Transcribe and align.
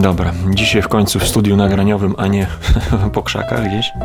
Dobra, 0.00 0.32
dzisiaj 0.50 0.82
w 0.82 0.88
końcu 0.88 1.18
w 1.18 1.28
studiu 1.28 1.56
nagraniowym, 1.56 2.14
a 2.18 2.26
nie 2.26 2.46
po 3.14 3.22
krzakach 3.22 3.68
gdzieś. 3.68 3.92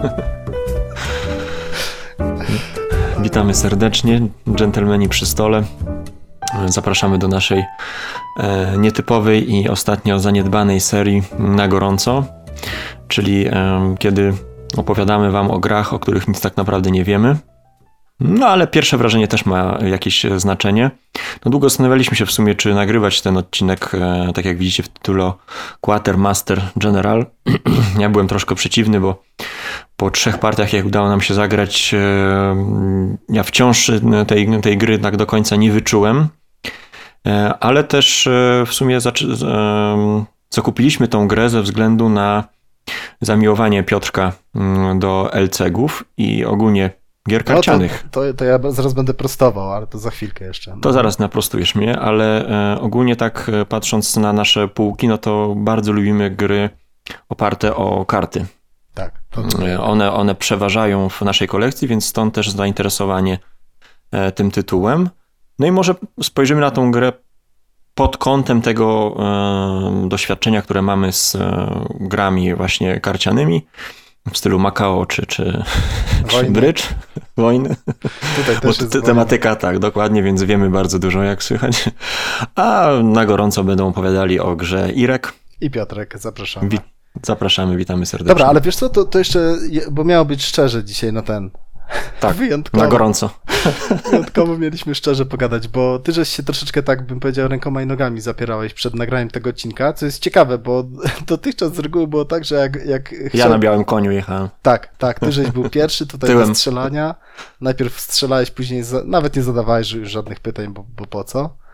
Witamy 3.23 3.53
serdecznie, 3.53 4.21
dżentelmeni 4.55 5.09
przy 5.09 5.25
stole. 5.25 5.63
Zapraszamy 6.65 7.17
do 7.17 7.27
naszej 7.27 7.65
e, 8.39 8.77
nietypowej 8.77 9.55
i 9.55 9.69
ostatnio 9.69 10.19
zaniedbanej 10.19 10.79
serii 10.79 11.23
na 11.39 11.67
gorąco, 11.67 12.25
czyli 13.07 13.47
e, 13.47 13.51
kiedy 13.99 14.33
opowiadamy 14.77 15.31
Wam 15.31 15.51
o 15.51 15.59
grach, 15.59 15.93
o 15.93 15.99
których 15.99 16.27
nic 16.27 16.41
tak 16.41 16.57
naprawdę 16.57 16.91
nie 16.91 17.03
wiemy. 17.03 17.35
No 18.19 18.47
ale 18.47 18.67
pierwsze 18.67 18.97
wrażenie 18.97 19.27
też 19.27 19.45
ma 19.45 19.77
jakieś 19.85 20.25
znaczenie. 20.37 20.91
No 21.45 21.51
długo 21.51 21.69
zastanawialiśmy 21.69 22.17
się 22.17 22.25
w 22.25 22.31
sumie, 22.31 22.55
czy 22.55 22.73
nagrywać 22.73 23.21
ten 23.21 23.37
odcinek, 23.37 23.91
e, 23.93 24.31
tak 24.33 24.45
jak 24.45 24.57
widzicie 24.57 24.83
w 24.83 24.89
tytule 24.89 25.33
Quartermaster 25.81 26.61
General. 26.75 27.25
ja 27.99 28.09
byłem 28.09 28.27
troszkę 28.27 28.55
przeciwny, 28.55 28.99
bo 28.99 29.23
po 29.97 30.11
trzech 30.11 30.37
partiach, 30.37 30.73
jak 30.73 30.85
udało 30.85 31.09
nam 31.09 31.21
się 31.21 31.33
zagrać, 31.33 31.93
e, 31.93 32.55
ja 33.29 33.43
wciąż 33.43 33.91
tej, 34.27 34.61
tej 34.61 34.77
gry 34.77 34.99
tak 34.99 35.17
do 35.17 35.25
końca 35.25 35.55
nie 35.55 35.71
wyczułem. 35.71 36.27
E, 37.27 37.53
ale 37.59 37.83
też 37.83 38.29
w 38.65 38.73
sumie 38.73 38.99
zakupiliśmy 40.49 41.07
tą 41.07 41.27
grę 41.27 41.49
ze 41.49 41.61
względu 41.61 42.09
na 42.09 42.43
zamiłowanie 43.21 43.83
Piotrka 43.83 44.31
mm, 44.55 44.99
do 44.99 45.29
LCG-ów 45.33 46.03
i 46.17 46.45
ogólnie 46.45 47.04
gier 47.29 47.43
karcianych. 47.43 48.03
No 48.03 48.09
to, 48.11 48.21
to, 48.21 48.33
to, 48.33 48.45
ja 48.45 48.59
zaraz 48.69 48.93
będę 48.93 49.13
prostował, 49.13 49.73
ale 49.73 49.87
to 49.87 49.97
za 49.97 50.09
chwilkę 50.09 50.45
jeszcze. 50.45 50.71
No. 50.71 50.81
To 50.81 50.93
zaraz 50.93 51.19
naprostujesz 51.19 51.75
mnie, 51.75 51.99
ale 51.99 52.47
e, 52.73 52.81
ogólnie 52.81 53.15
tak 53.15 53.51
e, 53.53 53.65
patrząc 53.65 54.15
na 54.15 54.33
nasze 54.33 54.67
półki, 54.67 55.07
no 55.07 55.17
to 55.17 55.53
bardzo 55.57 55.91
lubimy 55.91 56.31
gry 56.31 56.69
oparte 57.29 57.75
o 57.75 58.05
karty. 58.05 58.45
Tak. 58.93 59.21
E, 59.67 59.81
one, 59.81 60.11
one 60.11 60.35
przeważają 60.35 61.09
w 61.09 61.21
naszej 61.21 61.47
kolekcji, 61.47 61.87
więc 61.87 62.05
stąd 62.05 62.33
też 62.33 62.49
zainteresowanie 62.49 63.39
tym 64.35 64.51
tytułem. 64.51 65.09
No 65.59 65.67
i 65.67 65.71
może 65.71 65.95
spojrzymy 66.23 66.61
na 66.61 66.71
tą 66.71 66.91
grę 66.91 67.13
pod 67.93 68.17
kątem 68.17 68.61
tego 68.61 69.15
doświadczenia, 70.07 70.61
które 70.61 70.81
mamy 70.81 71.11
z 71.11 71.37
grami 71.99 72.55
właśnie 72.55 72.99
karcianymi 72.99 73.67
w 74.31 74.37
stylu 74.37 74.59
Macao 74.59 75.05
czy, 75.05 75.25
czy, 75.25 75.63
czy 76.27 76.45
Bridge, 76.45 76.83
wojny. 77.37 77.75
Tutaj 78.35 78.59
też 78.61 78.81
jest 78.81 79.05
tematyka, 79.05 79.49
wojna. 79.49 79.61
tak, 79.61 79.79
dokładnie, 79.79 80.23
więc 80.23 80.43
wiemy 80.43 80.69
bardzo 80.69 80.99
dużo, 80.99 81.23
jak 81.23 81.43
słychać. 81.43 81.89
A 82.55 82.89
na 83.03 83.25
gorąco 83.25 83.63
będą 83.63 83.87
opowiadali 83.87 84.39
o 84.39 84.55
grze 84.55 84.91
Irek. 84.91 85.33
I 85.61 85.69
Piotrek, 85.69 86.19
zapraszamy. 86.19 86.69
Wi 86.69 86.79
zapraszamy, 87.23 87.77
witamy 87.77 88.05
serdecznie. 88.05 88.29
Dobra, 88.29 88.47
ale 88.47 88.61
wiesz 88.61 88.75
co, 88.75 88.89
to, 88.89 89.05
to 89.05 89.19
jeszcze, 89.19 89.55
bo 89.91 90.03
miało 90.03 90.25
być 90.25 90.45
szczerze 90.45 90.83
dzisiaj 90.83 91.13
na 91.13 91.21
ten, 91.21 91.51
tak, 92.19 92.35
Wyjątkowo. 92.37 92.83
na 92.83 92.89
gorąco. 92.89 93.29
Wyjątkowo 94.09 94.57
mieliśmy 94.57 94.95
szczerze 94.95 95.25
pogadać, 95.25 95.67
bo 95.67 95.99
ty 95.99 96.11
żeś 96.11 96.29
się 96.29 96.43
troszeczkę, 96.43 96.83
tak 96.83 97.05
bym 97.05 97.19
powiedział, 97.19 97.47
rękoma 97.47 97.81
i 97.81 97.85
nogami 97.85 98.21
zapierałeś 98.21 98.73
przed 98.73 98.95
nagraniem 98.95 99.29
tego 99.29 99.49
odcinka, 99.49 99.93
co 99.93 100.05
jest 100.05 100.19
ciekawe, 100.19 100.57
bo 100.57 100.83
dotychczas 101.27 101.75
z 101.75 101.79
reguły 101.79 102.07
było 102.07 102.25
tak, 102.25 102.45
że 102.45 102.55
jak... 102.55 102.85
jak 102.85 103.09
chciał... 103.09 103.29
Ja 103.33 103.49
na 103.49 103.59
białym 103.59 103.83
koniu 103.83 104.11
jechałem. 104.11 104.49
Tak, 104.61 104.97
tak, 104.97 105.19
ty 105.19 105.31
żeś 105.31 105.51
był 105.51 105.69
pierwszy 105.69 106.07
tutaj 106.07 106.29
Tyłem. 106.29 106.47
do 106.47 106.55
strzelania. 106.55 107.15
Najpierw 107.61 107.99
strzelałeś, 107.99 108.51
później 108.51 108.83
za... 108.83 109.03
nawet 109.03 109.35
nie 109.35 109.43
zadawałeś 109.43 109.91
już 109.91 110.09
żadnych 110.09 110.39
pytań, 110.39 110.73
bo, 110.73 110.85
bo 110.97 111.05
po 111.05 111.23
co? 111.23 111.65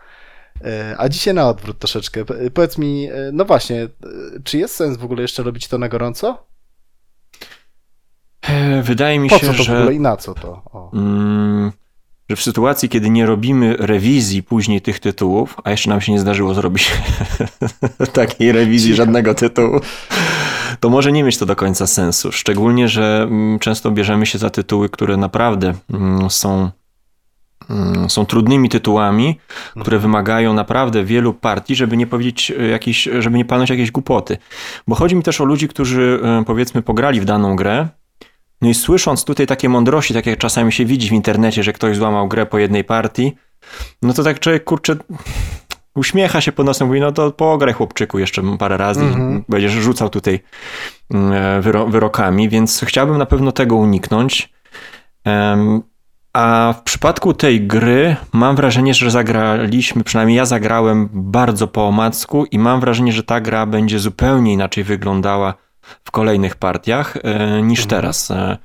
E, 0.64 0.94
a 0.98 1.08
dzisiaj 1.08 1.34
na 1.34 1.48
odwrót 1.48 1.78
troszeczkę. 1.78 2.24
Powiedz 2.54 2.78
mi, 2.78 3.08
e, 3.10 3.30
no 3.32 3.44
właśnie, 3.44 3.82
e, 3.82 3.88
czy 4.44 4.58
jest 4.58 4.74
sens 4.74 4.96
w 4.96 5.04
ogóle 5.04 5.22
jeszcze 5.22 5.42
robić 5.42 5.68
to 5.68 5.78
na 5.78 5.88
gorąco? 5.88 6.46
E, 8.52 8.82
wydaje 8.82 9.18
mi 9.18 9.28
po 9.28 9.38
się, 9.38 9.46
co 9.46 9.54
to 9.54 9.62
że. 9.62 9.74
W 9.74 9.78
ogóle 9.78 9.94
I 9.94 10.00
na 10.00 10.16
co 10.16 10.34
to? 10.34 10.62
Mm, 10.92 11.72
że 12.28 12.36
w 12.36 12.42
sytuacji, 12.42 12.88
kiedy 12.88 13.10
nie 13.10 13.26
robimy 13.26 13.76
rewizji 13.78 14.42
później 14.42 14.80
tych 14.80 15.00
tytułów, 15.00 15.56
a 15.64 15.70
jeszcze 15.70 15.90
nam 15.90 16.00
się 16.00 16.12
nie 16.12 16.20
zdarzyło 16.20 16.54
zrobić 16.54 16.92
takiej 18.12 18.52
rewizji 18.52 18.94
żadnego 18.94 19.34
tytułu, 19.34 19.80
to 20.80 20.90
może 20.90 21.12
nie 21.12 21.24
mieć 21.24 21.38
to 21.38 21.46
do 21.46 21.56
końca 21.56 21.86
sensu. 21.86 22.32
Szczególnie, 22.32 22.88
że 22.88 23.22
mm, 23.22 23.58
często 23.58 23.90
bierzemy 23.90 24.26
się 24.26 24.38
za 24.38 24.50
tytuły, 24.50 24.88
które 24.88 25.16
naprawdę 25.16 25.74
mm, 25.90 26.30
są 26.30 26.70
są 28.08 28.26
trudnymi 28.26 28.68
tytułami, 28.68 29.38
które 29.70 29.96
mhm. 29.96 30.02
wymagają 30.02 30.54
naprawdę 30.54 31.04
wielu 31.04 31.34
partii, 31.34 31.74
żeby 31.74 31.96
nie 31.96 32.06
powiedzieć 32.06 32.50
e, 32.50 32.68
jakiś, 32.68 33.08
żeby 33.18 33.38
nie 33.38 33.44
palnąć 33.44 33.70
jakieś 33.70 33.90
głupoty. 33.90 34.38
Bo 34.88 34.94
chodzi 34.94 35.16
mi 35.16 35.22
też 35.22 35.40
o 35.40 35.44
ludzi, 35.44 35.68
którzy 35.68 36.20
e, 36.24 36.44
powiedzmy 36.44 36.82
pograli 36.82 37.20
w 37.20 37.24
daną 37.24 37.56
grę, 37.56 37.88
no 38.62 38.68
i 38.68 38.74
słysząc 38.74 39.24
tutaj 39.24 39.46
takie 39.46 39.68
mądrości, 39.68 40.14
tak 40.14 40.26
jak 40.26 40.38
czasami 40.38 40.72
się 40.72 40.84
widzi 40.84 41.08
w 41.08 41.12
internecie, 41.12 41.62
że 41.62 41.72
ktoś 41.72 41.96
złamał 41.96 42.28
grę 42.28 42.46
po 42.46 42.58
jednej 42.58 42.84
partii, 42.84 43.32
no 44.02 44.12
to 44.12 44.22
tak 44.22 44.40
człowiek, 44.40 44.64
kurczę, 44.64 44.96
uśmiecha 45.94 46.40
się 46.40 46.52
pod 46.52 46.66
nosem, 46.66 46.88
mówi, 46.88 47.00
no 47.00 47.12
to 47.12 47.30
pograj 47.30 47.74
chłopczyku 47.74 48.18
jeszcze 48.18 48.42
parę 48.58 48.76
razy 48.76 49.00
mm 49.00 49.12
-hmm. 49.12 49.18
i 49.18 49.22
mhm. 49.22 49.44
będziesz 49.48 49.72
rzucał 49.72 50.08
tutaj 50.08 50.40
mm, 51.10 51.62
wyro 51.62 51.86
wyrokami, 51.86 52.48
więc 52.48 52.84
chciałbym 52.84 53.18
na 53.18 53.26
pewno 53.26 53.52
tego 53.52 53.76
uniknąć. 53.76 54.52
A 56.32 56.74
w 56.78 56.82
przypadku 56.82 57.34
tej 57.34 57.66
gry 57.66 58.16
mam 58.32 58.56
wrażenie, 58.56 58.94
że 58.94 59.10
zagraliśmy, 59.10 60.04
przynajmniej 60.04 60.36
ja 60.36 60.44
zagrałem 60.44 61.08
bardzo 61.12 61.68
po 61.68 61.86
omacku 61.88 62.44
i 62.44 62.58
mam 62.58 62.80
wrażenie, 62.80 63.12
że 63.12 63.22
ta 63.22 63.40
gra 63.40 63.66
będzie 63.66 63.98
zupełnie 63.98 64.52
inaczej 64.52 64.84
wyglądała 64.84 65.54
w 66.04 66.10
kolejnych 66.10 66.56
partiach 66.56 67.16
e, 67.22 67.62
niż 67.62 67.82
mhm. 67.82 67.88
teraz. 67.88 68.30
E, 68.30 68.56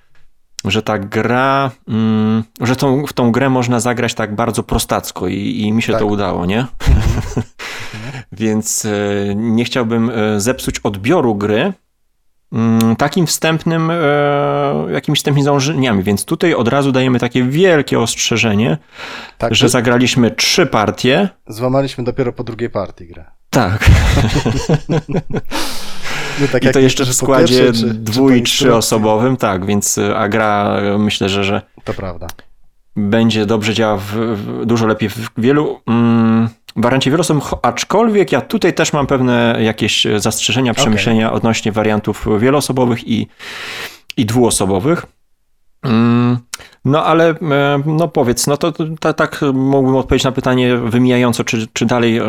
że 0.65 0.81
ta 0.81 0.99
gra, 0.99 1.71
mm, 1.87 2.43
że 2.61 2.75
tą, 2.75 3.05
w 3.05 3.13
tą 3.13 3.31
grę 3.31 3.49
można 3.49 3.79
zagrać 3.79 4.13
tak 4.13 4.35
bardzo 4.35 4.63
prostacko 4.63 5.27
i, 5.27 5.61
i 5.61 5.71
mi 5.71 5.81
się 5.81 5.91
tak. 5.91 6.01
to 6.01 6.05
udało, 6.05 6.45
nie? 6.45 6.59
Mhm. 6.59 7.45
Więc 8.31 8.85
e, 8.85 8.89
nie 9.35 9.65
chciałbym 9.65 10.11
zepsuć 10.37 10.79
odbioru 10.79 11.35
gry 11.35 11.73
mm, 12.53 12.95
takim 12.95 13.27
wstępnym, 13.27 13.91
jakimiś 14.91 15.19
wstępnymi 15.19 15.43
założeniami, 15.43 16.03
więc 16.03 16.25
tutaj 16.25 16.53
od 16.53 16.67
razu 16.67 16.91
dajemy 16.91 17.19
takie 17.19 17.43
wielkie 17.43 17.99
ostrzeżenie, 17.99 18.77
tak, 19.37 19.55
że 19.55 19.69
zagraliśmy 19.69 20.31
trzy 20.31 20.65
partie. 20.65 21.29
Złamaliśmy 21.47 22.03
dopiero 22.03 22.33
po 22.33 22.43
drugiej 22.43 22.69
partii 22.69 23.07
grę. 23.07 23.25
Tak. 23.49 23.89
No 26.41 26.47
tak 26.51 26.63
I 26.63 26.71
to 26.71 26.79
jeszcze 26.79 27.05
w 27.05 27.13
składzie 27.13 27.71
dwu- 27.93 28.29
i 28.29 28.43
trzyosobowym, 28.43 29.37
tak, 29.37 29.65
więc 29.65 29.97
y, 29.97 30.15
a 30.15 30.29
gra 30.29 30.79
y, 30.95 30.97
myślę, 30.97 31.29
że, 31.29 31.43
że 31.43 31.61
to 31.83 31.93
prawda. 31.93 32.27
będzie 32.95 33.45
dobrze 33.45 33.73
działała 33.73 33.97
w, 33.97 34.13
w, 34.13 34.65
dużo 34.65 34.87
lepiej 34.87 35.09
w 35.09 35.29
wielu 35.37 35.81
mm, 35.87 36.49
wariancie 36.75 37.11
aczkolwiek 37.61 38.31
ja 38.31 38.41
tutaj 38.41 38.73
też 38.73 38.93
mam 38.93 39.07
pewne 39.07 39.57
jakieś 39.61 40.07
zastrzeżenia, 40.17 40.73
przemyślenia 40.73 41.27
okay. 41.27 41.37
odnośnie 41.37 41.71
wariantów 41.71 42.27
wieloosobowych 42.39 43.07
i, 43.07 43.27
i 44.17 44.25
dwuosobowych. 44.25 45.05
Mm, 45.83 46.37
no 46.87 47.05
ale 47.05 47.29
e, 47.29 47.35
no 47.85 48.07
powiedz, 48.07 48.47
no 48.47 48.57
to, 48.57 48.71
to, 48.99 49.13
tak 49.13 49.41
mógłbym 49.53 49.95
odpowiedzieć 49.95 50.25
na 50.25 50.31
pytanie 50.31 50.77
wymijająco, 50.77 51.43
czy, 51.43 51.67
czy, 51.73 51.85
dalej, 51.85 52.21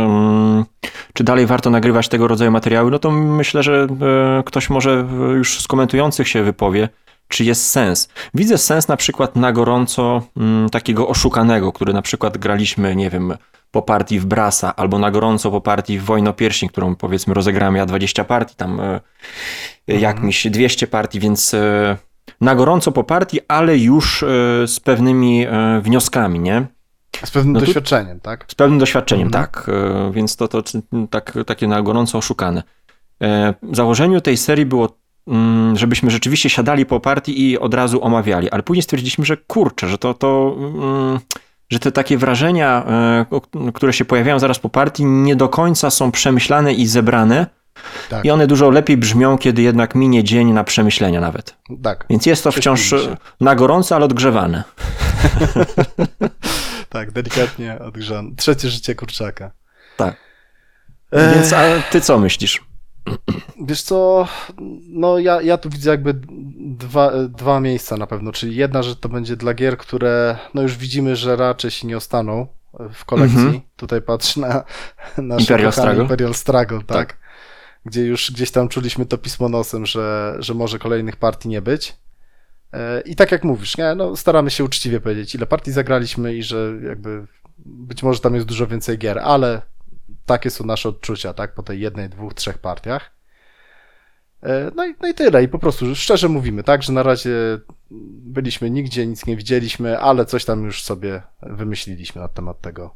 czy 1.12 1.24
dalej 1.24 1.46
warto 1.46 1.70
nagrywać 1.70 2.08
tego 2.08 2.28
rodzaju 2.28 2.50
materiały, 2.50 2.90
no 2.90 2.98
to 2.98 3.10
myślę, 3.10 3.62
że 3.62 3.86
e, 4.38 4.42
ktoś 4.42 4.70
może 4.70 5.06
już 5.36 5.60
z 5.60 5.68
komentujących 5.68 6.28
się 6.28 6.42
wypowie, 6.42 6.88
czy 7.28 7.44
jest 7.44 7.70
sens. 7.70 8.08
Widzę 8.34 8.58
sens 8.58 8.88
na 8.88 8.96
przykład 8.96 9.36
na 9.36 9.52
gorąco 9.52 10.22
mm, 10.36 10.70
takiego 10.70 11.08
oszukanego, 11.08 11.72
który 11.72 11.92
na 11.92 12.02
przykład 12.02 12.38
graliśmy, 12.38 12.96
nie 12.96 13.10
wiem, 13.10 13.34
po 13.70 13.82
partii 13.82 14.20
w 14.20 14.26
Brasa, 14.26 14.76
albo 14.76 14.98
na 14.98 15.10
gorąco 15.10 15.50
po 15.50 15.60
partii 15.60 15.98
w 15.98 16.04
Wojnopierśni, 16.04 16.68
którą 16.68 16.96
powiedzmy 16.96 17.34
rozegrałem 17.34 17.76
ja 17.76 17.86
20 17.86 18.24
partii, 18.24 18.56
tam 18.56 18.80
e, 18.80 19.00
mhm. 19.88 20.00
jakimś 20.02 20.46
200 20.46 20.86
partii, 20.86 21.20
więc 21.20 21.56
na 22.40 22.54
gorąco 22.54 22.92
po 22.92 23.04
partii, 23.04 23.40
ale 23.48 23.78
już 23.78 24.22
e, 24.22 24.26
z 24.66 24.80
pewnymi 24.80 25.46
e, 25.46 25.80
wnioskami, 25.80 26.40
nie? 26.40 26.66
Z 27.24 27.30
pewnym 27.30 27.52
no 27.52 27.60
doświadczeniem, 27.60 28.18
tu, 28.18 28.24
tak? 28.24 28.44
Z 28.48 28.54
pewnym 28.54 28.78
doświadczeniem, 28.78 29.26
mhm. 29.26 29.44
tak. 29.44 29.66
E, 29.68 30.12
więc 30.12 30.36
to, 30.36 30.48
to 30.48 30.62
tak, 31.10 31.38
takie 31.46 31.68
na 31.68 31.82
gorąco 31.82 32.18
oszukane. 32.18 32.62
W 33.62 33.76
założeniu 33.76 34.20
tej 34.20 34.36
serii 34.36 34.66
było, 34.66 34.96
mm, 35.28 35.76
żebyśmy 35.76 36.10
rzeczywiście 36.10 36.50
siadali 36.50 36.86
po 36.86 37.00
partii 37.00 37.50
i 37.50 37.58
od 37.58 37.74
razu 37.74 38.04
omawiali, 38.04 38.50
ale 38.50 38.62
później 38.62 38.82
stwierdziliśmy, 38.82 39.24
że 39.24 39.36
kurczę, 39.36 39.88
że 39.88 39.98
to, 39.98 40.14
to 40.14 40.56
mm, 40.58 41.18
że 41.70 41.78
te 41.78 41.92
takie 41.92 42.18
wrażenia, 42.18 42.86
które 43.74 43.92
się 43.92 44.04
pojawiają 44.04 44.38
zaraz 44.38 44.58
po 44.58 44.68
partii, 44.68 45.04
nie 45.04 45.36
do 45.36 45.48
końca 45.48 45.90
są 45.90 46.10
przemyślane 46.10 46.72
i 46.72 46.86
zebrane, 46.86 47.46
tak. 48.10 48.24
I 48.24 48.30
one 48.30 48.46
dużo 48.46 48.70
lepiej 48.70 48.96
brzmią, 48.96 49.38
kiedy 49.38 49.62
jednak 49.62 49.94
minie 49.94 50.24
dzień 50.24 50.52
na 50.52 50.64
przemyślenia 50.64 51.20
nawet. 51.20 51.56
Tak. 51.82 52.04
Więc 52.10 52.26
jest 52.26 52.44
to 52.44 52.52
wciąż 52.52 52.94
na 53.40 53.54
gorąco, 53.54 53.96
ale 53.96 54.04
odgrzewane. 54.04 54.64
tak, 56.88 57.10
delikatnie 57.10 57.78
odgrzane. 57.78 58.30
Trzecie 58.36 58.68
życie 58.68 58.94
kurczaka. 58.94 59.50
Tak. 59.96 60.16
Więc 61.12 61.52
a 61.52 61.62
ty 61.90 62.00
co 62.00 62.18
myślisz? 62.18 62.68
Wiesz 63.60 63.82
co, 63.82 64.28
no 64.88 65.18
ja, 65.18 65.42
ja 65.42 65.58
tu 65.58 65.70
widzę 65.70 65.90
jakby 65.90 66.14
dwa, 66.58 67.12
dwa 67.28 67.60
miejsca 67.60 67.96
na 67.96 68.06
pewno, 68.06 68.32
czyli 68.32 68.56
jedna 68.56 68.82
rzecz 68.82 68.98
to 69.00 69.08
będzie 69.08 69.36
dla 69.36 69.54
gier, 69.54 69.78
które 69.78 70.36
no 70.54 70.62
już 70.62 70.76
widzimy, 70.76 71.16
że 71.16 71.36
raczej 71.36 71.70
się 71.70 71.86
nie 71.86 71.96
ostaną 71.96 72.46
w 72.92 73.04
kolekcji. 73.04 73.40
Mm 73.40 73.52
-hmm. 73.52 73.60
Tutaj 73.76 74.02
patrz 74.02 74.36
na 74.36 74.64
nasz 75.18 75.40
Imperial 75.40 75.72
Struggle. 75.72 76.02
Imperial 76.02 76.34
Struggle, 76.34 76.78
tak. 76.78 76.86
tak. 76.86 77.16
Gdzie 77.84 78.04
już 78.04 78.32
gdzieś 78.32 78.50
tam 78.50 78.68
czuliśmy 78.68 79.06
to 79.06 79.18
pismo 79.18 79.48
nosem, 79.48 79.86
że, 79.86 80.36
że 80.38 80.54
może 80.54 80.78
kolejnych 80.78 81.16
partii 81.16 81.48
nie 81.48 81.62
być. 81.62 81.96
E, 82.72 83.00
I 83.00 83.16
tak 83.16 83.32
jak 83.32 83.44
mówisz, 83.44 83.76
nie? 83.76 83.94
No, 83.94 84.16
staramy 84.16 84.50
się 84.50 84.64
uczciwie 84.64 85.00
powiedzieć, 85.00 85.34
ile 85.34 85.46
partii 85.46 85.72
zagraliśmy 85.72 86.34
i 86.34 86.42
że 86.42 86.72
jakby 86.88 87.26
być 87.58 88.02
może 88.02 88.20
tam 88.20 88.34
jest 88.34 88.46
dużo 88.46 88.66
więcej 88.66 88.98
gier, 88.98 89.18
ale 89.18 89.62
takie 90.26 90.50
są 90.50 90.66
nasze 90.66 90.88
odczucia, 90.88 91.34
tak, 91.34 91.54
po 91.54 91.62
tej 91.62 91.80
jednej, 91.80 92.08
dwóch, 92.08 92.34
trzech 92.34 92.58
partiach. 92.58 93.10
E, 94.42 94.70
no 94.74 94.86
i, 94.86 94.94
no 95.02 95.08
i 95.08 95.14
tyle. 95.14 95.42
I 95.42 95.48
po 95.48 95.58
prostu 95.58 95.94
szczerze 95.94 96.28
mówimy, 96.28 96.62
tak, 96.62 96.82
że 96.82 96.92
na 96.92 97.02
razie 97.02 97.58
byliśmy 98.20 98.70
nigdzie, 98.70 99.06
nic 99.06 99.26
nie 99.26 99.36
widzieliśmy, 99.36 99.98
ale 99.98 100.26
coś 100.26 100.44
tam 100.44 100.64
już 100.64 100.82
sobie 100.82 101.22
wymyśliliśmy 101.42 102.20
na 102.20 102.28
temat 102.28 102.60
tego, 102.60 102.94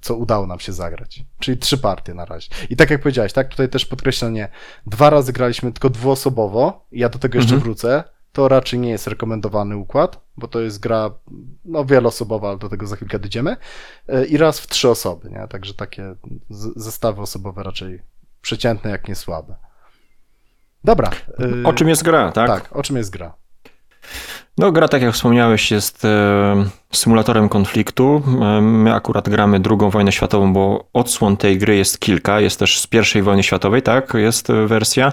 co 0.00 0.14
udało 0.14 0.46
nam 0.46 0.60
się 0.60 0.72
zagrać. 0.72 1.24
Czyli 1.38 1.58
trzy 1.58 1.78
partie 1.78 2.14
na 2.14 2.24
razie. 2.24 2.48
I 2.70 2.76
tak 2.76 2.90
jak 2.90 3.00
powiedziałeś, 3.00 3.32
tak, 3.32 3.48
tutaj 3.48 3.68
też 3.68 3.86
podkreślenie, 3.86 4.48
dwa 4.86 5.10
razy 5.10 5.32
graliśmy 5.32 5.72
tylko 5.72 5.90
dwuosobowo, 5.90 6.86
ja 6.92 7.08
do 7.08 7.18
tego 7.18 7.38
jeszcze 7.38 7.54
mhm. 7.54 7.62
wrócę, 7.62 8.04
to 8.32 8.48
raczej 8.48 8.78
nie 8.78 8.90
jest 8.90 9.06
rekomendowany 9.06 9.76
układ, 9.76 10.20
bo 10.36 10.48
to 10.48 10.60
jest 10.60 10.80
gra 10.80 11.10
no, 11.64 11.84
wieloosobowa, 11.84 12.48
ale 12.48 12.58
do 12.58 12.68
tego 12.68 12.86
za 12.86 12.96
chwilkę 12.96 13.18
dojdziemy. 13.18 13.56
E, 14.08 14.26
I 14.26 14.36
raz 14.36 14.60
w 14.60 14.66
trzy 14.66 14.88
osoby, 14.88 15.30
nie? 15.30 15.48
Także 15.48 15.74
takie 15.74 16.14
zestawy 16.76 17.20
osobowe 17.20 17.62
raczej 17.62 18.02
przeciętne, 18.40 18.90
jak 18.90 19.08
nie 19.08 19.14
słabe. 19.14 19.56
Dobra. 20.84 21.10
O 21.64 21.72
czym 21.72 21.88
jest 21.88 22.02
gra, 22.02 22.32
tak? 22.32 22.48
Tak, 22.48 22.76
o 22.76 22.82
czym 22.82 22.96
jest 22.96 23.10
gra. 23.10 23.34
No, 24.58 24.72
gra, 24.72 24.88
tak 24.88 25.02
jak 25.02 25.14
wspomniałeś, 25.14 25.70
jest 25.70 26.04
e, 26.04 26.64
symulatorem 26.92 27.48
konfliktu. 27.48 28.22
E, 28.42 28.60
my 28.60 28.94
akurat 28.94 29.28
gramy 29.28 29.60
drugą 29.60 29.90
wojnę 29.90 30.12
światową, 30.12 30.52
bo 30.52 30.88
odsłon 30.92 31.36
tej 31.36 31.58
gry 31.58 31.76
jest 31.76 31.98
kilka. 31.98 32.40
Jest 32.40 32.58
też 32.58 32.80
z 32.80 32.86
pierwszej 32.86 33.22
wojny 33.22 33.42
światowej, 33.42 33.82
tak? 33.82 34.14
Jest 34.14 34.48
wersja, 34.66 35.12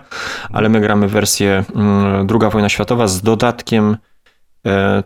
ale 0.51 0.69
my 0.69 0.81
gramy 0.81 1.07
wersję 1.07 1.63
mm, 1.75 2.27
druga 2.27 2.49
wojna 2.49 2.69
światowa 2.69 3.07
z 3.07 3.21
dodatkiem 3.21 3.97
e, 4.65 5.03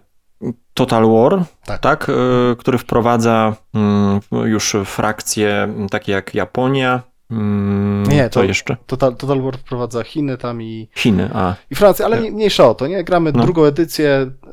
Total 0.73 1.07
War, 1.11 1.43
tak, 1.65 1.81
tak 1.81 2.11
który 2.57 2.77
wprowadza 2.77 3.55
mm, 3.73 4.19
już 4.45 4.75
frakcje 4.85 5.73
takie 5.91 6.11
jak 6.11 6.35
Japonia, 6.35 7.01
Mm, 7.31 8.03
nie, 8.03 8.29
to 8.29 8.43
jeszcze. 8.43 8.77
Total, 8.85 9.15
Total 9.15 9.41
War 9.41 9.57
wprowadza 9.57 10.03
Chiny 10.03 10.37
tam 10.37 10.61
i. 10.61 10.89
Chiny, 10.95 11.29
a. 11.33 11.55
I 11.71 11.75
Francję, 11.75 12.05
ale 12.05 12.21
nie, 12.21 12.31
mniejsza 12.31 12.69
o 12.69 12.75
to, 12.75 12.87
nie? 12.87 13.03
Gramy 13.03 13.31
no. 13.31 13.43
drugą 13.43 13.65
edycję 13.65 14.31
y, 14.43 14.47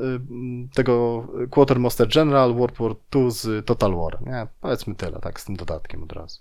tego 0.74 1.26
Quartermaster 1.50 2.08
General 2.08 2.54
World 2.54 2.78
War 2.78 2.94
II 3.14 3.30
z 3.30 3.66
Total 3.66 3.94
War, 3.94 4.18
nie? 4.26 4.46
Powiedzmy 4.60 4.94
tyle, 4.94 5.18
tak, 5.20 5.40
z 5.40 5.44
tym 5.44 5.56
dodatkiem 5.56 6.02
od 6.02 6.12
razu. 6.12 6.40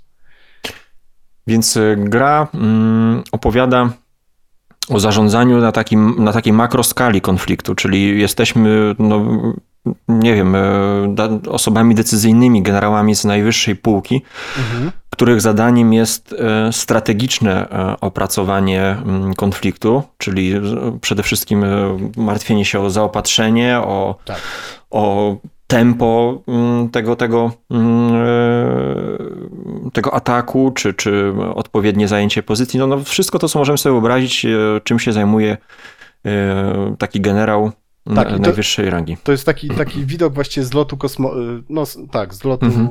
Więc 1.47 1.77
y, 1.77 1.95
gra 1.97 2.47
mm, 2.53 3.23
opowiada 3.31 3.89
o 4.89 4.99
zarządzaniu 4.99 5.57
na, 5.57 5.71
takim, 5.71 6.23
na 6.23 6.33
takiej 6.33 6.53
makroskali 6.53 7.21
konfliktu, 7.21 7.75
czyli 7.75 8.21
jesteśmy 8.21 8.95
no, 8.99 9.25
nie 10.07 10.35
wiem, 10.35 10.55
e, 10.55 11.39
osobami 11.49 11.95
decyzyjnymi, 11.95 12.61
generałami 12.61 13.15
z 13.15 13.25
najwyższej 13.25 13.75
półki, 13.75 14.21
mhm. 14.57 14.91
Których 15.13 15.41
zadaniem 15.41 15.93
jest 15.93 16.35
e, 16.39 16.73
strategiczne 16.73 17.69
e, 17.69 17.95
opracowanie 18.01 18.81
mm, 18.81 19.33
konfliktu, 19.33 20.03
czyli 20.17 20.53
przede 21.01 21.23
wszystkim 21.23 21.65
martwienie 22.17 22.65
się 22.65 22.79
o 22.79 22.89
zaopatrzenie, 22.89 23.77
o, 23.79 24.15
tak. 24.25 24.37
o 24.91 25.35
tempo 25.67 26.41
mm, 26.47 26.89
tego, 26.89 27.15
tego, 27.15 27.51
mm, 27.71 28.13
tego 29.93 30.13
ataku, 30.13 30.71
czy, 30.71 30.93
czy 30.93 31.33
odpowiednie 31.55 32.07
zajęcie 32.07 32.43
pozycji. 32.43 32.79
No, 32.79 32.87
no 32.87 33.03
wszystko 33.03 33.39
to, 33.39 33.49
co 33.49 33.59
możemy 33.59 33.77
sobie 33.77 33.93
wyobrazić, 33.93 34.45
czym 34.83 34.99
się 34.99 35.13
zajmuje 35.13 35.57
taki 36.97 37.21
generał 37.21 37.71
tak, 38.15 38.31
na, 38.31 38.37
najwyższej 38.37 38.89
rangi. 38.89 39.17
To 39.23 39.31
jest 39.31 39.45
taki, 39.45 39.69
taki 39.69 40.05
widok 40.13 40.33
właściwie 40.33 40.65
z 40.65 40.73
lotu 40.73 40.97
kosmo, 40.97 41.41
y, 41.41 41.63
no 41.69 41.83
tak, 42.11 42.33
z 42.33 42.43
lotu 42.43 42.65
mhm. 42.65 42.87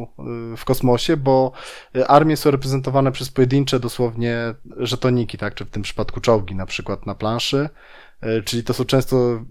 Y, 0.53 0.57
w 0.57 0.65
kosmosie, 0.65 1.17
bo 1.17 1.53
y, 1.97 2.07
armie 2.07 2.37
są 2.37 2.51
reprezentowane 2.51 3.13
przez 3.13 3.31
pojedyncze 3.31 3.81
dosłownie 3.81 4.55
żetoniki, 4.77 5.39
tak, 5.39 5.55
czy 5.55 5.65
w 5.65 5.71
tym 5.71 5.83
przypadku 5.83 6.21
czołgi 6.21 6.55
na 6.55 6.67
przykład 6.67 7.07
na 7.07 7.15
planszy, 7.15 7.69
czyli 8.45 8.65
to 8.65 8.75
są 8.75 8.85
często 8.85 9.45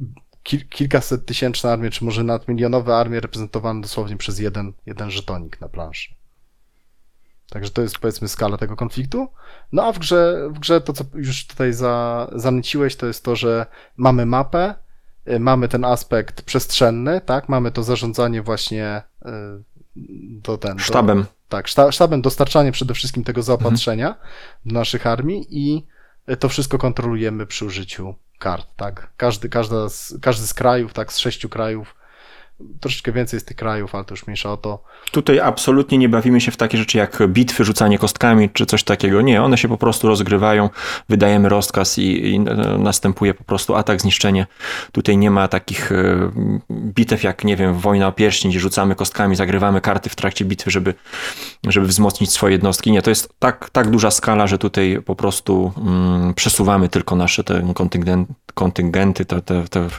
kil, 0.44 0.68
kilkaset 0.70 1.26
tysięczne 1.26 1.72
armie, 1.72 1.90
czy 1.90 2.06
może 2.06 2.24
nawet 2.24 2.48
milionowe 2.48 2.96
armie 2.96 3.20
reprezentowane 3.20 3.82
dosłownie 3.82 4.18
przez 4.18 4.40
jeden, 4.40 4.74
jeden 4.86 5.12
żetonik 5.12 5.62
na 5.62 5.70
planszy. 5.70 6.16
Także 7.50 7.72
to 7.72 7.82
jest 7.82 8.00
powiedzmy 8.00 8.28
skala 8.28 8.58
tego 8.58 8.76
konfliktu. 8.76 9.28
No 9.72 9.84
a 9.84 9.92
w 9.92 10.00
grze, 10.00 10.50
w 10.50 10.60
grze 10.60 10.82
to, 10.82 10.94
co 10.94 11.04
już 11.14 11.48
tutaj 11.48 11.74
za, 11.74 12.28
zanuciłeś, 12.36 12.96
to 12.96 13.08
jest 13.08 13.24
to, 13.24 13.36
że 13.36 13.66
mamy 13.98 14.26
mapę, 14.26 14.76
mamy 15.40 15.68
ten 15.68 15.86
aspekt 15.86 16.42
przestrzenny, 16.42 17.22
tak? 17.22 17.50
Mamy 17.50 17.72
to 17.72 17.84
zarządzanie 17.84 18.42
właśnie 18.42 19.02
do 20.26 20.54
y, 20.54 20.58
ten. 20.58 20.80
Sztabem. 20.80 21.22
Do, 21.22 21.28
tak, 21.50 21.68
sztabem, 21.68 22.22
dostarczanie 22.22 22.72
przede 22.72 22.94
wszystkim 22.94 23.24
tego 23.24 23.44
zaopatrzenia 23.44 24.08
mhm. 24.08 24.28
do 24.66 24.74
naszych 24.74 25.08
armii 25.08 25.48
i 25.50 25.86
to 26.40 26.50
wszystko 26.50 26.78
kontrolujemy 26.78 27.48
przy 27.48 27.66
użyciu 27.66 28.16
kart, 28.40 28.68
tak? 28.76 29.14
Każdy, 29.18 29.50
każda 29.50 29.90
z, 29.90 30.14
każdy 30.22 30.48
z 30.48 30.54
krajów, 30.54 30.94
tak, 30.94 31.14
z 31.14 31.18
sześciu 31.18 31.50
krajów 31.50 31.96
troszeczkę 32.80 33.12
więcej 33.12 33.40
z 33.40 33.46
tych 33.46 33.58
krajów, 33.58 33.96
ale 33.96 34.06
to 34.06 34.14
już 34.14 34.28
mniejsza 34.28 34.52
o 34.52 34.58
to. 34.58 34.84
Tutaj 35.12 35.40
absolutnie 35.40 35.98
nie 35.98 36.10
bawimy 36.10 36.42
się 36.42 36.52
w 36.52 36.58
takie 36.58 36.78
rzeczy 36.78 36.98
jak 36.98 37.28
bitwy, 37.28 37.64
rzucanie 37.64 37.98
kostkami 37.98 38.50
czy 38.50 38.66
coś 38.66 38.84
takiego. 38.84 39.22
Nie, 39.22 39.44
one 39.44 39.58
się 39.58 39.68
po 39.68 39.78
prostu 39.78 40.08
rozgrywają, 40.08 40.70
wydajemy 41.10 41.50
rozkaz 41.50 41.98
i, 41.98 42.28
i 42.28 42.40
następuje 42.80 43.34
po 43.34 43.44
prostu 43.44 43.76
atak, 43.76 44.02
zniszczenie. 44.02 44.48
Tutaj 44.92 45.18
nie 45.18 45.32
ma 45.32 45.48
takich 45.48 45.92
e, 45.92 46.32
bitew 46.72 47.24
jak, 47.24 47.44
nie 47.44 47.56
wiem, 47.56 47.74
wojna 47.74 48.08
o 48.08 48.12
pierścień, 48.12 48.52
gdzie 48.52 48.60
rzucamy 48.60 48.96
kostkami, 48.96 49.36
zagrywamy 49.36 49.82
karty 49.82 50.10
w 50.10 50.16
trakcie 50.16 50.46
bitwy, 50.46 50.72
żeby, 50.72 50.94
żeby 51.68 51.88
wzmocnić 51.88 52.32
swoje 52.32 52.52
jednostki. 52.52 52.92
Nie, 52.92 53.02
to 53.02 53.10
jest 53.10 53.34
tak, 53.40 53.70
tak 53.70 53.90
duża 53.90 54.12
skala, 54.12 54.48
że 54.48 54.58
tutaj 54.58 55.02
po 55.06 55.16
prostu 55.16 55.74
mm, 55.78 56.34
przesuwamy 56.34 56.90
tylko 56.90 57.16
nasze 57.16 57.44
te 57.44 57.74
kontyngenty, 57.74 58.34
kontyngenty 58.54 59.26
te, 59.26 59.42
te, 59.42 59.64
te 59.70 59.90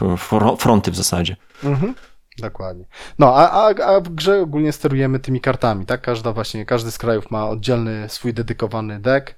fronty 0.59 0.91
w 0.91 0.97
zasadzie. 0.97 1.37
Mhm. 1.65 1.95
Dokładnie. 2.39 2.85
No, 3.19 3.35
a, 3.37 3.51
a, 3.51 3.85
a 3.85 4.01
w 4.01 4.09
grze 4.09 4.41
ogólnie 4.41 4.73
sterujemy 4.73 5.19
tymi 5.19 5.41
kartami, 5.41 5.87
tak? 5.87 6.01
Każda 6.01 6.33
właśnie, 6.33 6.67
każdy 6.67 6.91
z 6.91 6.99
krajów 6.99 7.31
ma 7.31 7.49
oddzielny 7.49 8.09
swój 8.09 8.35
dedykowany 8.35 9.01
deck. 9.01 9.35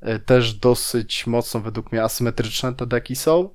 E, 0.00 0.18
też 0.18 0.54
dosyć 0.54 1.26
mocno 1.26 1.60
według 1.60 1.92
mnie 1.92 2.02
asymetryczne 2.02 2.74
te 2.74 2.86
deki 2.86 3.16
są. 3.16 3.48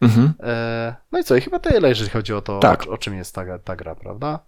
Mhm. 0.00 0.32
E, 0.42 0.94
no 1.12 1.18
i 1.18 1.24
co, 1.24 1.36
i 1.36 1.40
chyba 1.40 1.58
tyle, 1.58 1.88
jeżeli 1.88 2.10
chodzi 2.10 2.34
o 2.34 2.42
to, 2.42 2.58
tak. 2.58 2.86
o, 2.86 2.90
o, 2.90 2.98
czym 2.98 3.14
jest 3.14 3.34
ta, 3.34 3.58
ta 3.58 3.76
gra, 3.76 3.94
prawda? 3.94 4.38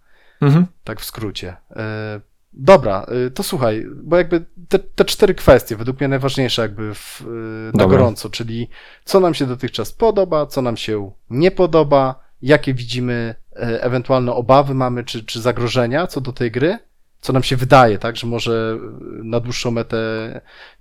Mhm. 0.41 0.67
Tak 0.85 1.01
w 1.01 1.05
skrócie. 1.05 1.57
E, 1.77 2.21
dobra, 2.53 3.07
to 3.35 3.43
słuchaj, 3.43 3.87
bo 4.03 4.17
jakby 4.17 4.45
te, 4.69 4.79
te 4.79 5.05
cztery 5.05 5.35
kwestie 5.35 5.77
według 5.77 6.01
mnie 6.01 6.09
najważniejsze 6.09 6.63
jakby 6.63 6.95
w, 6.95 7.25
na 7.75 7.79
Dobra. 7.79 7.99
gorąco, 7.99 8.31
czyli 8.31 8.69
co 9.05 9.21
nam 9.21 9.35
się 9.35 9.47
dotychczas 9.47 9.93
podoba, 9.93 10.47
co 10.47 10.63
nam 10.63 10.77
się 10.77 11.11
nie 11.31 11.51
podoba, 11.51 12.27
jakie 12.43 12.75
widzimy 12.75 13.35
ewentualne 13.59 14.33
obawy 14.33 14.75
mamy, 14.75 15.05
czy, 15.05 15.25
czy 15.25 15.41
zagrożenia 15.41 16.07
co 16.07 16.21
do 16.21 16.33
tej 16.33 16.51
gry, 16.51 16.79
co 17.21 17.33
nam 17.33 17.43
się 17.43 17.57
wydaje, 17.57 17.99
tak, 17.99 18.17
że 18.17 18.27
może 18.27 18.79
na 19.23 19.41
dłuższą 19.41 19.71
metę 19.71 19.97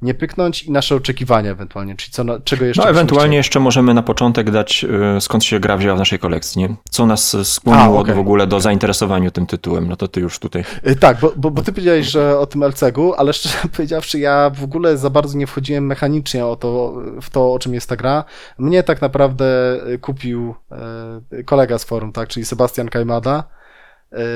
nie 0.02 0.14
pyknąć 0.14 0.64
i 0.64 0.72
nasze 0.72 0.96
oczekiwania 0.96 1.52
ewentualnie, 1.52 1.96
czyli 1.96 2.12
co, 2.12 2.24
czego 2.44 2.66
jeszcze... 2.66 2.82
No 2.82 2.90
ewentualnie 2.90 3.38
jeszcze 3.38 3.60
możemy 3.60 3.94
na 3.94 4.04
początek 4.04 4.52
dać, 4.52 4.86
e, 5.16 5.22
skąd 5.22 5.44
się 5.44 5.60
gra 5.60 5.78
wzięła 5.78 5.96
w 5.96 6.00
naszej 6.00 6.20
kolekcji, 6.20 6.62
nie? 6.62 6.76
Co 6.90 7.06
nas 7.06 7.38
skłoniło 7.44 7.98
A, 7.98 8.02
okay. 8.02 8.16
w 8.16 8.20
ogóle 8.20 8.48
do 8.48 8.60
zainteresowania 8.60 9.32
tym 9.32 9.46
tytułem, 9.46 9.88
no 9.88 9.96
to 9.96 10.08
ty 10.08 10.22
już 10.22 10.40
tutaj... 10.40 10.64
E, 10.84 10.96
tak, 10.96 11.20
bo, 11.20 11.34
bo, 11.36 11.52
bo 11.52 11.62
ty 11.62 11.72
powiedziałeś, 11.72 12.08
że 12.08 12.40
o 12.40 12.48
tym 12.48 12.64
LCG-u, 12.64 13.14
ale 13.14 13.34
szczerze 13.34 13.58
powiedziawszy, 13.76 14.20
ja 14.20 14.50
w 14.50 14.64
ogóle 14.64 14.98
za 14.98 15.10
bardzo 15.10 15.38
nie 15.38 15.48
wchodziłem 15.48 15.86
mechanicznie 15.86 16.46
o 16.46 16.56
to, 16.56 16.94
w 17.22 17.30
to, 17.30 17.54
o 17.54 17.60
czym 17.60 17.74
jest 17.74 17.90
ta 17.90 17.96
gra. 17.96 18.24
Mnie 18.58 18.84
tak 18.84 19.02
naprawdę 19.02 19.46
kupił 20.02 20.56
kolega 21.46 21.78
z 21.78 21.84
forum, 21.84 22.12
tak, 22.12 22.30
czyli 22.30 22.46
Sebastian 22.46 22.90
Kajmada, 22.90 23.44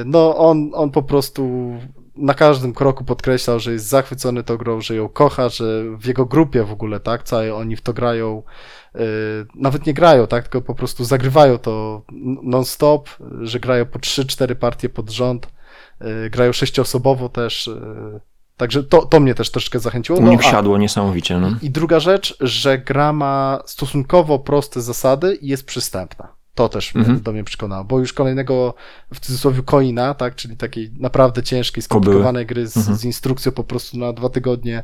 no 0.06 0.38
on, 0.38 0.72
on 0.74 0.92
po 0.92 1.04
prostu 1.04 1.72
na 2.20 2.34
każdym 2.34 2.74
kroku 2.74 3.04
podkreślał, 3.04 3.60
że 3.60 3.72
jest 3.72 3.88
zachwycony 3.88 4.44
tą 4.44 4.58
grą, 4.58 4.82
że 4.82 4.96
ją 4.96 5.10
kocha, 5.10 5.50
że 5.50 5.84
w 5.98 6.06
jego 6.06 6.26
grupie 6.26 6.64
w 6.64 6.72
ogóle, 6.72 7.00
tak, 7.00 7.24
całe 7.24 7.56
oni 7.56 7.76
w 7.76 7.82
to 7.82 7.94
grają, 7.94 8.44
yy, 8.96 9.02
nawet 9.56 9.86
nie 9.86 9.94
grają, 9.94 10.28
tak, 10.28 10.44
tylko 10.44 10.62
po 10.62 10.76
prostu 10.76 11.04
zagrywają 11.04 11.58
to 11.58 12.02
non-stop, 12.44 13.10
że 13.42 13.60
grają 13.60 13.86
po 13.86 14.00
3-4 14.00 14.56
partie 14.56 14.90
pod 14.90 15.10
rząd, 15.10 15.48
yy, 16.02 16.30
grają 16.30 16.54
sześcioosobowo 16.54 17.30
też, 17.30 17.68
yy, 17.68 18.20
Także 18.58 18.84
to, 18.84 19.06
to 19.06 19.20
mnie 19.20 19.36
też 19.36 19.52
troszkę 19.52 19.80
zachęciło. 19.80 20.20
No, 20.22 20.38
wsiadło 20.38 20.76
a, 20.76 20.78
niesamowicie. 20.78 21.40
No. 21.40 21.56
I 21.62 21.70
druga 21.70 22.00
rzecz, 22.00 22.38
że 22.40 22.78
gra 22.78 23.14
ma 23.14 23.60
stosunkowo 23.66 24.40
proste 24.40 24.82
zasady 24.82 25.36
i 25.36 25.48
jest 25.48 25.66
przystępna. 25.66 26.39
To 26.60 26.70
też 26.70 26.96
mhm. 26.96 27.22
do 27.22 27.32
mnie 27.32 27.44
przekonało, 27.44 27.84
bo 27.84 28.00
już 28.00 28.14
kolejnego 28.14 28.74
w 29.14 29.20
cudzysłowie 29.20 29.62
coina, 29.64 30.14
tak, 30.14 30.36
czyli 30.36 30.58
takiej 30.58 30.92
naprawdę 31.00 31.44
ciężkiej, 31.44 31.84
skomplikowanej 31.84 32.46
gry 32.46 32.68
z, 32.68 32.78
mhm. 32.78 32.98
z, 32.98 33.06
instrukcją 33.06 33.52
po 33.52 33.64
prostu 33.64 33.98
na 33.98 34.14
dwa 34.14 34.30
tygodnie 34.30 34.84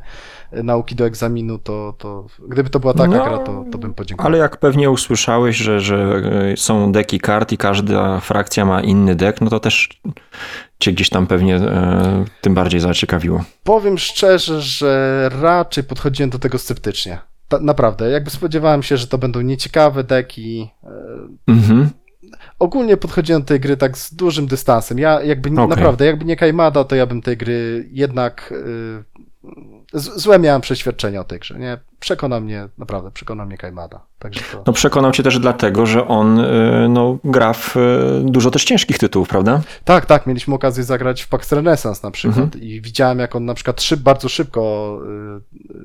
e, 0.50 0.62
nauki 0.62 0.94
do 0.94 1.06
egzaminu, 1.06 1.58
to, 1.58 1.94
to 1.98 2.26
gdyby 2.48 2.70
to 2.70 2.80
była 2.80 2.94
taka 2.94 3.16
no, 3.16 3.24
gra, 3.24 3.38
to, 3.38 3.64
to 3.72 3.78
bym 3.78 3.94
podziękował. 3.94 4.30
Ale 4.30 4.38
jak 4.38 4.56
pewnie 4.56 4.90
usłyszałeś, 4.90 5.56
że, 5.56 5.80
że 5.80 6.22
e, 6.52 6.56
są 6.56 6.92
deki 6.92 7.20
kart 7.20 7.52
i 7.52 7.58
każda 7.58 8.20
frakcja 8.20 8.64
ma 8.64 8.80
inny 8.80 9.14
dek, 9.14 9.40
no 9.40 9.50
to 9.50 9.60
też 9.60 10.00
cię 10.78 10.92
gdzieś 10.92 11.08
tam 11.08 11.26
pewnie 11.26 11.56
e, 11.56 12.24
tym 12.40 12.54
bardziej 12.54 12.80
zaciekawiło. 12.80 13.44
Powiem 13.64 13.98
szczerze, 13.98 14.62
że 14.62 15.30
raczej 15.40 15.84
podchodziłem 15.84 16.30
do 16.30 16.38
tego 16.38 16.58
sceptycznie. 16.58 17.18
Ta, 17.48 17.58
naprawdę, 17.58 18.10
jakby 18.10 18.30
spodziewałem 18.30 18.82
się, 18.82 18.96
że 18.96 19.06
to 19.06 19.18
będą 19.18 19.40
nieciekawe 19.40 20.04
deki. 20.04 20.70
E, 20.84 21.52
mhm. 21.52 21.90
Ogólnie 22.58 22.96
podchodziłem 22.96 23.42
do 23.42 23.48
tej 23.48 23.60
gry 23.60 23.76
tak 23.76 23.98
z 23.98 24.14
dużym 24.14 24.46
dystansem. 24.46 24.98
Ja 24.98 25.22
jakby 25.22 25.50
okay. 25.50 25.66
naprawdę, 25.66 26.06
jakby 26.06 26.24
nie 26.24 26.36
Kajmada, 26.36 26.84
to 26.84 26.96
ja 26.96 27.06
bym 27.06 27.22
tej 27.22 27.36
gry 27.36 27.88
jednak 27.90 28.52
y, 28.52 29.04
złe 29.94 30.38
miałem 30.38 30.60
przeświadczenie 30.60 31.20
o 31.20 31.24
tej 31.24 31.38
grze. 31.38 31.58
Nie? 31.58 31.78
Przekonał 32.00 32.40
mnie, 32.40 32.68
naprawdę, 32.78 33.10
przekonał 33.10 33.46
mnie 33.46 33.58
Kajmada. 33.58 34.00
Także 34.18 34.40
to... 34.52 34.62
No 34.66 34.72
przekonał 34.72 35.12
cię 35.12 35.22
też 35.22 35.38
dlatego, 35.38 35.86
że 35.86 36.08
on 36.08 36.38
y, 36.38 36.88
no, 36.88 37.18
gra 37.24 37.52
w 37.52 37.74
dużo 38.24 38.50
też 38.50 38.64
ciężkich 38.64 38.98
tytułów, 38.98 39.28
prawda? 39.28 39.60
Tak, 39.84 40.06
tak. 40.06 40.26
Mieliśmy 40.26 40.54
okazję 40.54 40.84
zagrać 40.84 41.22
w 41.22 41.28
Pax 41.28 41.52
Renaissance 41.52 42.00
na 42.02 42.10
przykład 42.10 42.44
mhm. 42.44 42.64
i 42.64 42.80
widziałem, 42.80 43.18
jak 43.18 43.36
on 43.36 43.44
na 43.44 43.54
przykład 43.54 43.82
szyb, 43.82 44.00
bardzo 44.00 44.28
szybko 44.28 45.00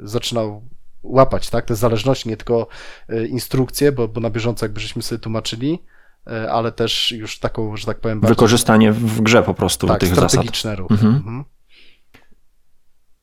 zaczynał 0.04 0.62
łapać, 1.04 1.50
tak, 1.50 1.66
te 1.66 1.76
zależności, 1.76 2.30
nie 2.30 2.38
tylko 2.38 2.68
e, 3.10 3.26
instrukcje, 3.26 3.92
bo, 3.92 4.08
bo 4.08 4.22
na 4.22 4.30
bieżąco 4.30 4.66
jakby 4.66 4.80
żeśmy 4.80 5.02
sobie 5.02 5.20
tłumaczyli, 5.20 5.80
e, 6.28 6.52
ale 6.52 6.72
też 6.72 7.12
już 7.12 7.40
taką, 7.40 7.78
że 7.78 7.86
tak 7.86 8.00
powiem... 8.00 8.20
Bardziej... 8.20 8.36
Wykorzystanie 8.36 8.92
w 8.92 9.22
grze 9.22 9.44
po 9.44 9.54
prostu 9.54 9.88
tak, 9.88 10.00
tych 10.00 10.12
strategiczne 10.12 10.72
zasad. 10.72 10.92
Mhm. 10.92 11.16
Mhm. 11.16 11.44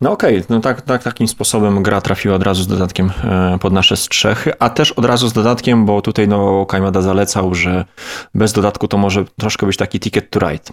No 0.00 0.12
okej, 0.12 0.36
okay. 0.36 0.46
no 0.48 0.60
tak, 0.60 0.82
tak, 0.82 1.02
takim 1.02 1.28
sposobem 1.28 1.82
gra 1.82 2.00
trafiła 2.00 2.36
od 2.36 2.42
razu 2.42 2.62
z 2.62 2.66
dodatkiem 2.66 3.10
e, 3.24 3.58
pod 3.60 3.72
nasze 3.72 3.96
strzechy, 3.96 4.58
a 4.58 4.70
też 4.70 4.92
od 4.92 5.04
razu 5.04 5.28
z 5.28 5.32
dodatkiem, 5.32 5.86
bo 5.86 6.02
tutaj 6.02 6.28
no 6.28 6.66
Kajmada 6.66 7.00
zalecał, 7.00 7.54
że 7.54 7.84
bez 8.34 8.52
dodatku 8.52 8.88
to 8.88 8.98
może 8.98 9.24
troszkę 9.24 9.66
być 9.66 9.76
taki 9.76 10.00
ticket 10.00 10.30
to 10.30 10.40
ride. 10.40 10.72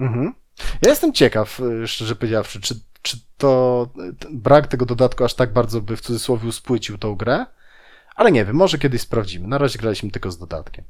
Mhm. 0.00 0.34
Ja 0.82 0.90
jestem 0.90 1.12
ciekaw, 1.12 1.60
szczerze 1.86 2.16
powiedziawszy, 2.16 2.60
czy 2.60 2.74
czy 3.08 3.16
to 3.36 3.86
brak 4.30 4.66
tego 4.66 4.86
dodatku 4.86 5.24
aż 5.24 5.34
tak 5.34 5.52
bardzo 5.52 5.80
by 5.80 5.96
w 5.96 6.00
cudzysłowie 6.00 6.48
uspłycił 6.48 6.98
tą 6.98 7.14
grę? 7.14 7.46
Ale 8.16 8.32
nie 8.32 8.44
wiem, 8.44 8.56
może 8.56 8.78
kiedyś 8.78 9.00
sprawdzimy. 9.00 9.48
Na 9.48 9.58
razie 9.58 9.78
graliśmy 9.78 10.10
tylko 10.10 10.30
z 10.30 10.38
dodatkiem. 10.38 10.84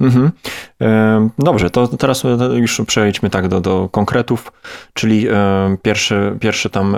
Mhm. 0.00 0.30
Dobrze, 1.38 1.70
to 1.70 1.88
teraz 1.88 2.22
już 2.54 2.80
przejdźmy 2.86 3.30
tak 3.30 3.48
do, 3.48 3.60
do 3.60 3.88
konkretów, 3.88 4.52
czyli 4.92 5.26
pierwszy, 5.82 6.36
pierwszy 6.40 6.70
tam 6.70 6.96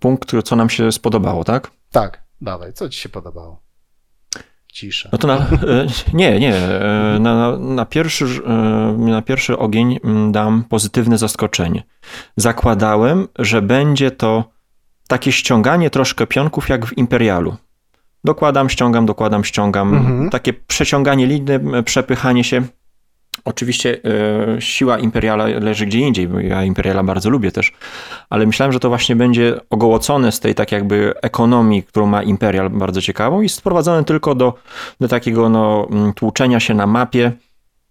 punkt, 0.00 0.32
co 0.44 0.56
nam 0.56 0.70
się 0.70 0.92
spodobało, 0.92 1.44
tak? 1.44 1.70
Tak, 1.90 2.22
dawaj, 2.40 2.72
co 2.72 2.88
ci 2.88 3.00
się 3.00 3.08
podobało? 3.08 3.60
Cisza. 4.72 5.08
No 5.12 5.18
to 5.18 5.26
na, 5.26 5.36
e, 5.36 5.86
nie, 6.14 6.40
nie. 6.40 6.54
E, 6.54 7.18
na, 7.20 7.58
na, 7.58 7.86
pierwszy, 7.86 8.24
e, 8.24 8.50
na 8.98 9.22
pierwszy 9.22 9.58
ogień 9.58 9.98
dam 10.30 10.64
pozytywne 10.64 11.18
zaskoczenie. 11.18 11.82
Zakładałem, 12.36 13.28
że 13.38 13.62
będzie 13.62 14.10
to 14.10 14.44
takie 15.08 15.32
ściąganie 15.32 15.90
troszkę 15.90 16.26
pionków 16.26 16.68
jak 16.68 16.86
w 16.86 16.98
Imperialu. 16.98 17.56
Dokładam, 18.24 18.68
ściągam, 18.68 19.06
dokładam, 19.06 19.44
ściągam. 19.44 19.94
Mhm. 19.94 20.30
Takie 20.30 20.52
przeciąganie 20.52 21.26
liny, 21.26 21.82
przepychanie 21.84 22.44
się. 22.44 22.62
Oczywiście 23.48 24.00
e, 24.56 24.60
siła 24.60 24.98
Imperiala 24.98 25.46
leży 25.46 25.86
gdzie 25.86 25.98
indziej, 25.98 26.28
bo 26.28 26.40
ja 26.40 26.64
Imperiala 26.64 27.02
bardzo 27.02 27.30
lubię 27.30 27.52
też, 27.52 27.72
ale 28.30 28.46
myślałem, 28.46 28.72
że 28.72 28.80
to 28.80 28.88
właśnie 28.88 29.16
będzie 29.16 29.60
ogołocone 29.70 30.32
z 30.32 30.40
tej 30.40 30.54
tak 30.54 30.72
jakby 30.72 31.14
ekonomii, 31.22 31.82
którą 31.82 32.06
ma 32.06 32.22
Imperial 32.22 32.70
bardzo 32.70 33.02
ciekawą 33.02 33.42
i 33.42 33.48
sprowadzone 33.48 34.04
tylko 34.04 34.34
do, 34.34 34.54
do 35.00 35.08
takiego 35.08 35.48
no, 35.48 35.88
mm, 35.90 36.12
tłuczenia 36.12 36.60
się 36.60 36.74
na 36.74 36.86
mapie 36.86 37.32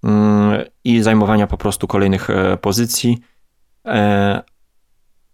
mm, 0.04 0.64
i 0.84 1.02
zajmowania 1.02 1.48
po 1.48 1.58
prostu 1.58 1.88
kolejnych 1.88 2.30
e, 2.30 2.58
pozycji. 2.58 3.18
E, 3.86 4.42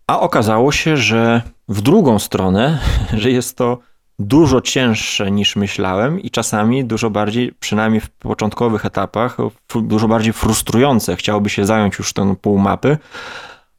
a 0.08 0.20
okazało 0.20 0.72
się, 0.72 0.98
że 0.98 1.42
w 1.68 1.82
drugą 1.82 2.20
stronę, 2.20 2.80
że 3.22 3.32
jest 3.32 3.58
to 3.58 3.78
dużo 4.20 4.62
cięższe 4.62 5.32
niż 5.32 5.56
myślałem 5.56 6.20
i 6.20 6.30
czasami 6.30 6.86
dużo 6.86 7.10
bardziej, 7.10 7.54
przynajmniej 7.60 8.02
w 8.02 8.10
początkowych 8.10 8.86
etapach, 8.86 9.38
dużo 9.76 10.08
bardziej 10.08 10.34
frustrujące. 10.34 11.16
Chciałoby 11.16 11.50
się 11.50 11.66
zająć 11.66 11.98
już 11.98 12.14
tą 12.14 12.36
pół 12.36 12.58
mapy, 12.58 12.98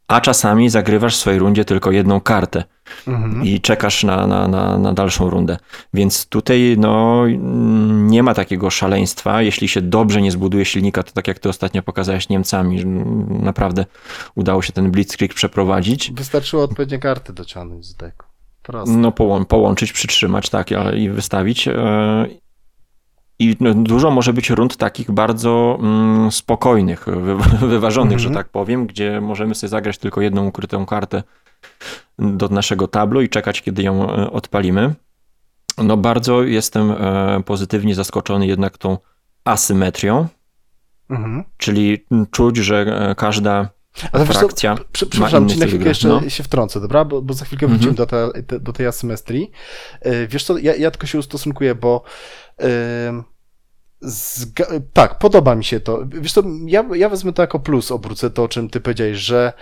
a 0.09 0.21
czasami 0.21 0.71
zagrywasz 0.71 1.17
w 1.17 1.21
swojej 1.21 1.38
rundzie 1.38 1.64
tylko 1.64 1.91
jedną 1.91 2.21
kartę 2.21 2.64
mhm. 3.09 3.45
i 3.45 3.61
czekasz 3.61 4.05
na, 4.05 4.26
na, 4.26 4.49
na, 4.49 4.79
na, 4.79 4.93
dalszą 4.93 5.31
rundę. 5.31 5.57
Więc 5.95 6.26
tutaj 6.26 6.76
no, 6.79 7.25
nie 7.88 8.23
ma 8.23 8.35
takiego 8.35 8.71
szaleństwa. 8.71 9.43
Jeśli 9.43 9.69
się 9.69 9.83
dobrze 9.83 10.23
nie 10.23 10.31
zbuduje 10.31 10.64
silnika, 10.64 11.03
to 11.03 11.12
tak 11.12 11.29
jak 11.29 11.38
ty 11.38 11.49
ostatnio 11.49 11.83
pokazałeś 11.83 12.29
Niemcami, 12.29 12.85
naprawdę 13.29 13.87
udało 14.35 14.62
się 14.62 14.73
ten 14.73 14.91
blitzkrieg 14.91 15.35
przeprowadzić. 15.35 16.12
Wystarczyło 16.12 16.62
odpowiednie 16.62 16.99
karty 16.99 17.33
dociągnąć 17.33 17.87
z 17.87 17.95
deku. 17.95 18.34
Proste. 18.64 18.97
No 18.97 19.12
połą 19.12 19.44
połączyć, 19.44 19.92
przytrzymać, 19.92 20.50
tak, 20.50 20.68
i 20.97 21.11
wystawić. 21.11 21.68
E, 21.68 22.26
I 23.38 23.56
no, 23.61 23.75
dużo 23.75 24.11
może 24.11 24.33
być 24.33 24.50
rund 24.50 24.76
takich 24.76 25.11
bardzo 25.11 25.78
mm, 25.80 26.33
spokojnych, 26.33 27.06
wy 27.06 27.37
wyważonych, 27.68 28.12
mm 28.12 28.18
-hmm. 28.18 28.23
że 28.23 28.28
mhm. 28.28 28.44
tak 28.44 28.52
powiem, 28.52 28.87
gdzie 28.87 29.21
możemy 29.21 29.54
sobie 29.54 29.68
zagrać 29.68 29.99
tylko 29.99 30.21
jedną 30.21 30.47
ukrytą 30.47 30.87
kartę 30.87 31.23
do 32.18 32.49
naszego 32.49 32.88
tablu 32.88 33.23
i 33.23 33.28
czekać, 33.28 33.62
kiedy 33.62 33.83
ją 33.83 34.11
e, 34.11 34.30
odpalimy. 34.30 34.94
No 35.78 35.97
bardzo 35.97 36.42
jestem 36.42 36.90
e, 36.90 37.42
pozytywnie 37.44 37.94
zaskoczony 37.94 38.47
jednak 38.47 38.78
tą 38.78 38.99
asymetrią, 39.44 40.26
mm 41.11 41.23
-hmm. 41.23 41.44
czyli 41.56 42.04
czuć, 42.30 42.56
że 42.56 42.87
każda 43.16 43.68
ale 44.13 44.27
frakcja. 44.27 44.77
Co, 44.93 45.07
przepraszam, 45.07 45.49
ci 45.49 45.59
na 45.59 45.67
chwilkę 45.67 45.89
jeszcze 45.89 46.09
no. 46.09 46.29
się 46.29 46.43
wtrącę, 46.43 46.81
dobra? 46.81 47.05
Bo, 47.05 47.23
bo 47.23 47.35
za 47.35 47.45
chwilkę 47.45 47.67
wrócimy 47.67 47.93
mm 47.93 47.95
-hmm. 47.95 48.33
do, 48.33 48.43
te, 48.43 48.61
do 48.61 48.73
tej 48.73 48.87
asymetrii. 48.87 49.51
E, 50.01 50.27
wiesz 50.27 50.45
co, 50.45 50.59
ja, 50.59 50.75
ja 50.75 50.91
tylko 50.91 51.07
się 51.07 51.19
ustosunkuję, 51.19 51.75
bo 51.75 52.03
tak, 54.93 55.19
podoba 55.19 55.55
mi 55.55 55.65
się 55.65 55.81
to. 55.81 56.07
Wiesz 56.07 56.33
co, 56.33 56.43
ja, 56.67 56.85
ja 56.95 57.09
wezmę 57.09 57.33
to 57.33 57.43
jako 57.43 57.61
plus, 57.61 57.91
obrócę 57.91 58.31
to, 58.31 58.43
o 58.43 58.49
czym 58.49 58.71
ty 58.71 58.81
powiedziałeś, 58.81 59.19
że 59.19 59.53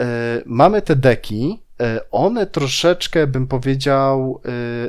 y, 0.00 0.02
mamy 0.46 0.82
te 0.82 0.96
deki, 0.96 1.62
one 2.10 2.46
troszeczkę, 2.46 3.26
bym 3.26 3.46
powiedział, 3.46 4.42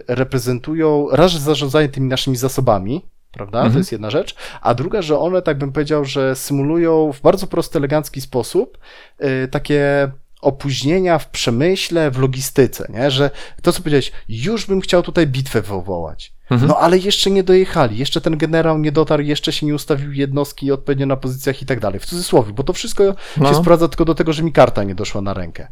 reprezentują 0.07 1.07
raz, 1.11 1.31
zarządzanie 1.31 1.89
tymi 1.89 2.07
naszymi 2.07 2.37
zasobami, 2.37 3.05
prawda? 3.31 3.57
Mhm. 3.57 3.73
To 3.73 3.79
jest 3.79 3.91
jedna 3.91 4.09
rzecz. 4.09 4.35
A 4.61 4.73
druga, 4.73 5.01
że 5.01 5.19
one, 5.19 5.41
tak 5.41 5.57
bym 5.57 5.71
powiedział, 5.71 6.05
że 6.05 6.35
symulują 6.35 7.13
w 7.13 7.21
bardzo 7.21 7.47
prosty, 7.47 7.77
elegancki 7.77 8.21
sposób 8.21 8.77
yy, 9.19 9.47
takie 9.47 10.11
opóźnienia 10.41 11.19
w 11.19 11.29
przemyśle, 11.29 12.11
w 12.11 12.19
logistyce, 12.19 12.87
nie? 12.89 13.11
Że 13.11 13.29
to, 13.61 13.73
co 13.73 13.79
powiedziałeś, 13.79 14.11
już 14.29 14.65
bym 14.65 14.81
chciał 14.81 15.03
tutaj 15.03 15.27
bitwę 15.27 15.61
wywołać. 15.61 16.33
Mhm. 16.51 16.67
No 16.69 16.77
ale 16.77 16.97
jeszcze 16.97 17.31
nie 17.31 17.43
dojechali, 17.43 17.97
jeszcze 17.97 18.21
ten 18.21 18.37
generał 18.37 18.77
nie 18.77 18.91
dotarł, 18.91 19.23
jeszcze 19.23 19.51
się 19.51 19.65
nie 19.65 19.75
ustawił 19.75 20.11
jednostki 20.11 20.71
odpowiednio 20.71 21.05
na 21.05 21.17
pozycjach 21.17 21.61
i 21.61 21.65
tak 21.65 21.79
dalej. 21.79 21.99
W 21.99 22.05
cudzysłowie, 22.05 22.53
bo 22.53 22.63
to 22.63 22.73
wszystko 22.73 23.15
no. 23.37 23.49
się 23.49 23.55
sprawdza 23.55 23.87
tylko 23.87 24.05
do 24.05 24.15
tego, 24.15 24.33
że 24.33 24.43
mi 24.43 24.51
karta 24.51 24.83
nie 24.83 24.95
doszła 24.95 25.21
na 25.21 25.33
rękę 25.33 25.67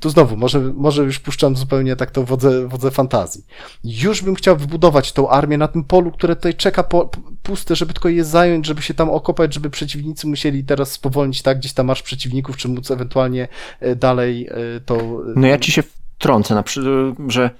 tu 0.00 0.10
znowu, 0.10 0.36
może, 0.36 0.60
może 0.60 1.02
już 1.02 1.18
puszczam 1.18 1.56
zupełnie 1.56 1.96
tak 1.96 2.10
to 2.10 2.24
wodze, 2.24 2.68
wodze 2.68 2.90
fantazji. 2.90 3.44
Już 3.84 4.22
bym 4.22 4.34
chciał 4.34 4.56
wybudować 4.56 5.12
tą 5.12 5.28
armię 5.28 5.58
na 5.58 5.68
tym 5.68 5.84
polu, 5.84 6.10
które 6.10 6.36
tutaj 6.36 6.54
czeka 6.54 6.82
po, 6.82 7.10
puste, 7.42 7.76
żeby 7.76 7.92
tylko 7.92 8.08
je 8.08 8.24
zająć, 8.24 8.66
żeby 8.66 8.82
się 8.82 8.94
tam 8.94 9.10
okopać, 9.10 9.54
żeby 9.54 9.70
przeciwnicy 9.70 10.26
musieli 10.26 10.64
teraz 10.64 10.92
spowolnić 10.92 11.42
tak 11.42 11.58
gdzieś 11.58 11.72
tam 11.72 11.86
marsz 11.86 12.02
przeciwników, 12.02 12.56
czy 12.56 12.68
móc 12.68 12.90
ewentualnie 12.90 13.48
e, 13.80 13.96
dalej 13.96 14.48
e, 14.50 14.80
to... 14.80 15.22
No 15.36 15.46
ja 15.46 15.58
ci 15.58 15.72
się 15.72 15.82
wtrącę, 16.18 16.54
na 16.54 16.62
przykład, 16.62 16.92
że 17.28 17.50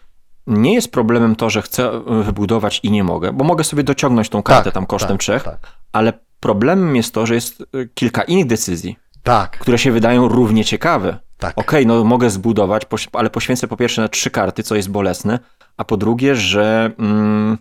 nie 0.46 0.74
jest 0.74 0.92
problemem 0.92 1.36
to, 1.36 1.50
że 1.50 1.62
chcę 1.62 1.90
wybudować 2.22 2.80
i 2.82 2.90
nie 2.90 3.04
mogę, 3.04 3.32
bo 3.32 3.44
mogę 3.44 3.64
sobie 3.64 3.82
dociągnąć 3.82 4.28
tą 4.28 4.42
kartę 4.42 4.64
tak, 4.64 4.74
tam 4.74 4.86
kosztem 4.86 5.16
tak, 5.16 5.20
trzech, 5.20 5.42
tak. 5.42 5.72
ale 5.92 6.12
problemem 6.40 6.96
jest 6.96 7.14
to, 7.14 7.26
że 7.26 7.34
jest 7.34 7.62
e, 7.62 7.64
kilka 7.94 8.22
innych 8.22 8.46
decyzji, 8.46 8.96
tak. 9.26 9.58
które 9.58 9.78
się 9.78 9.92
wydają 9.92 10.28
równie 10.28 10.64
ciekawe. 10.64 11.18
Tak. 11.38 11.58
Okej, 11.58 11.84
okay, 11.84 11.86
no 11.86 12.04
mogę 12.04 12.30
zbudować, 12.30 12.82
ale 13.12 13.30
poświęcę 13.30 13.68
po 13.68 13.76
pierwsze 13.76 14.02
na 14.02 14.08
trzy 14.08 14.30
karty, 14.30 14.62
co 14.62 14.76
jest 14.76 14.90
bolesne, 14.90 15.38
a 15.76 15.84
po 15.84 15.96
drugie, 15.96 16.36
że 16.36 16.90
mm, 16.98 17.58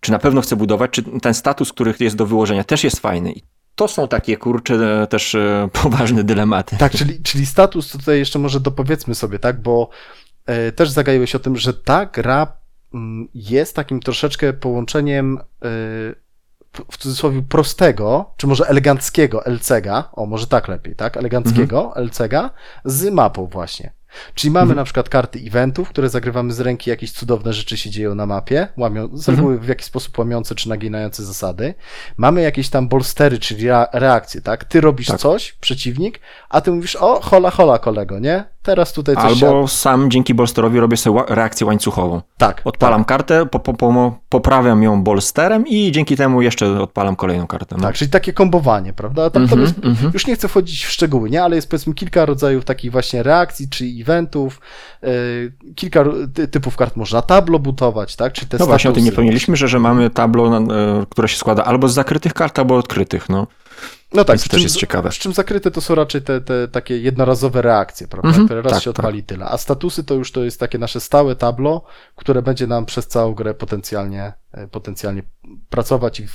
czy 0.00 0.12
na 0.12 0.18
pewno 0.18 0.40
chcę 0.40 0.56
budować, 0.56 0.90
czy 0.90 1.02
ten 1.02 1.34
status, 1.34 1.72
który 1.72 1.94
jest 2.00 2.16
do 2.16 2.26
wyłożenia 2.26 2.64
też 2.64 2.84
jest 2.84 3.00
fajny. 3.00 3.34
to 3.74 3.88
są 3.88 4.08
takie 4.08 4.36
kurcze 4.36 5.06
też 5.10 5.36
poważne 5.82 6.24
dylematy. 6.24 6.76
Tak, 6.76 6.92
czyli, 6.92 7.22
czyli 7.22 7.46
status 7.46 7.88
tutaj 7.88 8.18
jeszcze 8.18 8.38
może 8.38 8.60
dopowiedzmy 8.60 9.14
sobie, 9.14 9.38
tak, 9.38 9.62
bo 9.62 9.88
e, 10.46 10.72
też 10.72 10.90
zagaiłeś 10.90 11.34
o 11.34 11.38
tym, 11.38 11.56
że 11.56 11.74
ta 11.74 12.06
gra 12.06 12.56
mm, 12.94 13.28
jest 13.34 13.76
takim 13.76 14.00
troszeczkę 14.00 14.52
połączeniem 14.52 15.38
e, 15.38 15.68
w 16.90 16.98
cudzysłowie 16.98 17.42
prostego, 17.42 18.34
czy 18.36 18.46
może 18.46 18.68
eleganckiego 18.68 19.44
LCG, 19.46 20.04
o 20.12 20.26
może 20.26 20.46
tak 20.46 20.68
lepiej, 20.68 20.96
tak? 20.96 21.16
Eleganckiego 21.16 21.86
mhm. 21.86 22.06
LCG 22.06 22.50
z 22.84 23.12
mapą 23.12 23.46
właśnie. 23.46 23.92
Czyli 24.34 24.50
mamy 24.50 24.62
mhm. 24.62 24.76
na 24.76 24.84
przykład 24.84 25.08
karty 25.08 25.38
eventów, 25.46 25.88
które 25.88 26.08
zagrywamy 26.08 26.52
z 26.52 26.60
ręki, 26.60 26.90
jakieś 26.90 27.12
cudowne 27.12 27.52
rzeczy 27.52 27.76
się 27.76 27.90
dzieją 27.90 28.14
na 28.14 28.26
mapie, 28.26 28.68
łamią, 28.76 29.08
z 29.12 29.28
reguły 29.28 29.52
mhm. 29.52 29.66
w 29.66 29.68
jakiś 29.68 29.86
sposób 29.86 30.18
łamiące 30.18 30.54
czy 30.54 30.68
naginające 30.68 31.24
zasady. 31.24 31.74
Mamy 32.16 32.42
jakieś 32.42 32.68
tam 32.68 32.88
bolstery, 32.88 33.38
czyli 33.38 33.66
reakcje, 33.92 34.40
tak? 34.40 34.64
Ty 34.64 34.80
robisz 34.80 35.06
tak. 35.06 35.20
coś, 35.20 35.52
przeciwnik, 35.52 36.20
a 36.48 36.60
ty 36.60 36.70
mówisz, 36.70 36.96
o, 36.96 37.20
hola, 37.20 37.50
hola, 37.50 37.78
kolego, 37.78 38.18
nie? 38.18 38.51
Teraz 38.62 38.92
tutaj 38.92 39.14
coś 39.14 39.24
Albo 39.24 39.62
się... 39.62 39.68
sam 39.68 40.10
dzięki 40.10 40.34
bolsterowi 40.34 40.80
robię 40.80 40.96
sobie 40.96 41.20
reakcję 41.28 41.66
łańcuchową. 41.66 42.22
Tak. 42.36 42.60
Odpalam 42.64 43.00
tak. 43.00 43.08
kartę, 43.08 43.46
po, 43.46 43.58
po, 43.58 43.74
po, 43.74 44.14
poprawiam 44.28 44.82
ją 44.82 45.02
bolsterem 45.02 45.66
i 45.66 45.92
dzięki 45.92 46.16
temu 46.16 46.42
jeszcze 46.42 46.80
odpalam 46.80 47.16
kolejną 47.16 47.46
kartę. 47.46 47.76
No. 47.78 47.82
Tak, 47.82 47.94
czyli 47.94 48.10
takie 48.10 48.32
kombowanie, 48.32 48.92
prawda? 48.92 49.30
Tam, 49.30 49.48
tam 49.48 49.60
jest, 49.60 49.74
mm 49.82 49.94
-hmm. 49.94 50.10
Już 50.14 50.26
nie 50.26 50.34
chcę 50.34 50.48
wchodzić 50.48 50.84
w 50.84 50.90
szczegóły, 50.90 51.30
nie? 51.30 51.42
Ale 51.42 51.56
jest 51.56 51.70
powiedzmy 51.70 51.94
kilka 51.94 52.26
rodzajów 52.26 52.64
takich 52.64 52.92
właśnie 52.92 53.22
reakcji, 53.22 53.68
czy 53.68 53.84
eventów, 54.00 54.60
yy, 55.02 55.52
kilka 55.74 56.04
typów 56.50 56.76
kart 56.76 56.96
można 56.96 57.22
tablo 57.22 57.58
budować, 57.58 58.16
tak? 58.16 58.32
Czyli 58.32 58.48
te 58.48 58.58
no 58.58 58.66
właśnie 58.66 58.90
o 58.90 58.92
tym 58.92 59.04
nie 59.04 59.10
wspomnieliśmy, 59.10 59.56
że, 59.56 59.68
że 59.68 59.78
mamy 59.78 60.10
tablo, 60.10 60.60
yy, 60.60 61.06
które 61.10 61.28
się 61.28 61.36
składa 61.36 61.64
albo 61.64 61.88
z 61.88 61.94
zakrytych 61.94 62.34
kart, 62.34 62.58
albo 62.58 62.76
odkrytych, 62.76 63.28
no. 63.28 63.46
No 64.12 64.24
tak, 64.24 64.42
to 64.42 64.48
też 64.48 64.62
jest 64.62 64.76
ciekawe. 64.76 65.12
Z 65.12 65.14
czym 65.14 65.32
zakryte 65.32 65.70
to 65.70 65.80
są 65.80 65.94
raczej 65.94 66.22
te, 66.22 66.40
te 66.40 66.68
takie 66.68 66.98
jednorazowe 66.98 67.62
reakcje, 67.62 68.08
prawda, 68.08 68.28
mm 68.28 68.40
-hmm, 68.40 68.44
które 68.44 68.62
raz 68.62 68.72
tak, 68.72 68.82
się 68.82 68.90
odpali 68.90 69.22
tak. 69.22 69.28
tyle. 69.28 69.44
A 69.46 69.58
statusy 69.58 70.04
to 70.04 70.14
już 70.14 70.32
to 70.32 70.44
jest 70.44 70.60
takie 70.60 70.78
nasze 70.78 71.00
stałe 71.00 71.36
tablo, 71.36 71.84
które 72.16 72.42
będzie 72.42 72.66
nam 72.66 72.86
przez 72.86 73.08
całą 73.08 73.34
grę 73.34 73.54
potencjalnie, 73.54 74.32
e, 74.52 74.68
potencjalnie 74.68 75.22
pracować 75.70 76.20
i 76.20 76.26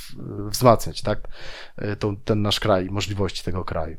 wzmacniać, 0.50 1.02
tak, 1.02 1.18
e, 1.76 1.96
to, 1.96 2.14
ten 2.24 2.42
nasz 2.42 2.60
kraj, 2.60 2.90
możliwości 2.90 3.44
tego 3.44 3.64
kraju. 3.64 3.96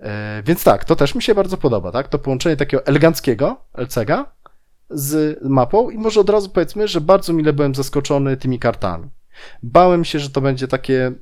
E, 0.00 0.42
więc 0.46 0.64
tak, 0.64 0.84
to 0.84 0.96
też 0.96 1.14
mi 1.14 1.22
się 1.22 1.34
bardzo 1.34 1.56
podoba, 1.56 1.92
tak, 1.92 2.08
to 2.08 2.18
połączenie 2.18 2.56
takiego 2.56 2.86
eleganckiego 2.86 3.64
LCG 3.74 4.24
z 4.90 5.38
mapą 5.44 5.90
i 5.90 5.98
może 5.98 6.20
od 6.20 6.30
razu 6.30 6.50
powiedzmy, 6.50 6.88
że 6.88 7.00
bardzo 7.00 7.32
mile 7.32 7.52
byłem 7.52 7.74
zaskoczony 7.74 8.36
tymi 8.36 8.58
kartami. 8.58 9.10
Bałem 9.62 10.04
się, 10.04 10.18
że 10.18 10.30
to 10.30 10.40
będzie 10.40 10.68
takie 10.68 11.12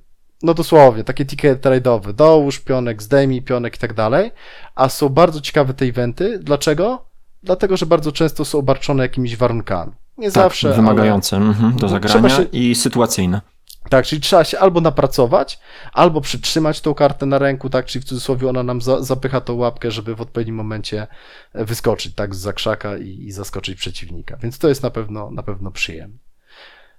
no 0.45 0.55
dosłownie, 0.55 1.05
takie 1.05 1.27
ticket 1.27 1.63
trade'owe, 1.63 2.13
dołóż 2.13 2.61
pionek, 2.61 3.03
zdejmij 3.03 3.43
pionek 3.43 3.77
i 3.77 3.79
tak 3.79 3.95
dalej, 3.95 4.31
a 4.75 4.89
są 4.89 5.09
bardzo 5.09 5.41
ciekawe 5.41 5.75
te 5.75 5.85
eventy. 5.85 6.39
Dlaczego? 6.39 7.05
Dlatego, 7.43 7.77
że 7.77 7.87
bardzo 7.87 8.13
często 8.13 8.45
są 8.45 8.59
obarczone 8.59 9.03
jakimiś 9.03 9.37
warunkami. 9.37 9.93
Nie 10.19 10.27
tak, 10.27 10.43
zawsze. 10.43 10.73
Wymagające 10.73 11.37
ale... 11.37 11.47
Mhm, 11.47 11.77
do 11.77 11.89
zagrania 11.89 12.29
się... 12.29 12.43
i 12.43 12.75
sytuacyjne. 12.75 13.41
Tak, 13.89 14.07
czyli 14.07 14.21
trzeba 14.21 14.45
się 14.45 14.59
albo 14.59 14.81
napracować, 14.81 15.59
albo 15.93 16.21
przytrzymać 16.21 16.81
tą 16.81 16.95
kartę 16.95 17.27
na 17.27 17.39
ręku, 17.39 17.71
tak, 17.71 17.87
czyli 17.87 18.03
w 18.03 18.09
cudzysłowie 18.09 18.49
ona 18.49 18.63
nam 18.63 18.81
za, 18.81 19.03
zapycha 19.03 19.41
tą 19.41 19.55
łapkę, 19.55 19.91
żeby 19.91 20.15
w 20.15 20.21
odpowiednim 20.21 20.57
momencie 20.57 21.07
wyskoczyć, 21.55 22.15
tak, 22.15 22.35
z 22.35 22.39
zakrzaka 22.39 22.99
i, 22.99 23.09
i 23.09 23.33
zaskoczyć 23.33 23.79
przeciwnika. 23.79 24.37
Więc 24.37 24.59
to 24.59 24.69
jest 24.69 24.83
na 24.83 24.91
pewno, 24.91 25.31
na 25.31 25.43
pewno 25.43 25.71
przyjemne. 25.71 26.24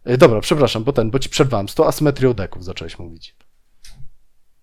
E, 0.05 0.17
dobra, 0.17 0.41
przepraszam, 0.41 0.83
bo 0.83 0.93
ten, 0.93 1.11
bo 1.11 1.19
ci 1.19 1.29
przerwałem. 1.29 1.69
Z 1.69 1.75
tą 1.75 1.85
asymetrią 1.85 2.33
deków 2.33 2.63
zacząłeś 2.63 2.99
mówić. 2.99 3.35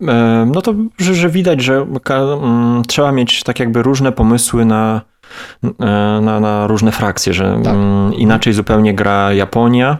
E, 0.08 0.46
no 0.54 0.62
to, 0.62 0.74
że, 0.98 1.14
że 1.14 1.30
widać, 1.30 1.62
że 1.62 1.86
mm, 2.10 2.82
trzeba 2.84 3.12
mieć 3.12 3.42
tak 3.42 3.60
jakby 3.60 3.82
różne 3.82 4.12
pomysły 4.12 4.64
na, 4.64 5.00
e, 5.64 5.70
na, 6.22 6.40
na 6.40 6.66
różne 6.66 6.92
frakcje, 6.92 7.34
że 7.34 7.60
tak. 7.64 7.74
Mm, 7.74 8.14
inaczej 8.14 8.52
zupełnie 8.52 8.94
gra 8.94 9.32
Japonia, 9.32 9.98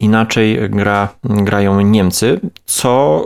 inaczej 0.00 0.70
gra, 0.70 1.08
grają 1.24 1.80
Niemcy, 1.80 2.40
co 2.64 3.24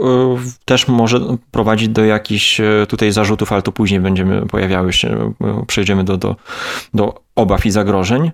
też 0.65 0.89
może 0.89 1.21
prowadzić 1.51 1.89
do 1.89 2.05
jakichś 2.05 2.61
tutaj 2.89 3.13
zarzutów, 3.13 3.53
ale 3.53 3.63
to 3.63 3.73
później 3.73 4.01
będziemy 4.01 4.47
pojawiały 4.47 4.93
się, 4.93 5.33
przejdziemy 5.67 6.05
do, 6.05 6.17
do, 6.17 6.37
do 6.95 7.21
obaw 7.35 7.67
i 7.67 7.71
zagrożeń. 7.71 8.31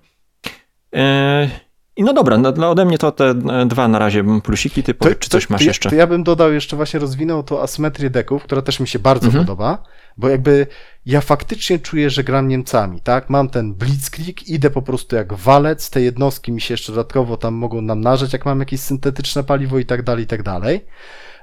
I 1.97 2.03
no 2.03 2.13
dobra, 2.13 2.39
no, 2.39 2.53
no, 2.57 2.71
ode 2.71 2.85
mnie 2.85 2.99
to 2.99 3.13
te 3.13 3.25
e, 3.25 3.67
dwa 3.67 3.89
na 3.89 3.99
razie 3.99 4.41
plusiki, 4.43 4.83
ty 4.83 4.95
to, 4.95 5.15
czy 5.15 5.31
coś 5.31 5.47
to, 5.47 5.55
masz 5.55 5.61
to, 5.61 5.67
jeszcze? 5.67 5.91
To 5.91 5.97
ja 5.97 6.07
bym 6.07 6.25
dodał 6.25 6.53
jeszcze 6.53 6.77
właśnie 6.77 7.01
rozwinął 7.01 7.43
to 7.43 7.63
asymetrię 7.63 8.11
deków, 8.11 8.43
która 8.43 8.63
też 8.63 8.81
mi 8.81 8.89
się 8.89 8.99
bardzo 8.99 9.27
mhm. 9.27 9.45
podoba, 9.45 9.83
bo 10.17 10.29
jakby 10.29 10.67
ja 11.07 11.21
faktycznie 11.21 11.79
czuję, 11.79 12.11
że 12.11 12.25
gram 12.25 12.49
Niemcami, 12.49 13.01
tak? 13.01 13.31
Mam 13.31 13.49
ten 13.49 13.75
blitzkrieg, 13.75 14.49
idę 14.49 14.71
po 14.71 14.83
prostu 14.83 15.17
jak 15.17 15.35
walec, 15.35 15.91
te 15.91 16.01
jednostki 16.01 16.53
mi 16.53 16.61
się 16.61 16.75
jeszcze 16.75 16.93
dodatkowo 16.93 17.37
tam 17.37 17.55
mogą 17.55 17.81
namnażać, 17.81 18.33
jak 18.33 18.47
mam 18.47 18.61
jakieś 18.61 18.81
syntetyczne 18.81 19.45
paliwo 19.45 19.79
i 19.79 19.87
tak 19.87 20.03
dalej, 20.03 20.25
i 20.25 20.27
tak 20.27 20.43
dalej. 20.43 20.87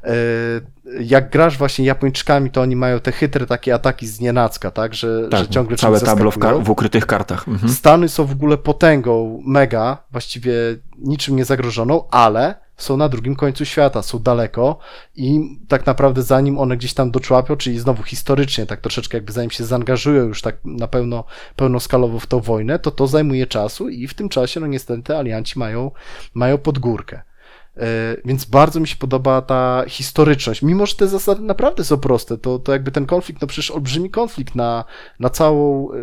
E, 0.03 0.11
jak 0.99 1.29
grasz 1.29 1.57
właśnie 1.57 1.85
Japończykami, 1.85 2.51
to 2.51 2.61
oni 2.61 2.75
mają 2.75 2.99
te 2.99 3.11
chytre 3.11 3.45
takie 3.45 3.73
ataki 3.73 4.07
z 4.07 4.19
nienacka, 4.19 4.71
tak, 4.71 4.93
że, 4.93 5.29
tak, 5.29 5.39
że 5.39 5.47
ciągle 5.47 5.77
całe 5.77 5.99
tablo 5.99 6.31
w, 6.31 6.37
w, 6.63 6.69
ukrytych 6.69 7.05
kartach. 7.05 7.47
Mhm. 7.47 7.73
Stany 7.73 8.09
są 8.09 8.25
w 8.25 8.31
ogóle 8.31 8.57
potęgą 8.57 9.41
mega, 9.45 9.97
właściwie 10.11 10.53
niczym 10.97 11.35
nie 11.35 11.45
zagrożoną, 11.45 12.09
ale 12.11 12.63
są 12.77 12.97
na 12.97 13.09
drugim 13.09 13.35
końcu 13.35 13.65
świata, 13.65 14.01
są 14.01 14.19
daleko 14.19 14.79
i 15.15 15.57
tak 15.67 15.85
naprawdę 15.85 16.23
zanim 16.23 16.59
one 16.59 16.77
gdzieś 16.77 16.93
tam 16.93 17.11
doczłapią, 17.11 17.55
czyli 17.55 17.79
znowu 17.79 18.03
historycznie, 18.03 18.65
tak 18.65 18.81
troszeczkę 18.81 19.17
jakby 19.17 19.31
zanim 19.31 19.51
się 19.51 19.65
zaangażują 19.65 20.23
już 20.23 20.41
tak 20.41 20.55
na 20.65 20.87
pełno, 20.87 21.23
pełnoskalowo 21.55 22.19
w 22.19 22.27
tą 22.27 22.39
wojnę, 22.39 22.79
to 22.79 22.91
to 22.91 23.07
zajmuje 23.07 23.47
czasu 23.47 23.89
i 23.89 24.07
w 24.07 24.13
tym 24.13 24.29
czasie, 24.29 24.59
no 24.59 24.67
niestety 24.67 25.17
alianci 25.17 25.59
mają, 25.59 25.91
mają 26.33 26.57
podgórkę. 26.57 27.21
E, 27.77 28.17
więc 28.25 28.45
bardzo 28.45 28.79
mi 28.79 28.87
się 28.87 28.95
podoba 28.95 29.41
ta 29.41 29.83
historyczność. 29.87 30.61
Mimo, 30.61 30.85
że 30.85 30.95
te 30.95 31.07
zasady 31.07 31.41
naprawdę 31.41 31.83
są 31.83 31.97
proste, 31.97 32.37
to, 32.37 32.59
to 32.59 32.71
jakby 32.71 32.91
ten 32.91 33.05
konflikt, 33.05 33.41
no 33.41 33.47
przecież 33.47 33.71
olbrzymi 33.71 34.09
konflikt 34.09 34.55
na, 34.55 34.85
na 35.19 35.29
całą 35.29 35.91
e, 35.91 35.95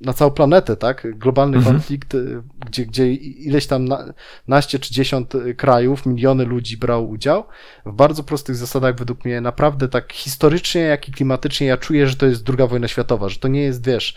na 0.00 0.12
całą 0.12 0.30
planetę, 0.30 0.76
tak? 0.76 1.18
Globalny 1.18 1.56
mhm. 1.56 1.76
konflikt, 1.76 2.14
e, 2.14 2.18
gdzie, 2.66 2.86
gdzie 2.86 3.12
ileś 3.14 3.66
tam 3.66 3.84
na, 3.84 4.04
naście 4.48 4.78
czy 4.78 4.94
dziesiąt 4.94 5.32
krajów, 5.56 6.06
miliony 6.06 6.44
ludzi 6.44 6.76
brało 6.76 7.06
udział. 7.06 7.44
W 7.86 7.92
bardzo 7.92 8.22
prostych 8.22 8.56
zasadach, 8.56 8.96
według 8.96 9.24
mnie, 9.24 9.40
naprawdę 9.40 9.88
tak 9.88 10.12
historycznie, 10.12 10.80
jak 10.80 11.08
i 11.08 11.12
klimatycznie, 11.12 11.66
ja 11.66 11.76
czuję, 11.76 12.06
że 12.06 12.16
to 12.16 12.26
jest 12.26 12.42
druga 12.42 12.66
wojna 12.66 12.88
światowa, 12.88 13.28
że 13.28 13.38
to 13.38 13.48
nie 13.48 13.62
jest, 13.62 13.86
wiesz, 13.86 14.16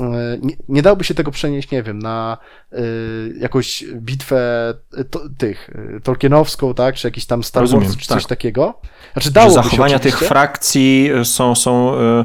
E, 0.00 0.38
nie, 0.42 0.56
nie 0.68 0.82
dałby 0.82 1.04
się 1.04 1.14
tego 1.14 1.30
przenieść, 1.30 1.70
nie 1.70 1.82
wiem, 1.82 1.98
na 1.98 2.38
y, 2.72 3.34
jakąś 3.40 3.84
bitwę 3.84 4.74
to, 5.10 5.20
tych 5.38 5.70
Tolkienowską, 6.02 6.74
tak, 6.74 6.94
czy 6.94 7.06
jakiś 7.06 7.26
tam 7.26 7.42
Star 7.42 7.60
Rozumiem, 7.60 7.84
Wars, 7.84 7.96
czy 7.96 8.08
tak. 8.08 8.18
coś 8.18 8.26
takiego. 8.26 8.80
Znaczy 9.12 9.30
dałoby 9.30 9.54
zachowania 9.54 9.98
tych 9.98 10.18
frakcji 10.18 11.10
są, 11.24 11.54
są 11.54 11.94
y 11.94 12.24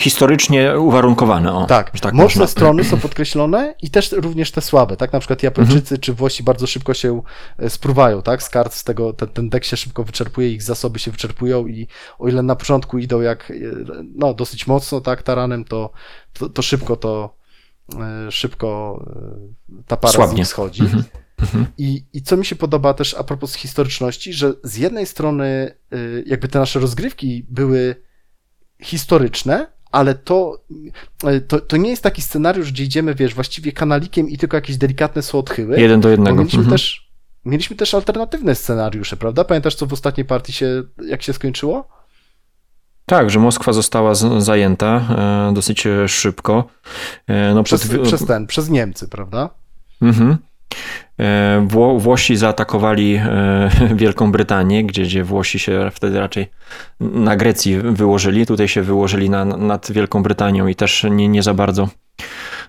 historycznie 0.00 0.78
uwarunkowane. 0.78 1.52
O, 1.52 1.66
tak, 1.66 1.90
tak 1.90 2.14
mocne 2.14 2.24
można. 2.24 2.46
strony 2.46 2.84
są 2.84 3.00
podkreślone 3.00 3.74
i 3.82 3.90
też 3.90 4.12
również 4.12 4.50
te 4.50 4.60
słabe, 4.60 4.96
tak? 4.96 5.12
Na 5.12 5.18
przykład 5.18 5.42
Japończycy 5.42 5.78
mhm. 5.78 6.00
czy 6.00 6.12
Włosi 6.12 6.42
bardzo 6.42 6.66
szybko 6.66 6.94
się 6.94 7.22
e, 7.58 7.70
spruwają, 7.70 8.22
tak? 8.22 8.42
Z 8.42 8.48
kart 8.48 8.74
z 8.74 8.84
tego, 8.84 9.12
ten, 9.12 9.28
ten 9.28 9.48
deck 9.48 9.66
się 9.66 9.76
szybko 9.76 10.04
wyczerpuje, 10.04 10.50
ich 10.50 10.62
zasoby 10.62 10.98
się 10.98 11.10
wyczerpują 11.10 11.66
i 11.66 11.88
o 12.18 12.28
ile 12.28 12.42
na 12.42 12.56
początku 12.56 12.98
idą 12.98 13.20
jak, 13.20 13.50
e, 13.50 13.54
no, 14.14 14.34
dosyć 14.34 14.66
mocno, 14.66 15.00
tak, 15.00 15.22
taranem, 15.22 15.64
to, 15.64 15.90
to, 16.32 16.48
to 16.48 16.62
szybko 16.62 16.96
to, 16.96 17.36
e, 18.00 18.32
szybko 18.32 19.00
ta 19.86 19.96
para 19.96 20.12
Słabnie. 20.12 20.34
z 20.34 20.38
nich 20.38 20.46
schodzi. 20.46 20.82
Mhm. 20.82 21.04
Mhm. 21.38 21.66
I, 21.78 22.04
I 22.12 22.22
co 22.22 22.36
mi 22.36 22.46
się 22.46 22.56
podoba 22.56 22.94
też 22.94 23.14
a 23.14 23.24
propos 23.24 23.54
historyczności, 23.54 24.32
że 24.32 24.52
z 24.62 24.76
jednej 24.76 25.06
strony 25.06 25.74
jakby 26.26 26.48
te 26.48 26.58
nasze 26.58 26.80
rozgrywki 26.80 27.46
były 27.48 27.96
historyczne, 28.82 29.66
ale 29.94 30.14
to, 30.14 30.64
to, 31.48 31.60
to 31.60 31.76
nie 31.76 31.90
jest 31.90 32.02
taki 32.02 32.22
scenariusz, 32.22 32.72
gdzie 32.72 32.84
idziemy, 32.84 33.14
wiesz, 33.14 33.34
właściwie 33.34 33.72
kanalikiem 33.72 34.28
i 34.28 34.38
tylko 34.38 34.56
jakieś 34.56 34.76
delikatne 34.76 35.22
są 35.22 35.38
odchyły. 35.38 35.80
Jeden 35.80 36.00
do 36.00 36.08
jednego. 36.08 36.36
Mieliśmy, 36.36 36.58
mhm. 36.58 36.74
też, 36.74 37.10
mieliśmy 37.44 37.76
też 37.76 37.94
alternatywne 37.94 38.54
scenariusze, 38.54 39.16
prawda? 39.16 39.44
Pamiętasz, 39.44 39.74
co 39.74 39.86
w 39.86 39.92
ostatniej 39.92 40.24
partii 40.24 40.52
się, 40.52 40.82
jak 41.06 41.22
się 41.22 41.32
skończyło? 41.32 41.88
Tak, 43.06 43.30
że 43.30 43.38
Moskwa 43.38 43.72
została 43.72 44.14
z, 44.14 44.42
zajęta 44.42 45.06
e, 45.50 45.54
dosyć 45.54 45.86
e, 45.86 46.08
szybko. 46.08 46.64
E, 47.26 47.54
no, 47.54 47.62
przez, 47.62 47.88
pod... 47.88 48.00
przez 48.00 48.26
ten, 48.26 48.46
przez 48.46 48.70
Niemcy, 48.70 49.08
prawda? 49.08 49.50
Mhm. 50.02 50.36
E, 51.20 51.66
Wło 51.68 51.98
Włosi 51.98 52.36
zaatakowali 52.36 53.14
e, 53.14 53.70
Wielką 53.94 54.32
Brytanię, 54.32 54.84
gdzie, 54.84 55.02
gdzie 55.02 55.24
Włosi 55.24 55.58
się 55.58 55.90
wtedy 55.94 56.20
raczej 56.20 56.50
na 57.00 57.36
Grecji 57.36 57.76
wyłożyli. 57.76 58.46
Tutaj 58.46 58.68
się 58.68 58.82
wyłożyli 58.82 59.30
na, 59.30 59.44
nad 59.44 59.92
Wielką 59.92 60.22
Brytanią 60.22 60.66
i 60.66 60.74
też 60.74 61.06
nie, 61.10 61.28
nie 61.28 61.42
za 61.42 61.54
bardzo 61.54 61.88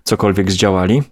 cokolwiek 0.03 0.51
zdziałali. 0.51 1.03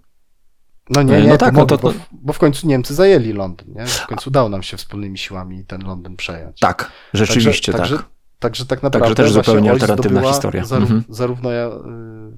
No 0.90 1.02
nie, 1.02 1.22
nie, 1.22 1.28
no 1.28 1.36
tak, 1.36 1.54
no 1.54 1.66
to. 1.66 1.78
Bo, 1.78 1.92
bo, 2.12 2.32
w 2.32 2.38
końcu 2.38 2.66
Niemcy 2.66 2.94
zajęli 2.94 3.32
Londyn, 3.32 3.74
nie? 3.74 3.86
W 3.86 4.06
końcu 4.06 4.30
udało 4.30 4.48
nam 4.48 4.62
się 4.62 4.76
wspólnymi 4.76 5.18
siłami 5.18 5.64
ten 5.64 5.84
Londyn 5.84 6.16
przejąć. 6.16 6.60
Tak, 6.60 6.92
rzeczywiście 7.14 7.72
także, 7.72 7.96
tak. 7.96 8.04
Także, 8.04 8.14
także 8.38 8.66
tak 8.66 8.82
naprawdę 8.82 9.14
także 9.14 9.22
też 9.22 9.32
zupełnie 9.32 9.70
alternatywna 9.70 10.22
historia. 10.22 10.64
Zaró 10.64 10.82
mhm. 10.82 11.04
Zarówno 11.08 11.50
ja, 11.50 11.70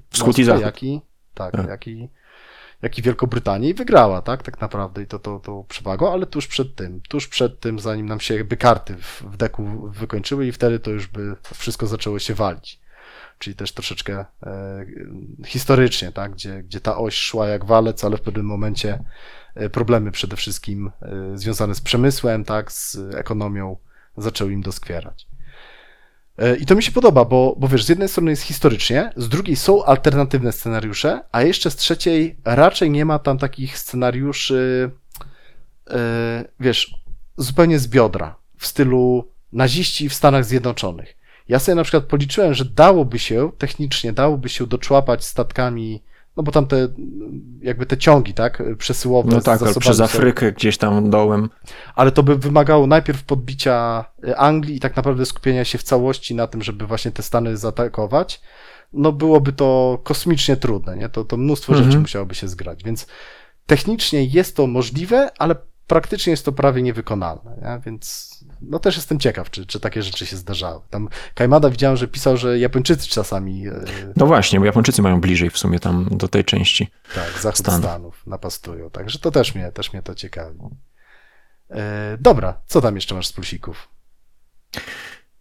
Wschód 0.09 0.39
i 0.39 0.43
Zachód. 0.43 0.61
Jak 0.61 0.83
i, 0.83 1.01
tak, 1.33 1.51
tak. 1.51 1.67
Jak, 1.67 1.87
i, 1.87 2.09
jak 2.81 2.97
i 2.97 3.01
Wielkobrytanii 3.01 3.73
wygrała, 3.73 4.21
tak, 4.21 4.43
tak 4.43 4.61
naprawdę. 4.61 5.03
I 5.03 5.07
to, 5.07 5.19
to, 5.19 5.39
to 5.39 5.65
przewagą, 5.67 6.13
ale 6.13 6.25
tuż 6.25 6.47
przed 6.47 6.75
tym, 6.75 7.01
tuż 7.09 7.27
przed 7.27 7.59
tym, 7.59 7.79
zanim 7.79 8.05
nam 8.05 8.19
się 8.19 8.35
jakby 8.35 8.57
karty 8.57 8.95
w, 8.95 9.23
w 9.31 9.37
deku 9.37 9.89
wykończyły 9.91 10.47
i 10.47 10.51
wtedy 10.51 10.79
to 10.79 10.91
już 10.91 11.07
by 11.07 11.35
wszystko 11.55 11.87
zaczęło 11.87 12.19
się 12.19 12.33
walić. 12.33 12.79
Czyli 13.39 13.55
też 13.55 13.71
troszeczkę 13.71 14.25
e, 14.43 14.85
historycznie, 15.45 16.11
tak, 16.11 16.31
gdzie, 16.31 16.63
gdzie 16.63 16.81
ta 16.81 16.97
oś 16.97 17.15
szła 17.15 17.47
jak 17.47 17.65
walec, 17.65 18.03
ale 18.03 18.17
w 18.17 18.21
pewnym 18.21 18.45
momencie 18.45 19.03
e, 19.55 19.69
problemy 19.69 20.11
przede 20.11 20.35
wszystkim 20.35 20.91
e, 21.01 21.37
związane 21.37 21.75
z 21.75 21.81
przemysłem, 21.81 22.45
tak, 22.45 22.71
z 22.71 22.97
ekonomią 23.15 23.77
zaczęły 24.17 24.53
im 24.53 24.61
doskwierać. 24.61 25.27
I 26.59 26.65
to 26.65 26.75
mi 26.75 26.83
się 26.83 26.91
podoba, 26.91 27.25
bo, 27.25 27.55
bo 27.57 27.67
wiesz, 27.67 27.83
z 27.85 27.89
jednej 27.89 28.07
strony 28.07 28.31
jest 28.31 28.43
historycznie, 28.43 29.11
z 29.15 29.29
drugiej 29.29 29.55
są 29.55 29.83
alternatywne 29.83 30.51
scenariusze, 30.51 31.21
a 31.31 31.41
jeszcze 31.41 31.71
z 31.71 31.75
trzeciej 31.75 32.35
raczej 32.45 32.91
nie 32.91 33.05
ma 33.05 33.19
tam 33.19 33.37
takich 33.37 33.77
scenariuszy, 33.77 34.91
wiesz, 36.59 36.95
zupełnie 37.37 37.79
z 37.79 37.87
biodra, 37.87 38.35
w 38.57 38.67
stylu 38.67 39.31
naziści 39.53 40.09
w 40.09 40.13
Stanach 40.13 40.45
Zjednoczonych. 40.45 41.17
Ja 41.47 41.59
sobie 41.59 41.75
na 41.75 41.83
przykład 41.83 42.03
policzyłem, 42.03 42.53
że 42.53 42.65
dałoby 42.65 43.19
się, 43.19 43.51
technicznie 43.57 44.13
dałoby 44.13 44.49
się 44.49 44.67
doczłapać 44.67 45.25
statkami, 45.25 46.03
no 46.37 46.43
bo 46.43 46.51
tam 46.51 46.67
te, 46.67 46.87
jakby 47.61 47.85
te 47.85 47.97
ciągi, 47.97 48.33
tak, 48.33 48.63
przesyłowe. 48.77 49.29
No 49.35 49.41
tak, 49.41 49.61
przez 49.79 49.99
Afrykę 49.99 50.51
gdzieś 50.51 50.77
tam 50.77 51.09
dołem. 51.09 51.49
Ale 51.95 52.11
to 52.11 52.23
by 52.23 52.35
wymagało 52.35 52.87
najpierw 52.87 53.23
podbicia 53.23 54.05
e, 54.27 54.37
Anglii 54.37 54.75
i 54.75 54.79
tak 54.79 54.95
naprawdę 54.95 55.25
skupienia 55.25 55.65
się 55.65 55.77
w 55.77 55.83
całości 55.83 56.35
na 56.35 56.47
tym, 56.47 56.63
żeby 56.63 56.87
właśnie 56.87 57.11
te 57.11 57.23
Stany 57.23 57.57
zaatakować. 57.57 58.41
No 58.93 59.11
byłoby 59.11 59.53
to 59.53 59.99
kosmicznie 60.03 60.57
trudne, 60.57 60.97
nie? 60.97 61.09
To, 61.09 61.25
to 61.25 61.37
mnóstwo 61.37 61.73
mhm. 61.73 61.91
rzeczy 61.91 62.01
musiałoby 62.01 62.35
się 62.35 62.47
zgrać, 62.47 62.83
więc 62.83 63.07
technicznie 63.65 64.23
jest 64.23 64.55
to 64.55 64.67
możliwe, 64.67 65.29
ale 65.37 65.55
praktycznie 65.87 66.31
jest 66.31 66.45
to 66.45 66.51
prawie 66.51 66.81
niewykonalne, 66.81 67.57
nie? 67.61 67.81
więc 67.85 68.37
no 68.61 68.79
też 68.79 68.95
jestem 68.95 69.19
ciekaw, 69.19 69.49
czy, 69.49 69.65
czy 69.65 69.79
takie 69.79 70.03
rzeczy 70.03 70.25
się 70.25 70.37
zdarzały. 70.37 70.81
Tam 70.89 71.09
Kajmada 71.35 71.69
widziałem, 71.69 71.97
że 71.97 72.07
pisał, 72.07 72.37
że 72.37 72.59
Japończycy 72.59 73.09
czasami... 73.09 73.67
E, 73.67 73.73
no 74.15 74.25
właśnie, 74.25 74.59
bo 74.59 74.65
Japończycy 74.65 75.01
mają 75.01 75.21
bliżej 75.21 75.49
w 75.49 75.57
sumie 75.57 75.79
tam 75.79 76.07
do 76.11 76.27
tej 76.27 76.45
części 76.45 76.87
Tak, 77.15 77.41
zachód 77.41 77.59
Stanów, 77.59 77.81
Stanów 77.81 78.27
napastują, 78.27 78.89
także 78.89 79.19
to 79.19 79.31
też 79.31 79.55
mnie, 79.55 79.71
też 79.71 79.93
mnie 79.93 80.01
to 80.01 80.15
ciekawi. 80.15 80.59
E, 81.69 82.17
dobra, 82.19 82.61
co 82.65 82.81
tam 82.81 82.95
jeszcze 82.95 83.15
masz 83.15 83.27
z 83.27 83.33
plusików? 83.33 83.89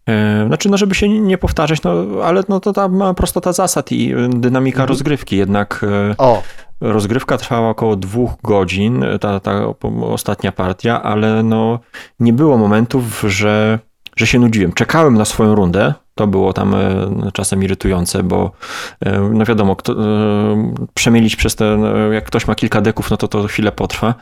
E, 0.09 0.47
znaczy, 0.47 0.69
no 0.71 0.77
żeby 0.77 0.95
się 0.95 1.09
nie 1.09 1.39
powtarzać, 1.39 1.83
no 1.83 2.05
ale 2.25 2.43
no 2.49 2.61
to 2.61 2.73
tam 2.73 3.03
prostota 3.17 3.53
zasad 3.53 3.93
i 3.93 4.15
dynamika 4.29 4.77
mhm. 4.77 4.89
rozgrywki, 4.89 5.37
jednak 5.37 5.85
o. 6.19 6.43
rozgrywka 6.81 7.39
trwała 7.39 7.71
około 7.71 7.97
dwóch 7.97 8.31
godzin, 8.43 9.05
ta, 9.21 9.41
ta 9.41 9.75
ostatnia 10.03 10.53
partia, 10.53 11.03
ale 11.03 11.43
no 11.43 11.81
nie 12.21 12.33
było 12.33 12.59
momentów, 12.59 13.25
że, 13.29 13.79
że 14.17 14.27
się 14.27 14.39
nudziłem. 14.39 14.73
Czekałem 14.73 15.15
na 15.15 15.25
swoją 15.25 15.55
rundę, 15.55 15.95
to 16.15 16.27
było 16.27 16.53
tam 16.53 16.75
e, 16.75 17.31
czasem 17.33 17.63
irytujące, 17.63 18.23
bo 18.23 18.53
e, 19.01 19.21
no 19.21 19.45
wiadomo, 19.45 19.77
kto, 19.77 19.93
e, 19.93 20.75
przemielić 20.95 21.37
przez 21.37 21.55
ten, 21.55 21.83
jak 22.13 22.25
ktoś 22.25 22.47
ma 22.47 22.55
kilka 22.55 22.81
deków, 22.81 23.11
no 23.11 23.17
to 23.17 23.29
to 23.29 23.47
chwilę 23.47 23.73
potrwa. 23.73 24.15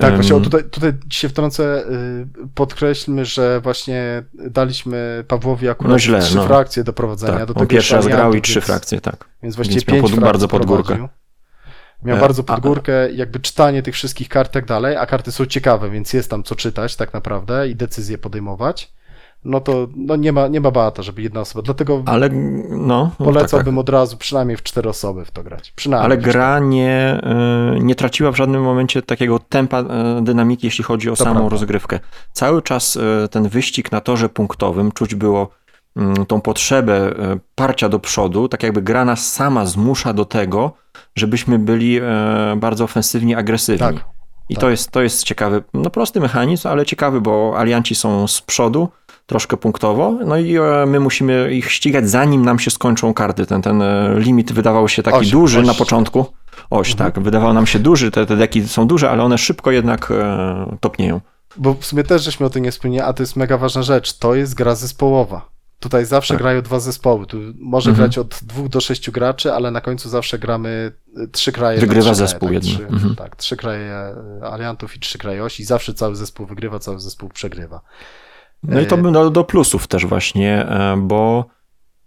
Tak, 0.00 0.14
właśnie 0.14 0.40
tutaj, 0.40 0.64
tutaj 0.64 0.92
się 1.10 1.28
wtrącę, 1.28 1.84
podkreślmy, 2.54 3.24
że 3.24 3.60
właśnie 3.60 4.22
daliśmy 4.34 5.24
Pawłowi 5.28 5.68
akurat 5.68 5.92
no 5.92 5.98
źle, 5.98 6.20
trzy 6.20 6.36
no. 6.36 6.46
frakcje 6.46 6.84
do 6.84 6.92
prowadzenia. 6.92 7.32
Tak, 7.32 7.46
do 7.46 7.54
tego 7.54 7.60
on 7.60 7.66
pierwszy 7.66 7.94
raz 7.94 8.06
grał 8.06 8.34
i 8.34 8.42
trzy 8.42 8.54
więc, 8.54 8.66
frakcje, 8.66 9.00
tak. 9.00 9.24
Więc 9.42 9.56
właściwie 9.56 9.80
więc 9.80 9.86
pięć 9.86 10.10
pod, 10.10 10.20
bardzo 10.20 10.48
pod 10.48 10.66
górkę. 10.66 11.08
Miał 12.02 12.18
bardzo 12.18 12.44
pod 12.44 12.60
górkę, 12.60 13.12
jakby 13.12 13.40
czytanie 13.40 13.82
tych 13.82 13.94
wszystkich 13.94 14.28
kart 14.28 14.50
i 14.50 14.52
tak 14.52 14.66
dalej, 14.66 14.96
a 14.96 15.06
karty 15.06 15.32
są 15.32 15.46
ciekawe, 15.46 15.90
więc 15.90 16.12
jest 16.12 16.30
tam 16.30 16.42
co 16.42 16.54
czytać 16.54 16.96
tak 16.96 17.12
naprawdę 17.12 17.68
i 17.68 17.76
decyzje 17.76 18.18
podejmować 18.18 18.97
no 19.44 19.60
to 19.60 19.88
no 19.96 20.16
nie, 20.16 20.32
ma, 20.32 20.48
nie 20.48 20.60
ma 20.60 20.70
bata, 20.70 21.02
żeby 21.02 21.22
jedna 21.22 21.40
osoba. 21.40 21.62
Dlatego 21.62 22.02
ale, 22.06 22.28
no, 22.70 23.10
no 23.20 23.26
polecałbym 23.26 23.66
tak, 23.66 23.74
tak. 23.74 23.80
od 23.80 23.88
razu 23.88 24.16
przynajmniej 24.16 24.56
w 24.56 24.62
cztery 24.62 24.88
osoby 24.88 25.24
w 25.24 25.30
to 25.30 25.42
grać. 25.42 25.72
Przynajmniej 25.76 26.04
ale 26.04 26.18
gra 26.18 26.58
nie, 26.58 27.20
y, 27.76 27.80
nie 27.80 27.94
traciła 27.94 28.32
w 28.32 28.36
żadnym 28.36 28.62
momencie 28.62 29.02
takiego 29.02 29.38
tempa 29.38 29.80
y, 29.80 29.84
dynamiki, 30.22 30.66
jeśli 30.66 30.84
chodzi 30.84 31.10
o 31.10 31.16
to 31.16 31.24
samą 31.24 31.34
prawda. 31.34 31.50
rozgrywkę. 31.50 32.00
Cały 32.32 32.62
czas 32.62 32.96
y, 32.96 33.28
ten 33.30 33.48
wyścig 33.48 33.92
na 33.92 34.00
torze 34.00 34.28
punktowym 34.28 34.92
czuć 34.92 35.14
było 35.14 35.50
mm, 35.96 36.26
tą 36.26 36.40
potrzebę 36.40 37.14
parcia 37.54 37.88
do 37.88 37.98
przodu, 37.98 38.48
tak 38.48 38.62
jakby 38.62 38.82
gra 38.82 39.04
nas 39.04 39.32
sama 39.32 39.66
zmusza 39.66 40.12
do 40.12 40.24
tego, 40.24 40.72
żebyśmy 41.16 41.58
byli 41.58 42.00
bardzo 42.56 42.84
ofensywni, 42.84 43.34
agresywni. 43.34 43.78
Tak. 43.78 44.04
I 44.48 44.54
tak. 44.54 44.60
to, 44.60 44.70
jest, 44.70 44.90
to 44.90 45.02
jest 45.02 45.24
ciekawy, 45.24 45.62
no 45.74 45.90
prosty 45.90 46.20
mechanizm, 46.20 46.68
ale 46.68 46.86
ciekawy, 46.86 47.20
bo 47.20 47.54
alianci 47.58 47.94
są 47.94 48.28
z 48.28 48.40
przodu, 48.40 48.88
troszkę 49.28 49.56
punktowo, 49.56 50.12
no 50.26 50.36
i 50.36 50.56
e, 50.56 50.86
my 50.86 51.00
musimy 51.00 51.54
ich 51.54 51.72
ścigać, 51.72 52.10
zanim 52.10 52.44
nam 52.44 52.58
się 52.58 52.70
skończą 52.70 53.14
karty. 53.14 53.46
Ten, 53.46 53.62
ten 53.62 53.82
e, 53.82 54.14
limit 54.18 54.52
wydawał 54.52 54.88
się 54.88 55.02
taki 55.02 55.16
oś, 55.16 55.30
duży 55.30 55.60
oś. 55.60 55.66
na 55.66 55.74
początku. 55.74 56.26
Oś, 56.70 56.90
mhm. 56.90 57.12
tak, 57.12 57.22
wydawało 57.24 57.52
nam 57.52 57.66
się 57.66 57.78
duży, 57.78 58.10
te, 58.10 58.26
te 58.26 58.36
deki 58.36 58.68
są 58.68 58.86
duże, 58.86 59.10
ale 59.10 59.22
one 59.22 59.38
szybko 59.38 59.70
jednak 59.70 60.10
e, 60.10 60.76
topnieją. 60.80 61.20
Bo 61.56 61.74
w 61.74 61.84
sumie 61.84 62.04
też 62.04 62.22
żeśmy 62.22 62.46
o 62.46 62.50
tym 62.50 62.62
nie 62.62 62.70
wspomnieli, 62.70 63.04
a 63.04 63.12
to 63.12 63.22
jest 63.22 63.36
mega 63.36 63.58
ważna 63.58 63.82
rzecz, 63.82 64.18
to 64.18 64.34
jest 64.34 64.54
gra 64.54 64.74
zespołowa. 64.74 65.50
Tutaj 65.80 66.04
zawsze 66.04 66.34
tak. 66.34 66.42
grają 66.42 66.62
dwa 66.62 66.80
zespoły. 66.80 67.26
Tu 67.26 67.38
może 67.58 67.90
mhm. 67.90 68.08
grać 68.08 68.18
od 68.18 68.40
dwóch 68.42 68.68
do 68.68 68.80
sześciu 68.80 69.12
graczy, 69.12 69.52
ale 69.52 69.70
na 69.70 69.80
końcu 69.80 70.08
zawsze 70.08 70.38
gramy 70.38 70.92
trzy 71.32 71.52
kraje. 71.52 71.80
Wygrywa 71.80 72.10
trzy 72.10 72.14
zespół 72.14 72.48
kraje, 72.48 72.60
tak, 72.60 72.70
jeden. 72.70 72.86
Trzy, 72.86 72.94
mhm. 72.94 73.16
Tak, 73.16 73.36
trzy 73.36 73.56
kraje 73.56 73.94
aliantów 74.42 74.96
i 74.96 75.00
trzy 75.00 75.18
kraje 75.18 75.44
osi. 75.44 75.64
Zawsze 75.64 75.94
cały 75.94 76.16
zespół 76.16 76.46
wygrywa, 76.46 76.78
cały 76.78 77.00
zespół 77.00 77.28
przegrywa. 77.28 77.80
No 78.62 78.80
i 78.80 78.86
to 78.86 78.96
bym 78.96 79.12
do, 79.12 79.30
do 79.30 79.44
plusów 79.44 79.86
też 79.86 80.06
właśnie, 80.06 80.66
e, 80.66 80.96
bo 80.96 81.44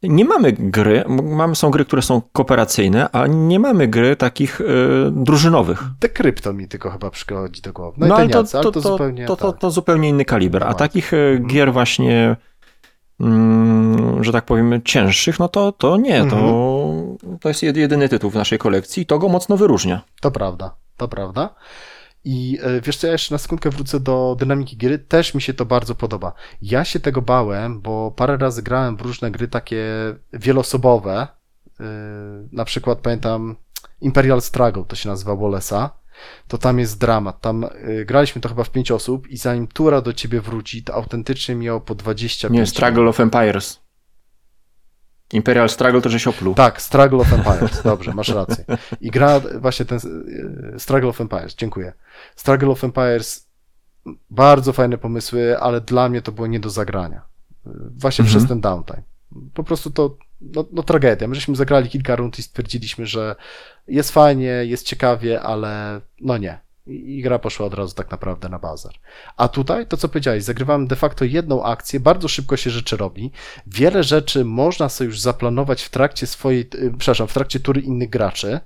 nie 0.04 0.26
mamy 0.26 0.52
gry, 0.52 1.04
mamy, 1.24 1.56
są 1.56 1.70
gry, 1.70 1.86
które 1.86 2.02
są 2.02 2.22
kooperacyjne, 2.34 3.12
a 3.12 3.28
nie 3.28 3.60
mamy 3.60 3.88
gry 3.88 4.16
takich 4.16 4.62
y, 4.62 4.66
drużynowych. 5.12 5.84
Dekrypto 6.00 6.54
mi 6.54 6.68
tylko 6.68 6.92
chyba 6.92 7.10
przychodzi 7.10 7.62
do 7.62 7.74
głowy. 7.74 7.98
No, 8.00 8.08
no 8.08 8.16
ale, 8.16 8.30
to, 8.30 8.44
to, 8.44 8.62
to, 8.62 8.72
to, 8.72 8.82
zupełnie, 8.82 9.26
to, 9.26 9.36
to, 9.36 9.52
tak. 9.52 9.62
to, 9.62 9.72
zupełnie 9.72 10.10
inny 10.10 10.26
kaliber. 10.26 10.64
A 10.64 10.74
takich 10.74 11.14
mhm. 11.14 11.48
gier 11.48 11.74
właśnie, 11.74 12.36
mm, 13.20 14.24
że 14.24 14.32
tak 14.32 14.46
powiem, 14.46 14.82
cięższych, 14.86 15.40
no 15.40 15.48
to, 15.48 15.72
to 15.72 15.98
nie. 15.98 16.26
To, 16.26 16.36
mhm. 16.36 17.40
to 17.40 17.50
jest 17.50 17.64
jedyny 17.64 18.10
tytuł 18.10 18.30
w 18.30 18.36
naszej 18.36 18.60
kolekcji 18.60 19.04
i 19.04 19.06
to 19.06 19.20
go 19.20 19.30
mocno 19.30 19.58
wyróżnia. 19.58 20.02
To 20.22 20.32
prawda, 20.32 20.76
to 20.98 21.08
prawda. 21.08 21.56
I 22.26 22.60
e, 22.62 22.82
wiesz 22.82 22.98
co, 22.98 23.08
ja 23.08 23.14
jeszcze 23.14 23.36
na 23.36 23.38
sekundkę 23.38 23.70
wrócę 23.70 24.00
do 24.00 24.36
dynamiki 24.40 24.78
gry. 24.78 25.00
Też 25.00 25.34
mi 25.34 25.42
się 25.42 25.54
to 25.54 25.66
bardzo 25.66 25.96
podoba. 25.96 26.34
Ja 26.62 26.86
się 26.86 27.00
tego 27.00 27.22
bałem, 27.22 27.82
bo 27.82 28.12
parę 28.12 28.38
razy 28.38 28.64
grałem 28.64 28.98
w 28.98 29.02
różne 29.02 29.32
gry 29.32 29.48
takie 29.48 29.86
wielosobowe. 30.34 31.28
E, 31.80 31.84
na 32.52 32.66
przykład 32.66 33.00
pamiętam 33.00 33.56
Imperial 34.02 34.42
Struggle, 34.42 34.84
to 34.88 34.96
się 34.96 35.10
nazywa 35.10 35.34
Wallace'a. 35.34 35.90
To 36.48 36.58
tam 36.58 36.80
jest 36.80 37.00
dramat. 37.00 37.42
Tam 37.42 37.64
e, 37.64 37.70
graliśmy 38.06 38.42
to 38.42 38.50
chyba 38.50 38.64
w 38.64 38.70
pięć 38.70 38.92
osób 38.92 39.28
i 39.28 39.38
zanim 39.38 39.68
tura 39.68 40.02
do 40.02 40.14
ciebie 40.14 40.42
wróci, 40.42 40.84
to 40.84 40.94
autentycznie 40.94 41.56
miało 41.56 41.82
po 41.82 41.96
25 41.96 42.60
Nie, 42.60 42.66
Struggle 42.66 43.10
of 43.10 43.20
Empires. 43.20 43.80
Imperial 45.34 45.70
Struggle 45.70 46.02
to 46.02 46.10
żeś 46.10 46.28
opluł. 46.28 46.56
Tak, 46.56 46.82
Struggle 46.82 47.20
of 47.20 47.34
Empires, 47.34 47.84
dobrze, 47.84 48.14
masz 48.14 48.30
rację. 48.30 48.66
I 49.02 49.12
gra 49.12 49.42
właśnie 49.60 49.86
ten 49.86 50.00
e, 50.76 50.80
Struggle 50.80 51.10
of 51.10 51.22
Empires, 51.22 51.56
dziękuję. 51.56 51.94
Struggle 52.36 52.70
of 52.70 52.84
Empires, 52.84 53.48
bardzo 54.30 54.74
fajne 54.74 54.98
pomysły, 54.98 55.60
ale 55.60 55.82
dla 55.82 56.10
mnie 56.10 56.22
to 56.22 56.32
było 56.32 56.48
nie 56.48 56.60
do 56.60 56.70
zagrania. 56.70 57.22
Właśnie 57.98 58.24
mhm. 58.24 58.38
przez 58.38 58.50
ten 58.50 58.62
downtime. 58.62 59.04
Po 59.54 59.64
prostu 59.64 59.92
to, 59.92 60.18
no, 60.42 60.66
no 60.72 60.84
tragedia. 60.84 61.28
My 61.28 61.36
żeśmy 61.36 61.56
zagrali 61.56 61.90
kilka 61.90 62.16
rund 62.16 62.40
i 62.40 62.44
stwierdziliśmy, 62.44 63.06
że 63.06 63.36
jest 63.88 64.12
fajnie, 64.12 64.46
jest 64.46 64.86
ciekawie, 64.86 65.42
ale 65.42 66.02
no 66.22 66.38
nie 66.38 66.71
i 66.88 67.22
gra 67.22 67.40
poszła 67.40 67.66
od 67.66 67.74
razu 67.74 67.96
tak 67.96 68.12
naprawdę 68.12 68.50
na 68.50 68.60
bazar. 68.60 68.94
A 69.38 69.48
tutaj, 69.48 69.88
to 69.88 69.98
co 69.98 70.08
powiedziałeś, 70.08 70.44
zagrywamy 70.44 70.88
de 70.88 70.96
facto 70.96 71.26
jedną 71.26 71.64
akcję, 71.64 72.00
bardzo 72.00 72.28
szybko 72.28 72.58
się 72.58 72.70
rzeczy 72.70 72.98
robi. 72.98 73.32
Wiele 73.68 74.04
rzeczy 74.04 74.46
można 74.46 74.90
sobie 74.90 75.06
już 75.06 75.20
zaplanować 75.20 75.84
w 75.84 75.90
trakcie 75.90 76.28
swojej, 76.28 76.62
y, 76.62 76.94
przepraszam, 76.98 77.28
w 77.28 77.34
trakcie 77.34 77.60
tury 77.60 77.82
innych 77.82 78.10
graczy, 78.10 78.60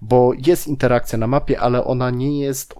bo 0.00 0.32
jest 0.46 0.66
interakcja 0.66 1.18
na 1.18 1.26
mapie, 1.26 1.60
ale 1.60 1.84
ona 1.84 2.10
nie 2.10 2.40
jest, 2.40 2.74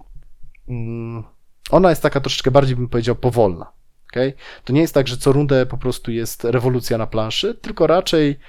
mm, 0.69 1.23
ona 1.69 1.89
jest 1.89 2.01
taka 2.01 2.21
troszeczkę 2.21 2.51
bardziej, 2.51 2.75
bym 2.75 2.89
powiedział, 2.89 3.15
powolna. 3.15 3.71
Okay? 4.11 4.33
To 4.63 4.73
nie 4.73 4.81
jest 4.81 4.93
tak, 4.93 5.07
że 5.07 5.17
co 5.17 5.31
rundę 5.31 5.65
po 5.65 5.77
prostu 5.77 6.11
jest 6.11 6.43
rewolucja 6.43 6.97
na 6.97 7.07
planszy, 7.07 7.55
tylko 7.55 7.87
raczej 7.87 8.39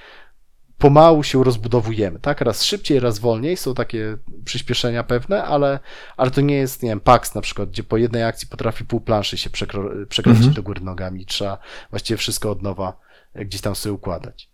pomału 0.78 1.22
się 1.22 1.44
rozbudowujemy, 1.44 2.18
tak? 2.18 2.40
Raz 2.40 2.64
szybciej, 2.64 3.00
raz 3.00 3.18
wolniej, 3.18 3.56
są 3.56 3.74
takie 3.74 4.16
przyspieszenia 4.44 5.04
pewne, 5.04 5.44
ale, 5.44 5.78
ale 6.16 6.30
to 6.30 6.40
nie 6.40 6.54
jest, 6.54 6.82
nie 6.82 6.88
wiem, 6.88 7.00
Pax 7.00 7.34
na 7.34 7.40
przykład, 7.40 7.70
gdzie 7.70 7.82
po 7.82 7.96
jednej 7.96 8.22
akcji 8.22 8.48
potrafi 8.48 8.84
pół 8.84 9.00
planszy 9.00 9.36
się 9.38 9.50
przekro, 9.50 9.90
przekręcić 10.08 10.46
mhm. 10.46 10.54
do 10.54 10.62
góry 10.62 10.80
nogami, 10.80 11.26
trzeba 11.26 11.58
właściwie 11.90 12.18
wszystko 12.18 12.50
od 12.50 12.62
nowa 12.62 12.96
gdzieś 13.34 13.60
tam 13.60 13.74
sobie 13.74 13.92
układać. 13.92 14.50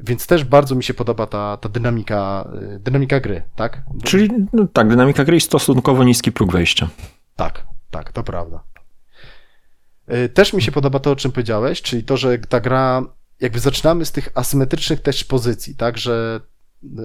Więc 0.00 0.26
też 0.26 0.44
bardzo 0.44 0.74
mi 0.74 0.84
się 0.84 0.94
podoba 0.94 1.26
ta, 1.26 1.56
ta 1.56 1.68
dynamika, 1.68 2.48
y, 2.74 2.78
dynamika 2.78 3.20
gry, 3.20 3.42
tak? 3.56 3.82
Czyli 4.04 4.30
no, 4.52 4.66
tak, 4.72 4.88
dynamika 4.88 5.24
gry 5.24 5.36
i 5.36 5.40
stosunkowo 5.40 6.04
niski 6.04 6.32
próg 6.32 6.52
wejścia. 6.52 6.88
Tak, 7.36 7.66
tak, 7.90 8.12
to 8.12 8.22
prawda. 8.22 8.64
Y, 10.12 10.28
też 10.28 10.52
mi 10.52 10.62
się 10.62 10.72
podoba 10.72 10.98
to, 10.98 11.10
o 11.10 11.16
czym 11.16 11.32
powiedziałeś, 11.32 11.82
czyli 11.82 12.04
to, 12.04 12.16
że 12.16 12.38
ta 12.38 12.60
gra, 12.60 13.02
jakby 13.40 13.60
zaczynamy 13.60 14.04
z 14.04 14.12
tych 14.12 14.28
asymetrycznych 14.34 15.00
też 15.00 15.24
pozycji, 15.24 15.76
tak, 15.76 15.98
że 15.98 16.40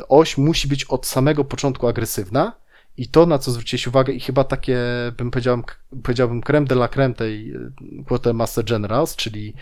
oś 0.09 0.37
musi 0.37 0.67
być 0.67 0.85
od 0.85 1.07
samego 1.07 1.45
początku 1.45 1.87
agresywna 1.87 2.61
i 2.97 3.07
to, 3.07 3.25
na 3.25 3.39
co 3.39 3.51
zwróciłeś 3.51 3.87
uwagę 3.87 4.13
i 4.13 4.19
chyba 4.19 4.43
takie, 4.43 4.79
bym 5.17 5.31
powiedział, 5.31 5.61
powiedziałbym 6.03 6.41
creme 6.41 6.67
de 6.67 6.75
la 6.75 6.87
creme 6.87 7.13
tej 7.13 7.55
y, 7.55 7.71
Quartermaster 8.07 8.65
Generals, 8.65 9.15
czyli 9.15 9.53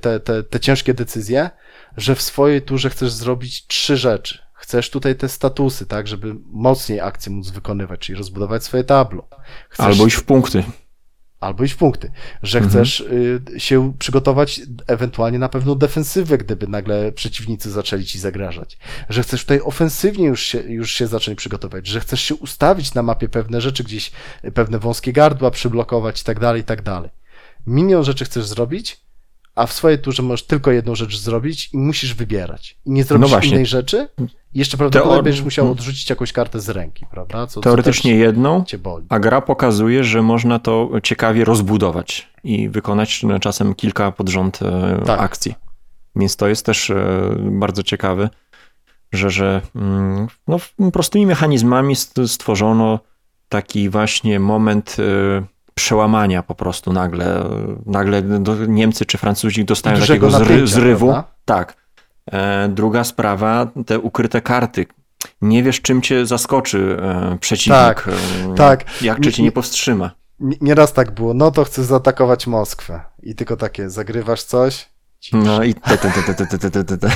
te, 0.00 0.20
te, 0.20 0.42
te 0.42 0.60
ciężkie 0.60 0.94
decyzje, 0.94 1.50
że 1.96 2.14
w 2.14 2.22
swojej 2.22 2.62
turze 2.62 2.90
chcesz 2.90 3.12
zrobić 3.12 3.66
trzy 3.66 3.96
rzeczy. 3.96 4.38
Chcesz 4.54 4.90
tutaj 4.90 5.16
te 5.16 5.28
statusy, 5.28 5.86
tak, 5.86 6.08
żeby 6.08 6.34
mocniej 6.46 7.00
akcje 7.00 7.32
móc 7.32 7.50
wykonywać, 7.50 8.00
czyli 8.00 8.18
rozbudować 8.18 8.64
swoje 8.64 8.84
tablo. 8.84 9.28
Chcesz... 9.68 9.86
Albo 9.86 10.06
iść 10.06 10.16
w 10.16 10.24
punkty. 10.24 10.64
Albo 11.46 11.64
iść 11.64 11.74
w 11.74 11.76
punkty. 11.76 12.10
Że 12.42 12.58
mhm. 12.58 12.70
chcesz 12.70 13.00
y, 13.00 13.40
się 13.58 13.92
przygotować 13.98 14.60
ewentualnie 14.86 15.38
na 15.38 15.48
pewną 15.48 15.74
defensywę, 15.74 16.38
gdyby 16.38 16.68
nagle 16.68 17.12
przeciwnicy 17.12 17.70
zaczęli 17.70 18.04
ci 18.04 18.18
zagrażać. 18.18 18.78
Że 19.08 19.22
chcesz 19.22 19.40
tutaj 19.42 19.60
ofensywnie 19.60 20.26
już 20.26 20.42
się, 20.42 20.58
już 20.58 20.92
się 20.92 21.06
zacząć 21.06 21.38
przygotować. 21.38 21.86
Że 21.86 22.00
chcesz 22.00 22.20
się 22.20 22.34
ustawić 22.34 22.94
na 22.94 23.02
mapie 23.02 23.28
pewne 23.28 23.60
rzeczy, 23.60 23.84
gdzieś 23.84 24.12
pewne 24.54 24.78
wąskie 24.78 25.12
gardła 25.12 25.50
przyblokować 25.50 26.20
i 26.20 26.24
tak 26.24 26.40
dalej, 26.40 26.60
i 26.60 26.64
tak 26.64 26.82
dalej. 26.82 27.10
Milion 27.66 28.04
rzeczy 28.04 28.24
chcesz 28.24 28.46
zrobić, 28.46 29.00
a 29.54 29.66
w 29.66 29.72
swojej 29.72 29.98
turze 29.98 30.22
możesz 30.22 30.46
tylko 30.46 30.70
jedną 30.70 30.94
rzecz 30.94 31.18
zrobić 31.18 31.70
i 31.72 31.78
musisz 31.78 32.14
wybierać. 32.14 32.78
I 32.86 32.90
nie 32.90 33.04
zrobisz 33.04 33.30
no 33.30 33.40
innej 33.40 33.66
rzeczy, 33.66 34.08
jeszcze 34.56 34.76
prawdopodobnie 34.76 35.14
Teor... 35.14 35.24
będziesz 35.24 35.44
musiał 35.44 35.70
odrzucić 35.70 36.10
jakąś 36.10 36.32
kartę 36.32 36.60
z 36.60 36.68
ręki, 36.68 37.06
prawda? 37.10 37.46
Co, 37.46 37.60
Teoretycznie 37.60 38.12
co 38.12 38.16
jedną, 38.16 38.64
a 39.08 39.18
gra 39.18 39.40
pokazuje, 39.40 40.04
że 40.04 40.22
można 40.22 40.58
to 40.58 40.90
ciekawie 41.02 41.44
rozbudować 41.44 42.32
i 42.44 42.68
wykonać 42.68 43.22
czasem 43.40 43.74
kilka 43.74 44.12
pod 44.12 44.28
rząd 44.28 44.62
e, 44.62 45.02
tak. 45.06 45.20
akcji. 45.20 45.54
Więc 46.16 46.36
to 46.36 46.48
jest 46.48 46.66
też 46.66 46.90
e, 46.90 47.36
bardzo 47.38 47.82
ciekawe, 47.82 48.28
że, 49.12 49.30
że 49.30 49.60
mm, 49.74 50.26
no, 50.48 50.58
prostymi 50.92 51.26
mechanizmami 51.26 51.96
stworzono 52.26 53.00
taki 53.48 53.88
właśnie 53.88 54.40
moment 54.40 54.96
e, 54.98 55.46
przełamania 55.74 56.42
po 56.42 56.54
prostu 56.54 56.92
nagle. 56.92 57.44
Nagle 57.86 58.22
Niemcy 58.68 59.06
czy 59.06 59.18
Francuzi 59.18 59.64
dostają 59.64 60.00
takiego 60.00 60.30
zry, 60.30 60.66
zrywu. 60.66 61.06
Prawda? 61.06 61.30
Tak. 61.44 61.85
E, 62.32 62.68
druga 62.68 63.04
sprawa, 63.04 63.70
te 63.86 63.98
ukryte 63.98 64.42
karty. 64.42 64.86
Nie 65.42 65.62
wiesz, 65.62 65.80
czym 65.82 66.02
cię 66.02 66.26
zaskoczy 66.26 66.96
e, 67.02 67.38
przeciwnik. 67.40 67.78
Tak, 67.78 68.08
e, 68.08 68.54
tak. 68.54 69.02
Jak 69.02 69.20
czy 69.20 69.32
cię 69.32 69.42
nie 69.42 69.52
powstrzyma. 69.52 70.10
Nieraz 70.40 70.92
tak 70.92 71.10
było, 71.10 71.34
no 71.34 71.50
to 71.50 71.64
chcesz 71.64 71.84
zaatakować 71.84 72.46
Moskwę. 72.46 73.00
I 73.22 73.34
tylko 73.34 73.56
takie, 73.56 73.90
zagrywasz 73.90 74.42
coś, 74.42 74.88
no 75.32 75.62
i 75.62 75.74
te, 75.74 75.98
te, 75.98 76.10
te, 76.10 76.34
te, 76.34 76.46
te, 76.58 76.70
te, 76.70 76.84
te, 76.84 76.98
te. 76.98 77.08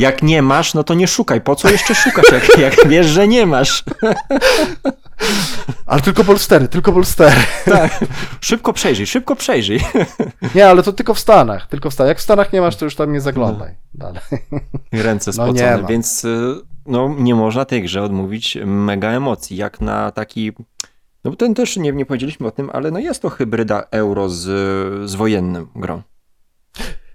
Jak 0.00 0.22
nie 0.22 0.42
masz, 0.42 0.74
no 0.74 0.84
to 0.84 0.94
nie 0.94 1.08
szukaj. 1.08 1.40
Po 1.40 1.56
co 1.56 1.70
jeszcze 1.70 1.94
szukać, 1.94 2.24
jak, 2.32 2.58
jak 2.58 2.88
wiesz, 2.88 3.06
że 3.06 3.28
nie 3.28 3.46
masz? 3.46 3.84
Ale 5.86 6.00
tylko 6.00 6.24
polstery, 6.24 6.68
tylko 6.68 6.92
polstery. 6.92 7.36
Tak. 7.64 8.04
Szybko 8.40 8.72
przejrzyj, 8.72 9.06
szybko 9.06 9.36
przejrzyj. 9.36 9.80
Nie, 10.54 10.68
ale 10.68 10.82
to 10.82 10.92
tylko 10.92 11.14
w 11.14 11.18
Stanach. 11.18 11.66
Tylko 11.66 11.90
w 11.90 11.94
Stanach. 11.94 12.08
Jak 12.08 12.18
w 12.18 12.22
Stanach 12.22 12.52
nie 12.52 12.60
masz, 12.60 12.76
to 12.76 12.84
już 12.84 12.94
tam 12.94 13.12
nie 13.12 13.20
zaglądaj. 13.20 13.74
Dalej. 13.94 14.20
Ręce 14.92 15.30
no 15.30 15.32
spocone, 15.32 15.78
no 15.82 15.88
więc 15.88 16.26
no, 16.86 17.14
nie 17.18 17.34
można 17.34 17.64
tej 17.64 17.82
grze 17.82 18.02
odmówić 18.02 18.58
mega 18.64 19.10
emocji. 19.10 19.56
Jak 19.56 19.80
na 19.80 20.10
taki 20.10 20.52
no 21.24 21.30
bo 21.30 21.36
ten 21.36 21.54
też 21.54 21.76
nie, 21.76 21.92
nie 21.92 22.06
powiedzieliśmy 22.06 22.46
o 22.46 22.50
tym, 22.50 22.70
ale 22.72 22.90
no 22.90 22.98
jest 22.98 23.22
to 23.22 23.28
hybryda 23.28 23.84
euro 23.90 24.28
z, 24.28 24.40
z 25.10 25.14
wojennym 25.14 25.68
grą. 25.76 26.02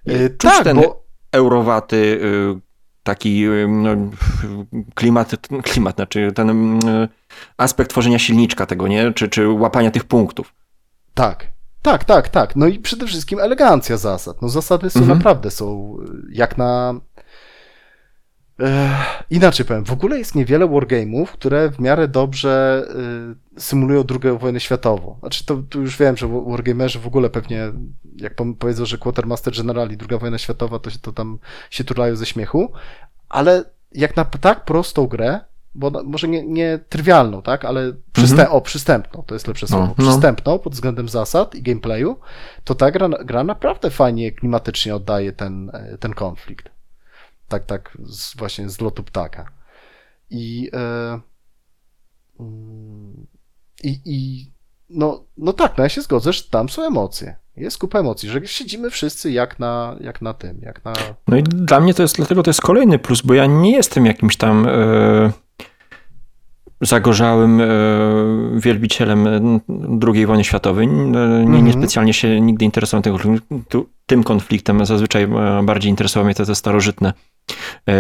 Yy, 0.06 0.30
tak, 0.30 0.64
ten 0.64 0.78
bo... 0.78 1.04
eurowaty 1.32 1.96
y, 1.96 2.65
taki 3.06 3.48
y, 3.48 3.68
no, 3.68 3.96
klimat, 4.96 5.32
klimat, 5.64 5.96
znaczy 5.96 6.32
ten 6.36 6.80
y, 6.90 7.10
aspekt 7.58 7.90
tworzenia 7.90 8.20
silniczka 8.20 8.66
tego, 8.66 8.88
nie? 8.88 9.14
Czy, 9.14 9.30
czy 9.30 9.50
łapania 9.50 9.92
tych 9.92 10.04
punktów. 10.04 10.54
Tak, 11.14 11.48
tak, 11.82 12.04
tak, 12.04 12.30
tak. 12.30 12.56
No 12.56 12.68
i 12.68 12.80
przede 12.80 13.08
wszystkim 13.08 13.40
elegancja 13.40 13.98
zasad. 13.98 14.42
No 14.42 14.50
zasady 14.50 14.90
są 14.90 15.00
mhm. 15.00 15.18
naprawdę 15.18 15.52
są 15.52 15.98
jak 16.32 16.58
na 16.58 16.94
inaczej 19.30 19.66
powiem, 19.66 19.86
w 19.86 19.92
ogóle 19.92 20.18
jest 20.18 20.36
niewiele 20.36 20.66
wargame'ów, 20.66 21.26
które 21.26 21.72
w 21.72 21.80
miarę 21.80 22.08
dobrze 22.08 22.86
y, 23.58 23.62
symulują 23.62 24.04
II 24.10 24.38
wojnę 24.38 24.60
światową. 24.60 25.18
Znaczy, 25.20 25.46
to, 25.46 25.64
to 25.70 25.80
już 25.80 25.98
wiem, 25.98 26.18
że 26.18 26.28
wargamerzy 26.28 27.00
w 27.00 27.08
ogóle 27.08 27.30
pewnie, 27.30 27.72
jak 28.16 28.36
powiedzą, 28.60 28.86
że 28.86 28.98
Quartermaster 28.98 29.54
General 29.58 29.90
i 29.92 29.98
II 30.10 30.20
wojna 30.20 30.38
światowa, 30.38 30.80
to, 30.80 30.90
się, 30.90 31.00
to 31.00 31.12
tam 31.12 31.40
się 31.70 31.84
turlają 31.84 32.16
ze 32.16 32.26
śmiechu, 32.26 32.72
ale 33.30 33.64
jak 33.92 34.16
na 34.16 34.26
tak 34.26 34.66
prostą 34.66 35.08
grę, 35.08 35.40
bo 35.76 36.04
może 36.04 36.28
nie, 36.28 36.44
nie 36.46 36.80
trywialną, 36.90 37.42
tak, 37.42 37.66
ale 37.66 37.94
przystęp, 38.14 38.40
mhm. 38.40 38.58
o, 38.58 38.62
przystępną, 38.62 39.24
to 39.28 39.36
jest 39.36 39.48
lepsze 39.48 39.68
słowo, 39.68 39.86
no, 39.86 39.96
no. 39.98 40.04
przystępną 40.04 40.60
pod 40.60 40.74
względem 40.74 41.10
zasad 41.10 41.56
i 41.56 41.62
gameplayu, 41.62 42.20
to 42.64 42.76
ta 42.76 42.92
gra, 42.92 43.10
gra 43.10 43.44
naprawdę 43.44 43.90
fajnie, 43.90 44.32
klimatycznie 44.32 44.96
oddaje 44.96 45.34
ten, 45.34 45.72
ten 46.00 46.14
konflikt 46.14 46.75
tak, 47.48 47.66
tak, 47.66 47.98
z, 48.04 48.36
właśnie 48.36 48.70
z 48.70 48.82
lotu 48.82 49.04
ptaka. 49.04 49.52
I, 50.30 50.70
e, 50.74 51.20
mm, 52.40 53.28
i, 53.84 54.02
i 54.06 54.52
no, 54.90 55.26
no 55.38 55.54
tak, 55.54 55.78
no 55.78 55.84
ja 55.84 55.90
się 55.90 56.02
zgodzę, 56.02 56.34
że 56.34 56.44
tam 56.44 56.70
są 56.70 56.88
emocje. 56.88 57.36
Jest 57.58 57.78
kupa 57.78 58.00
emocji, 58.00 58.30
że 58.30 58.48
siedzimy 58.48 58.90
wszyscy 58.90 59.32
jak 59.32 59.60
na, 59.60 59.96
jak 60.02 60.22
na 60.22 60.34
tym, 60.34 60.60
jak 60.62 60.86
na... 60.86 60.94
No 61.28 61.38
i 61.38 61.44
dla 61.44 61.80
mnie 61.80 61.94
to 61.94 62.02
jest, 62.02 62.16
dlatego 62.16 62.44
to 62.44 62.50
jest 62.50 62.62
kolejny 62.62 63.00
plus, 63.00 63.22
bo 63.22 63.34
ja 63.34 63.46
nie 63.46 63.72
jestem 63.72 64.06
jakimś 64.06 64.38
tam 64.38 64.68
e, 64.68 65.32
zagorzałym 66.82 67.62
e, 67.62 67.68
wielbicielem 68.56 69.28
II 70.14 70.26
wojny 70.26 70.44
światowej. 70.44 70.88
Nie, 70.88 71.12
nie 71.46 71.58
mhm. 71.58 71.74
specjalnie 71.74 72.14
się 72.14 72.42
nigdy 72.42 72.66
interesowałem 72.66 73.04
tego, 73.04 73.18
tym 74.06 74.24
konfliktem. 74.24 74.86
Zazwyczaj 74.86 75.24
e, 75.24 75.64
bardziej 75.64 75.90
interesowały 75.90 76.26
mnie 76.26 76.36
te, 76.36 76.46
te 76.46 76.56
starożytne 76.56 77.14
E, 77.14 77.35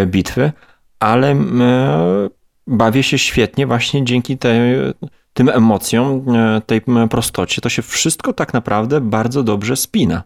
bitwy, 0.05 0.51
ale 0.99 1.31
e, 1.31 2.29
bawię 2.67 3.03
się 3.03 3.17
świetnie 3.17 3.67
właśnie 3.67 4.05
dzięki 4.05 4.37
tej, 4.37 4.61
tym 5.33 5.49
emocjom, 5.49 6.35
e, 6.35 6.61
tej 6.65 6.81
prostocie. 7.09 7.61
To 7.61 7.69
się 7.69 7.81
wszystko 7.81 8.33
tak 8.33 8.53
naprawdę 8.53 9.01
bardzo 9.01 9.43
dobrze 9.43 9.75
spina. 9.75 10.23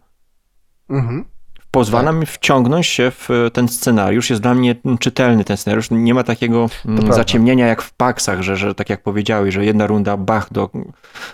Mhm. 0.90 1.26
Pozwala 1.72 2.12
tak. 2.12 2.20
mi 2.20 2.26
wciągnąć 2.26 2.88
się 2.88 3.12
w 3.12 3.30
ten 3.54 3.68
scenariusz. 3.68 4.30
Jest 4.30 4.42
dla 4.42 4.54
mnie 4.54 4.76
czytelny 5.00 5.44
ten 5.44 5.58
scenariusz. 5.58 5.88
Nie 5.92 6.14
ma 6.14 6.24
takiego 6.24 6.70
zaciemnienia 7.10 7.68
jak 7.68 7.82
w 7.82 7.94
paksach, 7.94 8.42
że, 8.42 8.56
że 8.56 8.76
tak 8.76 8.90
jak 8.90 9.04
powiedziałeś, 9.04 9.54
że 9.54 9.66
jedna 9.66 9.88
runda, 9.88 10.18
bach, 10.18 10.54
do, 10.54 10.70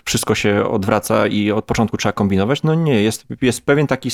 wszystko 0.06 0.36
się 0.36 0.66
odwraca 0.66 1.28
i 1.28 1.52
od 1.52 1.66
początku 1.66 1.98
trzeba 1.98 2.14
kombinować. 2.14 2.64
No 2.64 2.76
nie, 2.76 3.04
jest, 3.04 3.26
jest 3.42 3.66
pewien 3.66 3.88
taki 3.88 4.10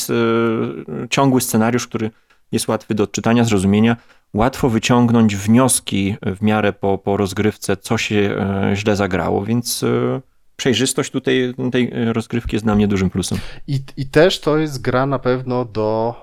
ciągły 1.10 1.42
scenariusz, 1.42 1.88
który 1.88 2.12
jest 2.52 2.68
łatwy 2.68 2.96
do 2.96 3.04
odczytania, 3.04 3.44
zrozumienia, 3.44 3.98
łatwo 4.34 4.70
wyciągnąć 4.70 5.36
wnioski 5.36 6.16
w 6.22 6.42
miarę 6.42 6.74
po, 6.74 6.98
po 6.98 7.18
rozgrywce, 7.18 7.78
co 7.78 7.98
się 7.98 8.16
e, 8.16 8.76
źle 8.76 8.96
zagrało, 8.96 9.46
więc 9.46 9.84
e, 9.84 10.22
przejrzystość 10.56 11.12
tutaj 11.12 11.54
tej 11.72 11.92
rozgrywki 12.14 12.56
jest 12.56 12.66
dla 12.66 12.76
mnie 12.76 12.88
dużym 12.88 13.10
plusem. 13.10 13.38
I, 13.68 13.80
i 13.98 14.06
też 14.06 14.40
to 14.40 14.58
jest 14.58 14.82
gra 14.82 15.06
na 15.06 15.20
pewno 15.20 15.66
do, 15.66 16.16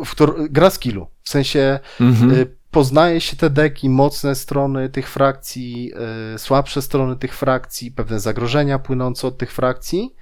e, 0.00 0.04
w 0.04 0.10
którą, 0.10 0.34
gra 0.50 0.70
skillu, 0.70 1.06
w 1.22 1.30
sensie 1.30 1.80
mhm. 2.00 2.46
poznaje 2.70 3.20
się 3.20 3.36
te 3.36 3.50
deki, 3.50 3.90
mocne 3.90 4.34
strony 4.34 4.88
tych 4.88 5.08
frakcji, 5.08 5.92
słabsze 6.36 6.82
strony 6.82 7.16
tych 7.16 7.36
frakcji, 7.36 7.90
pewne 7.90 8.20
zagrożenia 8.20 8.78
płynące 8.78 9.26
od 9.26 9.38
tych 9.38 9.52
frakcji, 9.52 10.14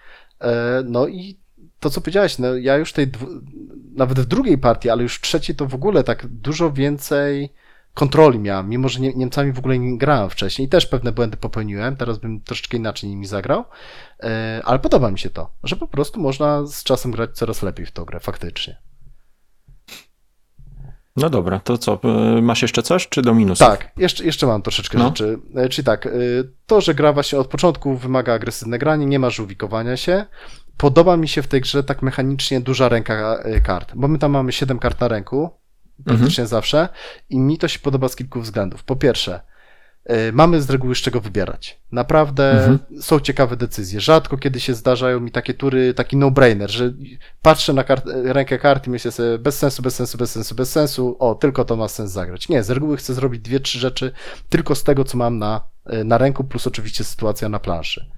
no 0.85 1.09
i 1.09 1.39
to, 1.81 1.91
co 1.91 2.01
powiedziałeś, 2.01 2.39
no 2.39 2.57
ja 2.57 2.77
już 2.77 2.93
tej, 2.93 3.11
nawet 3.95 4.21
w 4.21 4.27
drugiej 4.27 4.59
partii, 4.59 4.91
ale 4.91 5.03
już 5.03 5.17
w 5.17 5.21
trzeciej 5.21 5.57
to 5.57 5.67
w 5.67 5.75
ogóle 5.75 6.05
tak 6.05 6.27
dużo 6.27 6.73
więcej 6.73 7.53
kontroli 7.95 8.39
miałem, 8.39 8.69
mimo 8.69 8.89
że 8.89 9.01
Niemcami 9.01 9.53
w 9.53 9.59
ogóle 9.59 9.79
nie 9.79 9.99
grałem 9.99 10.31
wcześniej 10.31 10.67
i 10.67 10.69
też 10.69 10.87
pewne 10.87 11.13
błędy 11.13 11.37
popełniłem, 11.37 11.97
teraz 11.97 12.19
bym 12.19 12.41
troszeczkę 12.41 12.77
inaczej 12.77 13.11
nimi 13.11 13.27
zagrał, 13.27 13.65
e, 14.23 14.61
ale 14.65 14.79
podoba 14.79 15.11
mi 15.11 15.19
się 15.19 15.31
to, 15.31 15.51
że 15.65 15.77
po 15.77 15.89
prostu 15.89 16.21
można 16.21 16.67
z 16.67 16.83
czasem 16.85 17.11
grać 17.11 17.31
coraz 17.33 17.63
lepiej 17.63 17.87
w 17.87 17.93
tą 17.93 18.05
grę, 18.05 18.21
faktycznie. 18.21 18.79
No 21.17 21.31
dobra, 21.31 21.61
to 21.61 21.79
co? 21.79 22.01
E, 22.05 22.43
masz 22.43 22.63
jeszcze 22.63 22.83
coś, 22.83 23.09
czy 23.09 23.23
do 23.23 23.35
minusów? 23.35 23.67
Tak, 23.67 23.93
jeszcze, 23.97 24.25
jeszcze 24.25 24.47
mam 24.47 24.63
troszeczkę 24.63 24.99
no. 24.99 25.09
rzeczy. 25.09 25.39
E, 25.55 25.69
czyli 25.69 25.87
tak, 25.87 26.09
to, 26.67 26.81
że 26.81 26.95
gra 26.95 27.13
właśnie 27.13 27.39
od 27.39 27.47
początku 27.47 27.97
wymaga 27.97 28.33
agresywne 28.33 28.79
granie, 28.79 29.07
nie 29.07 29.19
ma 29.19 29.31
żółwikowania 29.31 29.97
się. 29.97 30.27
Podoba 30.79 31.17
mi 31.17 31.29
się 31.29 31.43
w 31.43 31.47
tej 31.47 31.61
grze 31.61 31.85
tak 31.85 32.03
mechanicznie 32.03 32.61
duża 32.61 32.89
ręka 32.89 33.43
kart, 33.63 33.93
bo 33.95 34.09
my 34.09 34.19
tam 34.19 34.31
mamy 34.31 34.53
7 34.53 34.79
kart 34.79 35.01
na 35.01 35.09
ręku, 35.09 35.51
praktycznie 36.05 36.43
mhm. 36.43 36.49
zawsze, 36.49 36.89
i 37.31 37.39
mi 37.39 37.59
to 37.59 37.69
się 37.69 37.79
podoba 37.79 38.09
z 38.09 38.17
kilku 38.17 38.41
względów. 38.41 38.85
Po 38.85 38.97
pierwsze, 38.97 39.41
E, 40.09 40.33
mamy 40.33 40.63
z 40.63 40.71
reguły 40.71 40.95
z 40.95 40.99
czego 40.99 41.21
wybierać. 41.21 41.81
Naprawdę 41.93 42.51
mhm. 42.51 42.79
są 43.03 43.21
ciekawe 43.21 43.57
decyzje. 43.57 44.01
Rzadko 44.01 44.37
kiedy 44.37 44.61
się 44.61 44.75
zdarzają 44.75 45.21
mi 45.21 45.31
takie 45.31 45.55
tury, 45.55 45.95
taki 45.95 46.17
no-brainer, 46.17 46.71
że 46.71 46.93
patrzę 47.43 47.73
na 47.73 47.85
kart, 47.85 48.05
rękę 48.07 48.59
kart 48.59 48.87
i 48.87 48.91
myślę 48.91 49.13
sobie 49.13 49.39
bez 49.39 49.59
sensu, 49.59 49.83
bez 49.83 49.95
sensu, 49.95 50.19
bez 50.19 50.31
sensu, 50.31 50.55
bez 50.55 50.73
sensu, 50.73 51.17
o, 51.19 51.35
tylko 51.35 51.65
to 51.65 51.77
ma 51.77 51.89
sens 51.89 52.11
zagrać. 52.11 52.49
Nie, 52.49 52.63
z 52.63 52.71
reguły 52.71 52.97
chcę 52.97 53.15
zrobić 53.15 53.43
dwie, 53.43 53.61
trzy 53.61 53.79
rzeczy 53.79 54.13
tylko 54.49 54.75
z 54.75 54.85
tego, 54.85 55.05
co 55.05 55.19
mam 55.19 55.39
na, 55.39 55.61
e, 55.87 56.05
na 56.05 56.19
ręku, 56.19 56.45
plus 56.45 56.67
oczywiście 56.67 57.05
sytuacja 57.05 57.49
na 57.49 57.59
planszy. 57.59 58.11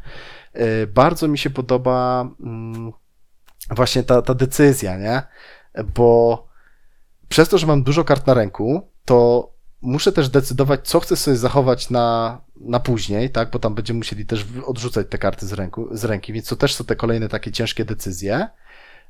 E, 0.53 0.87
bardzo 0.87 1.29
mi 1.29 1.39
się 1.39 1.51
podoba 1.51 2.29
mm, 2.41 2.93
właśnie 3.71 4.03
ta, 4.03 4.23
ta 4.23 4.35
decyzja, 4.35 4.97
nie? 4.97 5.23
Bo 5.95 6.47
przez 7.29 7.49
to, 7.49 7.59
że 7.59 7.67
mam 7.67 7.83
dużo 7.83 8.05
kart 8.05 8.27
na 8.27 8.35
ręku, 8.35 8.89
to 9.05 9.51
muszę 9.83 10.13
też 10.13 10.29
decydować, 10.29 10.89
co 10.89 11.01
chcę 11.01 11.17
sobie 11.17 11.37
zachować 11.37 11.91
na, 11.91 12.41
na 12.57 12.81
później, 12.81 13.31
tak, 13.31 13.51
bo 13.51 13.59
tam 13.59 13.75
będziemy 13.75 13.99
musieli 13.99 14.27
też 14.27 14.47
odrzucać 14.67 15.07
te 15.11 15.19
karty 15.19 15.47
z, 15.47 15.53
ręku, 15.53 15.89
z 15.93 16.05
ręki, 16.05 16.33
więc 16.33 16.47
to 16.49 16.57
też 16.57 16.75
są 16.75 16.85
te 16.85 16.97
kolejne 16.97 17.29
takie 17.29 17.53
ciężkie 17.53 17.85
decyzje. 17.85 18.49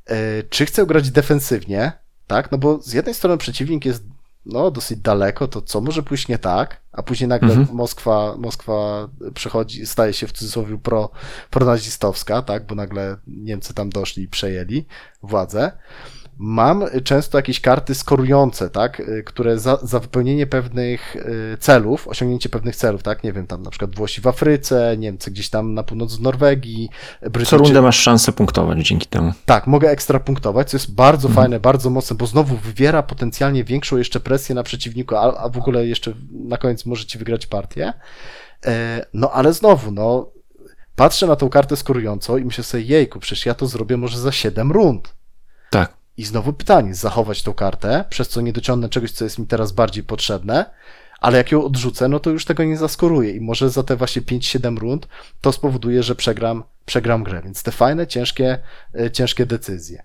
E, 0.06 0.42
czy 0.42 0.66
chcę 0.66 0.86
grać 0.86 1.10
defensywnie, 1.10 1.92
tak, 2.26 2.52
no 2.52 2.58
bo 2.58 2.82
z 2.82 2.92
jednej 2.92 3.14
strony 3.14 3.38
przeciwnik 3.38 3.84
jest 3.84 4.04
no, 4.46 4.70
dosyć 4.70 4.98
daleko, 4.98 5.48
to 5.48 5.62
co 5.62 5.80
może 5.80 6.02
pójść 6.02 6.28
nie 6.28 6.38
tak, 6.38 6.80
a 6.92 7.02
później 7.02 7.28
nagle 7.28 7.54
mhm. 7.54 7.76
Moskwa, 7.76 8.34
Moskwa 8.38 9.08
przechodzi, 9.34 9.86
staje 9.86 10.12
się 10.12 10.26
w 10.26 10.32
cudzysłowie 10.32 10.78
pro, 10.78 11.10
pronazistowska, 11.50 12.42
tak, 12.42 12.66
bo 12.66 12.74
nagle 12.74 13.16
Niemcy 13.26 13.74
tam 13.74 13.90
doszli 13.90 14.22
i 14.22 14.28
przejęli 14.28 14.86
władzę 15.22 15.72
mam 16.42 16.84
często 17.04 17.38
jakieś 17.38 17.60
karty 17.60 17.94
skorujące, 17.94 18.70
tak, 18.70 19.00
y, 19.00 19.22
które 19.26 19.58
za, 19.58 19.78
za, 19.82 20.00
wypełnienie 20.00 20.46
pewnych 20.46 21.16
y, 21.16 21.56
celów, 21.60 22.08
osiągnięcie 22.08 22.48
pewnych 22.48 22.76
celów, 22.76 23.02
tak, 23.02 23.24
nie 23.24 23.32
wiem, 23.32 23.46
tam 23.46 23.62
na 23.62 23.70
przykład 23.70 23.94
Włosi 23.94 24.20
w 24.20 24.26
Afryce, 24.26 24.96
Niemcy 24.98 25.30
gdzieś 25.30 25.50
tam 25.50 25.74
na 25.74 25.82
północ 25.82 26.16
w 26.16 26.20
Norwegii. 26.20 26.88
Brytyjczy... 27.20 27.50
Co 27.50 27.56
rundę 27.56 27.82
masz 27.82 27.98
szansę 27.98 28.32
punktować 28.32 28.78
dzięki 28.78 29.06
temu. 29.06 29.32
Tak, 29.44 29.66
mogę 29.66 29.90
ekstra 29.90 30.20
punktować, 30.20 30.70
co 30.70 30.76
jest 30.76 30.94
bardzo 30.94 31.28
mhm. 31.28 31.44
fajne, 31.44 31.60
bardzo 31.60 31.90
mocne, 31.90 32.16
bo 32.16 32.26
znowu 32.26 32.56
wywiera 32.56 33.02
potencjalnie 33.02 33.64
większą 33.64 33.96
jeszcze 33.96 34.20
presję 34.20 34.54
na 34.54 34.62
przeciwniku, 34.62 35.16
a, 35.16 35.36
a 35.36 35.48
w 35.48 35.56
ogóle 35.56 35.86
jeszcze 35.86 36.12
na 36.32 36.56
koniec 36.56 36.86
możecie 36.86 37.18
wygrać 37.18 37.46
partię. 37.46 37.92
E, 38.66 39.06
no 39.14 39.30
ale 39.32 39.52
znowu, 39.52 39.90
no, 39.90 40.30
patrzę 40.96 41.26
na 41.26 41.36
tą 41.36 41.48
kartę 41.48 41.76
skorującą 41.76 42.36
i 42.36 42.44
myślę 42.44 42.64
sobie, 42.64 42.82
jejku, 42.82 43.20
przecież 43.20 43.46
ja 43.46 43.54
to 43.54 43.66
zrobię 43.66 43.96
może 43.96 44.18
za 44.18 44.32
7 44.32 44.72
rund. 44.72 45.19
I 46.20 46.24
znowu 46.24 46.52
pytanie, 46.52 46.94
zachować 46.94 47.42
tą 47.42 47.54
kartę, 47.54 48.04
przez 48.10 48.28
co 48.28 48.40
nie 48.40 48.52
dociągnę 48.52 48.88
czegoś, 48.88 49.10
co 49.10 49.24
jest 49.24 49.38
mi 49.38 49.46
teraz 49.46 49.72
bardziej 49.72 50.04
potrzebne, 50.04 50.70
ale 51.20 51.38
jak 51.38 51.52
ją 51.52 51.64
odrzucę, 51.64 52.08
no 52.08 52.20
to 52.20 52.30
już 52.30 52.44
tego 52.44 52.64
nie 52.64 52.76
zaskoruję 52.76 53.30
i 53.30 53.40
może 53.40 53.70
za 53.70 53.82
te 53.82 53.96
właśnie 53.96 54.22
5-7 54.22 54.78
rund 54.78 55.08
to 55.40 55.52
spowoduje, 55.52 56.02
że 56.02 56.14
przegram, 56.14 56.64
przegram 56.86 57.24
grę. 57.24 57.42
Więc 57.44 57.62
te 57.62 57.72
fajne, 57.72 58.06
ciężkie, 58.06 58.58
e, 58.94 59.10
ciężkie 59.10 59.46
decyzje. 59.46 60.02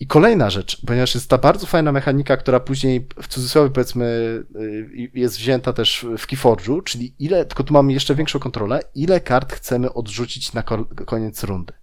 I 0.00 0.06
kolejna 0.06 0.50
rzecz, 0.50 0.80
ponieważ 0.86 1.14
jest 1.14 1.30
ta 1.30 1.38
bardzo 1.38 1.66
fajna 1.66 1.92
mechanika, 1.92 2.36
która 2.36 2.60
później 2.60 3.08
w 3.22 3.28
cudzysłowie 3.28 3.70
powiedzmy 3.70 4.06
e, 4.54 5.18
jest 5.20 5.36
wzięta 5.36 5.72
też 5.72 6.06
w 6.18 6.26
Keyforge'u, 6.26 6.82
czyli 6.84 7.14
ile, 7.18 7.44
tylko 7.44 7.64
tu 7.64 7.74
mamy 7.74 7.92
jeszcze 7.92 8.14
większą 8.14 8.38
kontrolę, 8.38 8.80
ile 8.94 9.20
kart 9.20 9.52
chcemy 9.52 9.92
odrzucić 9.94 10.52
na 10.52 10.62
koniec 11.06 11.44
rundy 11.44 11.81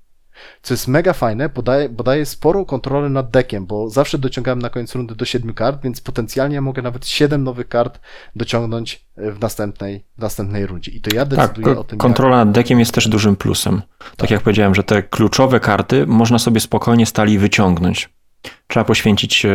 co 0.61 0.73
jest 0.73 0.87
mega 0.87 1.13
fajne, 1.13 1.49
bo 1.49 1.61
daje, 1.61 1.89
bo 1.89 2.03
daje 2.03 2.25
sporą 2.25 2.65
kontrolę 2.65 3.09
nad 3.09 3.29
deckiem, 3.29 3.65
bo 3.65 3.89
zawsze 3.89 4.17
dociągałem 4.17 4.59
na 4.59 4.69
koniec 4.69 4.95
rundy 4.95 5.15
do 5.15 5.25
7 5.25 5.53
kart, 5.53 5.83
więc 5.83 6.01
potencjalnie 6.01 6.61
mogę 6.61 6.81
nawet 6.81 7.07
7 7.07 7.43
nowych 7.43 7.67
kart 7.67 7.99
dociągnąć 8.35 9.05
w 9.17 9.39
następnej, 9.39 10.03
w 10.17 10.21
następnej 10.21 10.65
rundzie. 10.65 10.91
I 10.91 11.01
to 11.01 11.15
ja 11.15 11.25
decyduję 11.25 11.67
tak, 11.67 11.77
o 11.77 11.83
tym. 11.83 11.99
Kontrola 11.99 12.37
jak... 12.37 12.47
nad 12.47 12.55
deckiem 12.55 12.79
jest 12.79 12.93
też 12.93 13.07
dużym 13.07 13.35
plusem. 13.35 13.81
Tak. 13.99 14.15
tak 14.15 14.31
jak 14.31 14.41
powiedziałem, 14.41 14.75
że 14.75 14.83
te 14.83 15.03
kluczowe 15.03 15.59
karty 15.59 16.07
można 16.07 16.39
sobie 16.39 16.59
spokojnie 16.59 17.05
stali 17.05 17.39
wyciągnąć 17.39 18.09
trzeba 18.69 18.83
poświęcić 18.83 19.45
e, 19.45 19.49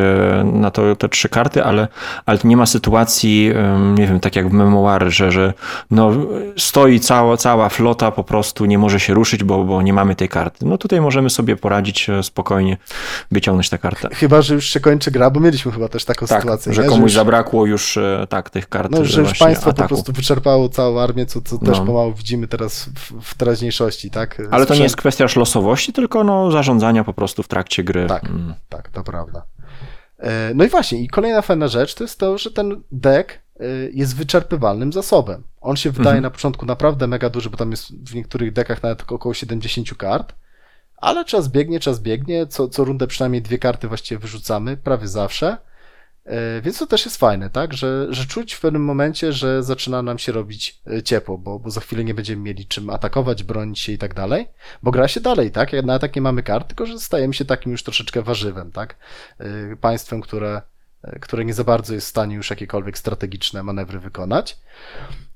na 0.52 0.70
to 0.70 0.96
te 0.96 1.08
trzy 1.08 1.28
karty, 1.28 1.64
ale, 1.64 1.88
ale 2.26 2.38
nie 2.44 2.56
ma 2.56 2.66
sytuacji, 2.66 3.52
nie 3.94 4.06
wiem, 4.06 4.20
tak 4.20 4.36
jak 4.36 4.48
w 4.48 4.52
memoary, 4.52 5.10
że, 5.10 5.32
że 5.32 5.52
no, 5.90 6.10
stoi 6.58 7.00
cała, 7.00 7.36
cała 7.36 7.68
flota, 7.68 8.10
po 8.10 8.24
prostu 8.24 8.64
nie 8.64 8.78
może 8.78 9.00
się 9.00 9.14
ruszyć, 9.14 9.44
bo, 9.44 9.64
bo 9.64 9.82
nie 9.82 9.92
mamy 9.92 10.16
tej 10.16 10.28
karty. 10.28 10.66
No 10.66 10.78
tutaj 10.78 11.00
możemy 11.00 11.30
sobie 11.30 11.56
poradzić 11.56 12.10
e, 12.10 12.22
spokojnie, 12.22 12.76
wyciągnąć 13.30 13.68
tę 13.68 13.78
kartę. 13.78 14.08
Chyba, 14.12 14.42
że 14.42 14.54
już 14.54 14.66
się 14.66 14.80
kończy 14.80 15.10
gra, 15.10 15.30
bo 15.30 15.40
mieliśmy 15.40 15.72
chyba 15.72 15.88
też 15.88 16.04
taką 16.04 16.26
tak, 16.26 16.40
sytuację. 16.40 16.74
że 16.74 16.82
nie? 16.82 16.88
komuś 16.88 17.00
że 17.00 17.04
już... 17.04 17.12
zabrakło 17.12 17.66
już 17.66 17.96
e, 17.96 18.26
tak 18.28 18.50
tych 18.50 18.68
kart. 18.68 18.90
No, 18.90 19.04
że 19.04 19.20
już 19.20 19.38
państwo 19.38 19.70
ataku. 19.70 19.88
po 19.88 19.94
prostu 19.94 20.12
wyczerpało 20.12 20.68
całą 20.68 21.00
armię, 21.00 21.26
co, 21.26 21.40
co 21.40 21.58
też 21.58 21.78
no. 21.78 21.84
pomału 21.84 22.12
widzimy 22.12 22.48
teraz 22.48 22.84
w, 22.84 23.22
w 23.22 23.34
teraźniejszości, 23.34 24.10
tak? 24.10 24.42
Ale 24.50 24.66
to 24.66 24.74
nie 24.74 24.82
jest 24.82 24.96
kwestia 24.96 25.26
losowości, 25.36 25.92
tylko 25.92 26.24
no, 26.24 26.50
zarządzania 26.50 27.04
po 27.04 27.12
prostu 27.12 27.42
w 27.42 27.48
trakcie 27.48 27.84
gry. 27.84 28.06
Tak, 28.06 28.24
mm. 28.24 28.54
tak, 28.68 28.88
to 28.88 29.03
prawda. 29.04 29.46
E, 30.18 30.52
no 30.54 30.64
i 30.64 30.68
właśnie, 30.68 31.02
i 31.02 31.08
kolejna 31.08 31.42
fajna 31.42 31.68
rzecz 31.68 31.94
to 31.94 32.04
jest 32.04 32.18
to, 32.18 32.38
że 32.38 32.50
ten 32.50 32.82
deck 32.92 33.32
e, 33.32 33.64
jest 33.92 34.16
wyczerpywalnym 34.16 34.92
zasobem. 34.92 35.42
On 35.60 35.76
się 35.76 35.90
wydaje 35.90 36.16
mhm. 36.16 36.22
na 36.22 36.30
początku 36.30 36.66
naprawdę 36.66 37.06
mega 37.06 37.30
duży, 37.30 37.50
bo 37.50 37.56
tam 37.56 37.70
jest 37.70 38.10
w 38.10 38.14
niektórych 38.14 38.52
dekach 38.52 38.82
nawet 38.82 39.12
około 39.12 39.34
70 39.34 39.94
kart, 39.94 40.34
ale 40.96 41.24
czas 41.24 41.48
biegnie, 41.48 41.80
czas 41.80 42.00
biegnie, 42.00 42.46
co, 42.46 42.68
co 42.68 42.84
rundę 42.84 43.06
przynajmniej 43.06 43.42
dwie 43.42 43.58
karty 43.58 43.88
właściwie 43.88 44.18
wyrzucamy, 44.18 44.76
prawie 44.76 45.08
zawsze. 45.08 45.56
E, 46.24 46.60
więc 46.60 46.78
to 46.78 46.86
też 46.86 47.04
jest 47.04 47.16
fajne, 47.16 47.50
tak? 47.50 47.74
Że, 47.74 48.06
że 48.10 48.26
czuć 48.26 48.54
w 48.54 48.60
pewnym 48.60 48.84
momencie, 48.84 49.32
że 49.32 49.62
zaczyna 49.62 50.02
nam 50.02 50.18
się 50.18 50.32
robić 50.32 50.82
e, 50.86 51.02
ciepło, 51.02 51.38
bo, 51.38 51.58
bo 51.58 51.70
za 51.70 51.80
chwilę 51.80 52.04
nie 52.04 52.14
będziemy 52.14 52.42
mieli 52.42 52.66
czym 52.66 52.90
atakować, 52.90 53.42
bronić 53.42 53.78
się 53.78 53.92
i 53.92 53.98
tak 53.98 54.14
dalej, 54.14 54.46
bo 54.82 54.90
gra 54.90 55.08
się 55.08 55.20
dalej, 55.20 55.50
tak? 55.50 55.72
Na 55.72 55.94
atak 55.94 56.16
nie 56.16 56.22
mamy 56.22 56.42
kart, 56.42 56.68
tylko 56.68 56.86
że 56.86 56.98
stajemy 56.98 57.34
się 57.34 57.44
takim 57.44 57.72
już 57.72 57.82
troszeczkę 57.82 58.22
warzywem, 58.22 58.72
tak? 58.72 58.96
E, 59.38 59.76
państwem, 59.76 60.20
które, 60.20 60.62
które 61.20 61.44
nie 61.44 61.54
za 61.54 61.64
bardzo 61.64 61.94
jest 61.94 62.06
w 62.06 62.10
stanie 62.10 62.36
już 62.36 62.50
jakiekolwiek 62.50 62.98
strategiczne 62.98 63.62
manewry 63.62 64.00
wykonać. 64.00 64.58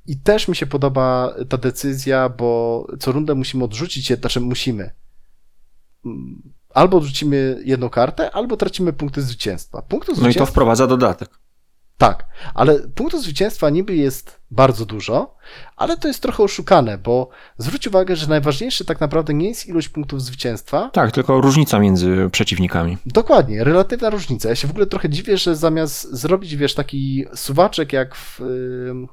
I 0.07 0.17
też 0.17 0.49
mi 0.49 0.57
się 0.57 0.67
podoba 0.67 1.35
ta 1.49 1.57
decyzja, 1.57 2.29
bo 2.29 2.87
co 3.01 3.13
rundę 3.13 3.35
musimy 3.35 3.65
odrzucić, 3.65 4.07
znaczy 4.07 4.41
musimy 4.41 4.91
albo 6.75 6.97
odrzucimy 6.97 7.61
jedną 7.65 7.91
kartę, 7.91 8.31
albo 8.31 8.57
tracimy 8.57 8.93
punkty 8.93 9.23
zwycięstwa. 9.23 9.83
Punktu 9.83 10.15
zwycięstwa... 10.15 10.41
No 10.41 10.45
i 10.45 10.47
to 10.47 10.53
wprowadza 10.53 10.87
dodatek. 10.87 11.29
Tak, 11.99 12.27
ale 12.55 12.79
punktów 12.79 13.23
zwycięstwa 13.23 13.71
niby 13.71 13.97
jest 13.97 14.41
bardzo 14.51 14.87
dużo, 14.87 15.37
ale 15.77 15.97
to 15.97 16.09
jest 16.09 16.23
trochę 16.23 16.43
oszukane, 16.43 16.99
bo 16.99 17.29
zwróć 17.57 17.87
uwagę, 17.87 18.17
że 18.17 18.27
najważniejsze 18.27 18.85
tak 18.85 19.01
naprawdę 19.01 19.35
nie 19.35 19.49
jest 19.49 19.67
ilość 19.67 19.89
punktów 19.89 20.23
zwycięstwa. 20.23 20.91
Tak, 20.93 21.13
tylko 21.13 21.41
różnica 21.41 21.79
między 21.79 22.29
przeciwnikami. 22.33 22.99
Dokładnie, 23.07 23.65
relatywna 23.65 24.11
różnica. 24.11 24.49
Ja 24.49 24.55
się 24.55 24.69
w 24.69 24.71
ogóle 24.71 24.87
trochę 24.87 25.09
dziwię, 25.09 25.37
że 25.37 25.57
zamiast 25.57 26.13
zrobić, 26.13 26.57
wiesz, 26.57 26.75
taki 26.75 27.25
suwaczek 27.35 27.93
jak 27.93 28.15
w. 28.17 28.41
Yy, 28.41 29.07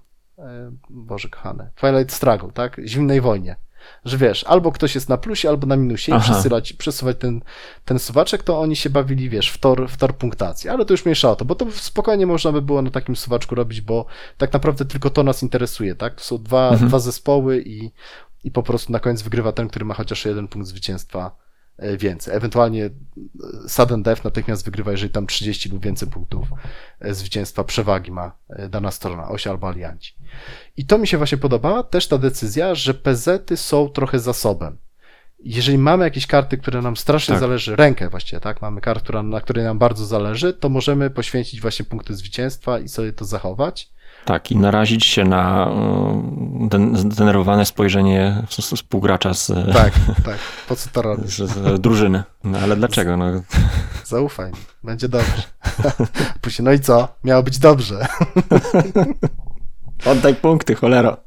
Boże 0.90 1.30
kochane, 1.30 1.72
Twilight 1.76 2.12
Struggle, 2.12 2.52
tak? 2.52 2.82
Zimnej 2.86 3.22
wojnie 3.22 3.56
że 4.06 4.18
wiesz, 4.18 4.44
albo 4.44 4.72
ktoś 4.72 4.96
jest 4.96 5.10
na 5.10 5.18
plusie, 5.18 5.50
albo 5.50 5.68
na 5.68 5.76
minusie 5.76 6.12
i 6.18 6.20
przesyłać, 6.20 6.74
przesuwać 6.74 7.18
ten, 7.20 7.42
ten 7.86 8.00
suwaczek, 8.00 8.44
to 8.44 8.60
oni 8.60 8.76
się 8.76 8.90
bawili, 8.90 9.30
wiesz, 9.30 9.50
w 9.50 9.58
tor, 9.58 9.90
w 9.90 9.98
tor 9.98 10.16
punktacji. 10.16 10.70
Ale 10.70 10.86
to 10.86 10.94
już 10.94 11.06
mniejsza 11.06 11.32
o 11.32 11.36
to, 11.36 11.46
bo 11.46 11.56
to 11.56 11.72
spokojnie 11.72 12.26
można 12.26 12.52
by 12.52 12.62
było 12.62 12.82
na 12.82 12.92
takim 12.92 13.16
suwaczku 13.16 13.56
robić, 13.56 13.82
bo 13.82 14.06
tak 14.38 14.54
naprawdę 14.54 14.86
tylko 14.86 15.10
to 15.10 15.24
nas 15.24 15.44
interesuje, 15.44 15.96
tak? 15.96 16.16
To 16.16 16.24
są 16.24 16.38
dwa, 16.38 16.70
mhm. 16.70 16.90
dwa 16.90 17.00
zespoły 17.00 17.64
i, 17.66 17.92
i 18.44 18.52
po 18.52 18.64
prostu 18.64 18.92
na 18.92 19.00
koniec 19.00 19.22
wygrywa 19.22 19.52
ten, 19.52 19.68
który 19.68 19.86
ma 19.86 19.94
chociaż 19.94 20.26
jeden 20.26 20.48
punkt 20.48 20.68
zwycięstwa 20.68 21.45
więcej. 21.98 22.36
Ewentualnie 22.36 22.86
e, 22.86 22.90
sudden 23.68 24.04
death 24.04 24.24
natychmiast 24.24 24.66
wygrywa, 24.66 24.92
jeżeli 24.92 25.10
tam 25.12 25.28
30 25.28 25.70
lub 25.70 25.84
więcej 25.84 26.10
punktów 26.10 26.48
e, 27.00 27.14
zwycięstwa 27.14 27.64
przewagi 27.64 28.12
ma 28.12 28.32
dana 28.70 28.92
strona, 28.92 29.30
oś 29.30 29.48
albo 29.48 29.70
alianci. 29.70 30.16
I 30.78 30.86
to 30.86 30.98
mi 30.98 31.08
się 31.08 31.18
właśnie 31.18 31.38
podoba, 31.38 31.84
też 31.84 32.08
ta 32.08 32.18
decyzja, 32.18 32.76
że 32.76 32.94
PZ-y 32.94 33.58
są 33.58 33.90
trochę 33.90 34.20
zasobem. 34.20 34.78
jeżeli 35.40 35.78
mamy 35.78 36.04
jakieś 36.04 36.28
karty, 36.28 36.58
które 36.58 36.82
nam 36.82 36.98
strasznie 36.98 37.34
tak. 37.34 37.40
zależy, 37.40 37.76
rękę 37.76 38.10
właściwie, 38.10 38.40
tak? 38.40 38.62
Mamy 38.62 38.82
kartę, 38.82 39.24
na 39.24 39.42
której 39.42 39.64
nam 39.64 39.80
bardzo 39.80 40.06
zależy, 40.06 40.54
to 40.54 40.70
możemy 40.70 41.10
poświęcić 41.10 41.62
właśnie 41.62 41.86
punkty 41.86 42.16
zwycięstwa 42.16 42.80
i 42.80 42.88
sobie 42.88 43.14
to 43.14 43.26
zachować. 43.26 43.95
Tak, 44.26 44.52
i 44.52 44.58
narazić 44.58 45.06
się 45.06 45.24
na 45.24 45.72
zdenerwowane 46.94 47.66
spojrzenie 47.66 48.44
współgracza 48.50 49.34
z, 49.34 49.48
tak, 49.74 49.94
tak. 50.26 50.38
Po 50.68 50.76
co 50.76 50.90
to 50.90 51.02
robisz? 51.02 51.38
Z, 51.38 51.52
z 51.52 51.82
drużyny. 51.82 52.24
No, 52.44 52.58
ale 52.60 52.76
dlaczego? 52.76 53.18
No. 53.18 53.26
Zaufaj 54.06 54.52
mi, 54.52 54.58
będzie 54.84 55.10
dobrze. 55.10 55.42
Później, 56.42 56.66
no 56.66 56.72
i 56.72 56.80
co? 56.80 57.08
Miało 57.24 57.44
być 57.44 57.60
dobrze. 57.60 58.08
Oddaj 60.06 60.36
punkty, 60.36 60.76
cholera. 60.76 61.18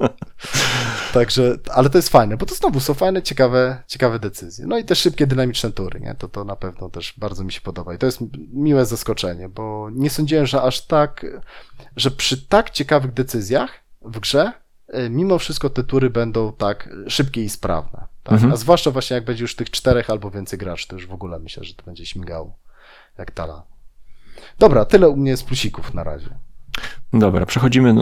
Także, 1.13 1.59
ale 1.75 1.91
to 1.91 1.99
jest 1.99 2.09
fajne, 2.09 2.37
bo 2.37 2.47
to 2.47 2.55
znowu 2.55 2.81
są 2.81 2.95
fajne, 2.95 3.23
ciekawe, 3.23 3.83
ciekawe 3.87 4.19
decyzje. 4.19 4.67
No 4.67 4.79
i 4.79 4.85
te 4.85 4.95
szybkie, 4.95 5.27
dynamiczne 5.27 5.73
tury, 5.73 6.01
nie? 6.01 6.15
To, 6.15 6.29
to 6.29 6.45
na 6.45 6.57
pewno 6.57 6.91
też 6.91 7.15
bardzo 7.17 7.45
mi 7.45 7.53
się 7.53 7.61
podoba. 7.61 7.95
I 7.95 7.99
to 7.99 8.07
jest 8.07 8.19
miłe 8.53 8.87
zaskoczenie, 8.87 9.49
bo 9.49 9.89
nie 9.93 10.11
sądziłem, 10.11 10.47
że 10.47 10.63
aż 10.63 10.87
tak, 10.87 11.27
że 11.97 12.11
przy 12.11 12.47
tak 12.47 12.71
ciekawych 12.71 13.13
decyzjach 13.13 13.71
w 14.03 14.21
grze, 14.21 14.53
e, 14.89 15.11
mimo 15.11 15.39
wszystko 15.39 15.71
te 15.71 15.85
tury 15.85 16.11
będą 16.11 16.53
tak 16.53 16.89
szybkie 17.09 17.45
i 17.45 17.49
sprawne. 17.49 18.07
Tak? 18.23 18.35
Mhm. 18.35 18.53
A 18.53 18.57
zwłaszcza 18.57 18.91
właśnie 18.91 19.15
jak 19.15 19.25
będzie 19.25 19.45
już 19.45 19.57
tych 19.57 19.71
czterech 19.71 20.11
albo 20.11 20.31
więcej 20.31 20.59
graczy, 20.59 20.89
to 20.89 20.97
już 20.97 21.07
w 21.07 21.13
ogóle 21.13 21.39
myślę, 21.39 21.65
że 21.65 21.75
to 21.75 21.85
będzie 21.85 22.07
śmigało 22.07 22.59
jak 23.19 23.31
tala. 23.31 23.63
Dobra, 24.59 24.85
tyle 24.85 25.09
u 25.09 25.17
mnie 25.17 25.37
z 25.37 25.43
plusików 25.43 25.95
na 25.95 26.05
razie. 26.05 26.39
Dobra, 27.13 27.47
przechodzimy 27.47 27.95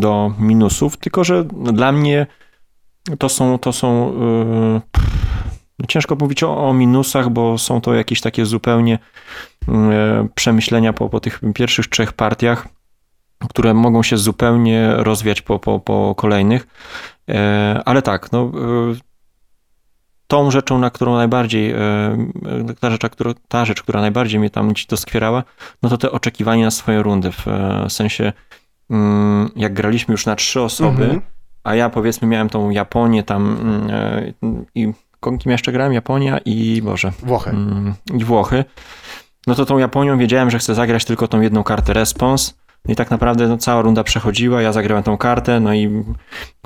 do 0.00 0.32
minusów, 0.38 0.96
tylko 0.96 1.24
że 1.24 1.44
dla 1.72 1.92
mnie 1.92 2.26
to 3.18 3.28
są, 3.28 3.58
to 3.58 3.72
są 3.72 4.12
yy, 5.78 5.86
ciężko 5.88 6.16
mówić 6.20 6.42
o, 6.42 6.68
o, 6.68 6.72
minusach, 6.74 7.30
bo 7.30 7.58
są 7.58 7.80
to 7.80 7.94
jakieś 7.94 8.20
takie 8.20 8.46
zupełnie 8.46 8.98
yy, 9.68 9.74
przemyślenia 10.34 10.92
po, 10.92 11.08
po 11.08 11.20
tych 11.20 11.40
pierwszych 11.54 11.86
trzech 11.88 12.12
partiach, 12.12 12.68
które 13.48 13.74
mogą 13.74 14.02
się 14.02 14.16
zupełnie 14.16 14.90
rozwiać 14.96 15.42
po, 15.42 15.58
po, 15.58 15.80
po 15.80 16.14
kolejnych. 16.14 16.66
Yy, 17.28 17.34
ale 17.84 18.02
tak, 18.02 18.32
no, 18.32 18.52
yy, 18.54 18.96
tą 20.34 20.50
rzeczą, 20.50 20.78
na 20.78 20.90
którą 20.90 21.14
najbardziej, 21.14 21.68
yy, 21.68 22.74
ta 22.80 22.90
rzecz, 22.90 23.02
która, 23.10 23.34
ta 23.48 23.64
rzecz, 23.64 23.82
która 23.82 24.00
najbardziej 24.00 24.40
mnie 24.40 24.50
tam 24.50 24.72
doskwierała, 24.88 25.44
no 25.82 25.88
to 25.88 25.98
te 25.98 26.10
oczekiwania 26.10 26.64
na 26.64 26.70
swoje 26.70 27.02
rundy, 27.02 27.30
w 27.32 27.46
sensie 27.88 28.32
mm, 28.90 29.50
jak 29.56 29.74
graliśmy 29.74 30.12
już 30.12 30.26
na 30.26 30.36
trzy 30.36 30.62
osoby, 30.62 31.08
-hmm 31.08 31.34
a 31.64 31.74
ja 31.74 31.90
powiedzmy 31.90 32.28
miałem 32.28 32.48
tą 32.48 32.70
Japonię 32.70 33.22
tam 33.22 33.56
mm, 33.60 33.90
e, 33.90 34.32
i 34.74 34.92
kim 35.38 35.52
jeszcze 35.52 35.72
grałem? 35.72 35.92
Japonia 35.92 36.38
i 36.44 36.82
Boże. 36.82 37.12
Włochy. 37.22 37.50
Mm, 37.50 37.94
I 38.14 38.24
Włochy. 38.24 38.64
No 39.46 39.54
to 39.54 39.66
tą 39.66 39.78
Japonią 39.78 40.18
wiedziałem, 40.18 40.50
że 40.50 40.58
chcę 40.58 40.74
zagrać 40.74 41.04
tylko 41.04 41.28
tą 41.28 41.40
jedną 41.40 41.62
kartę 41.62 41.92
respons. 41.92 42.58
No 42.84 42.92
I 42.92 42.96
tak 42.96 43.10
naprawdę 43.10 43.48
no, 43.48 43.58
cała 43.58 43.82
runda 43.82 44.04
przechodziła, 44.04 44.62
ja 44.62 44.72
zagrałem 44.72 45.04
tą 45.04 45.16
kartę, 45.16 45.60
no 45.60 45.74
i 45.74 46.04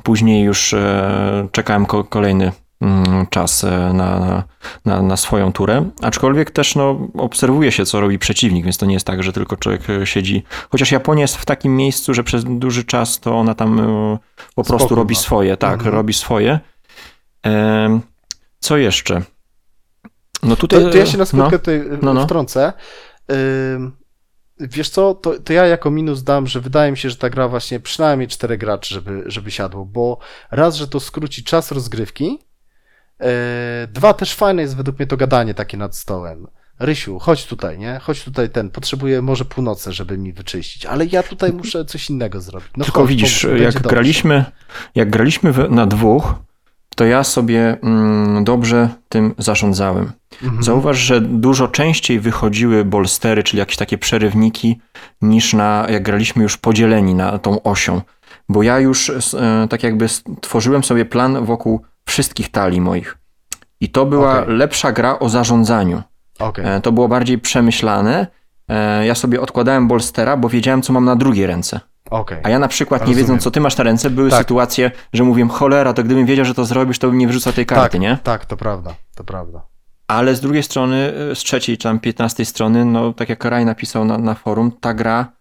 później 0.03 0.45
już 0.45 0.75
e, 0.75 1.49
czekałem 1.53 1.87
ko 1.87 2.05
kolejny 2.05 2.53
czas 3.31 3.65
e, 3.65 3.93
na, 3.93 4.45
na, 4.85 5.03
na, 5.03 5.17
swoją 5.17 5.53
turę. 5.53 5.91
Aczkolwiek 6.03 6.51
też 6.51 6.75
no, 6.75 7.09
obserwuje 7.15 7.73
się, 7.73 7.87
co 7.87 8.01
robi 8.01 8.19
przeciwnik, 8.19 8.65
więc 8.65 8.79
to 8.79 8.87
nie 8.87 8.95
jest 8.95 9.07
tak, 9.07 9.23
że 9.23 9.33
tylko 9.33 9.57
człowiek 9.57 9.91
e, 9.91 10.07
siedzi. 10.07 10.43
Chociaż 10.71 10.93
Japonia 10.93 11.23
jest 11.23 11.37
w 11.37 11.45
takim 11.45 11.77
miejscu, 11.77 12.15
że 12.15 12.25
przez 12.25 12.45
duży 12.45 12.85
czas 12.85 13.21
to 13.21 13.39
ona 13.39 13.55
tam 13.55 13.81
e, 13.81 14.19
po 14.55 14.65
prostu 14.65 14.79
Spokój 14.79 14.97
robi 14.97 15.15
swoje. 15.15 15.57
Tak, 15.57 15.75
mhm. 15.75 15.95
robi 15.95 16.13
swoje. 16.13 16.61
Co 18.59 18.77
jeszcze? 18.77 19.23
No 20.43 20.57
tutaj. 20.57 20.85
To, 20.85 20.91
to 20.91 20.97
ja 20.97 21.07
się 21.07 21.19
na 21.19 21.27
skrótkę 21.27 21.53
no, 21.53 21.59
tutaj 21.59 21.83
no, 22.03 22.15
no. 22.15 22.25
wtrącę. 22.25 22.73
Wiesz 24.61 24.91
co, 24.91 25.15
to, 25.15 25.39
to 25.39 25.53
ja 25.53 25.67
jako 25.67 25.91
minus 25.91 26.23
dam, 26.23 26.47
że 26.47 26.61
wydaje 26.61 26.91
mi 26.91 26.97
się, 26.97 27.11
że 27.11 27.17
ta 27.17 27.31
gra 27.31 27.49
właśnie 27.49 27.81
przynajmniej 27.81 28.29
cztery 28.29 28.59
graczy, 28.59 28.95
żeby, 28.95 29.23
żeby 29.27 29.51
siadło, 29.51 29.85
bo 29.85 30.19
raz, 30.51 30.77
że 30.77 30.89
to 30.89 31.01
skróci 31.01 31.45
czas 31.45 31.73
rozgrywki, 31.73 32.39
dwa, 33.89 34.15
też 34.15 34.35
fajne 34.35 34.63
jest 34.63 34.77
według 34.77 34.99
mnie 34.99 35.07
to 35.07 35.17
gadanie 35.17 35.55
takie 35.55 35.77
nad 35.77 35.97
stołem. 35.97 36.47
Rysiu, 36.79 37.19
chodź 37.19 37.47
tutaj, 37.47 37.79
nie? 37.79 38.01
Chodź 38.03 38.25
tutaj 38.25 38.51
ten, 38.51 38.71
potrzebuję 38.71 39.23
może 39.23 39.45
północy, 39.45 39.93
żeby 39.93 40.19
mi 40.19 40.33
wyczyścić, 40.33 40.87
ale 40.87 41.07
ja 41.07 41.23
tutaj 41.23 41.53
muszę 41.53 41.85
coś 41.85 42.11
innego 42.11 42.41
zrobić. 42.41 42.69
No 42.77 42.85
Tylko 42.85 43.01
chodź, 43.01 43.09
widzisz, 43.09 43.43
pomóż, 43.43 43.61
jak 43.61 43.83
graliśmy, 43.83 44.45
jak 44.95 45.11
graliśmy 45.11 45.55
na 45.71 45.87
dwóch, 45.87 46.35
to 46.97 47.05
ja 47.05 47.25
sobie 47.25 47.77
mm, 47.83 48.45
dobrze 48.45 48.89
tym 49.09 49.35
zarządzałem. 49.39 50.13
Mhm. 50.43 50.63
Zauważ, 50.63 50.99
że 50.99 51.21
dużo 51.21 51.69
częściej 51.69 52.21
wychodziły 52.21 52.85
bolstery, 52.85 53.43
czyli 53.43 53.59
jakieś 53.59 53.77
takie 53.77 53.99
przerywniki, 53.99 54.81
niż 55.23 55.53
na, 55.53 55.87
jak 55.91 56.03
graliśmy 56.03 56.43
już 56.43 56.57
podzieleni 56.57 57.15
na 57.15 57.39
tą 57.39 57.63
osią. 57.63 58.01
Bo 58.49 58.63
ja 58.63 58.81
już 58.81 59.11
e, 59.11 59.67
tak 59.71 59.83
jakby 59.83 60.09
stworzyłem 60.09 60.85
sobie 60.85 61.05
plan 61.05 61.45
wokół 61.45 61.83
wszystkich 62.09 62.51
talii 62.51 62.81
moich. 62.81 63.19
I 63.81 63.89
to 63.89 64.07
była 64.07 64.43
okay. 64.43 64.55
lepsza 64.55 64.93
gra 64.93 65.19
o 65.19 65.29
zarządzaniu. 65.29 66.03
Okay. 66.39 66.81
To 66.81 66.93
było 66.93 67.09
bardziej 67.09 67.39
przemyślane. 67.39 68.27
E, 68.69 69.07
ja 69.07 69.15
sobie 69.15 69.41
odkładałem 69.41 69.89
bolstera, 69.89 70.37
bo 70.37 70.49
wiedziałem, 70.49 70.83
co 70.83 70.93
mam 70.93 71.05
na 71.05 71.17
drugiej 71.17 71.47
ręce. 71.47 71.81
Okay. 72.11 72.41
A 72.43 72.51
ja 72.51 72.59
na 72.59 72.69
przykład, 72.69 73.09
nie 73.09 73.15
wiedząc, 73.15 73.43
co 73.43 73.51
ty 73.51 73.61
masz 73.61 73.77
na 73.77 73.85
ręce, 73.85 74.11
były 74.11 74.31
tak. 74.31 74.39
sytuacje, 74.39 74.91
że 75.13 75.25
mówiłem, 75.25 75.49
cholera, 75.49 75.93
to 75.93 76.05
gdybym 76.05 76.27
wiedział, 76.27 76.45
że 76.45 76.55
to 76.55 76.65
zrobisz, 76.65 76.99
to 76.99 77.09
bym 77.09 77.19
nie 77.19 77.29
wrzucał 77.29 77.53
tej 77.53 77.67
karty, 77.67 77.93
tak, 77.93 78.01
nie? 78.01 78.19
Tak, 78.23 78.47
to 78.47 78.57
prawda, 78.57 78.95
to 79.15 79.25
prawda. 79.25 79.63
Ale 80.07 80.35
z 80.35 80.41
drugiej 80.41 80.63
strony, 80.63 81.13
e, 81.31 81.35
z 81.35 81.39
trzeciej 81.39 81.79
czy 81.79 81.83
tam 81.83 82.01
piętnastej 82.01 82.47
strony, 82.47 82.85
no 82.85 83.13
tak 83.13 83.29
jak 83.29 83.45
Raj 83.45 83.65
napisał 83.65 84.05
na, 84.05 84.19
na 84.19 84.35
forum, 84.35 84.73
ta 84.81 84.95
gra 84.95 85.33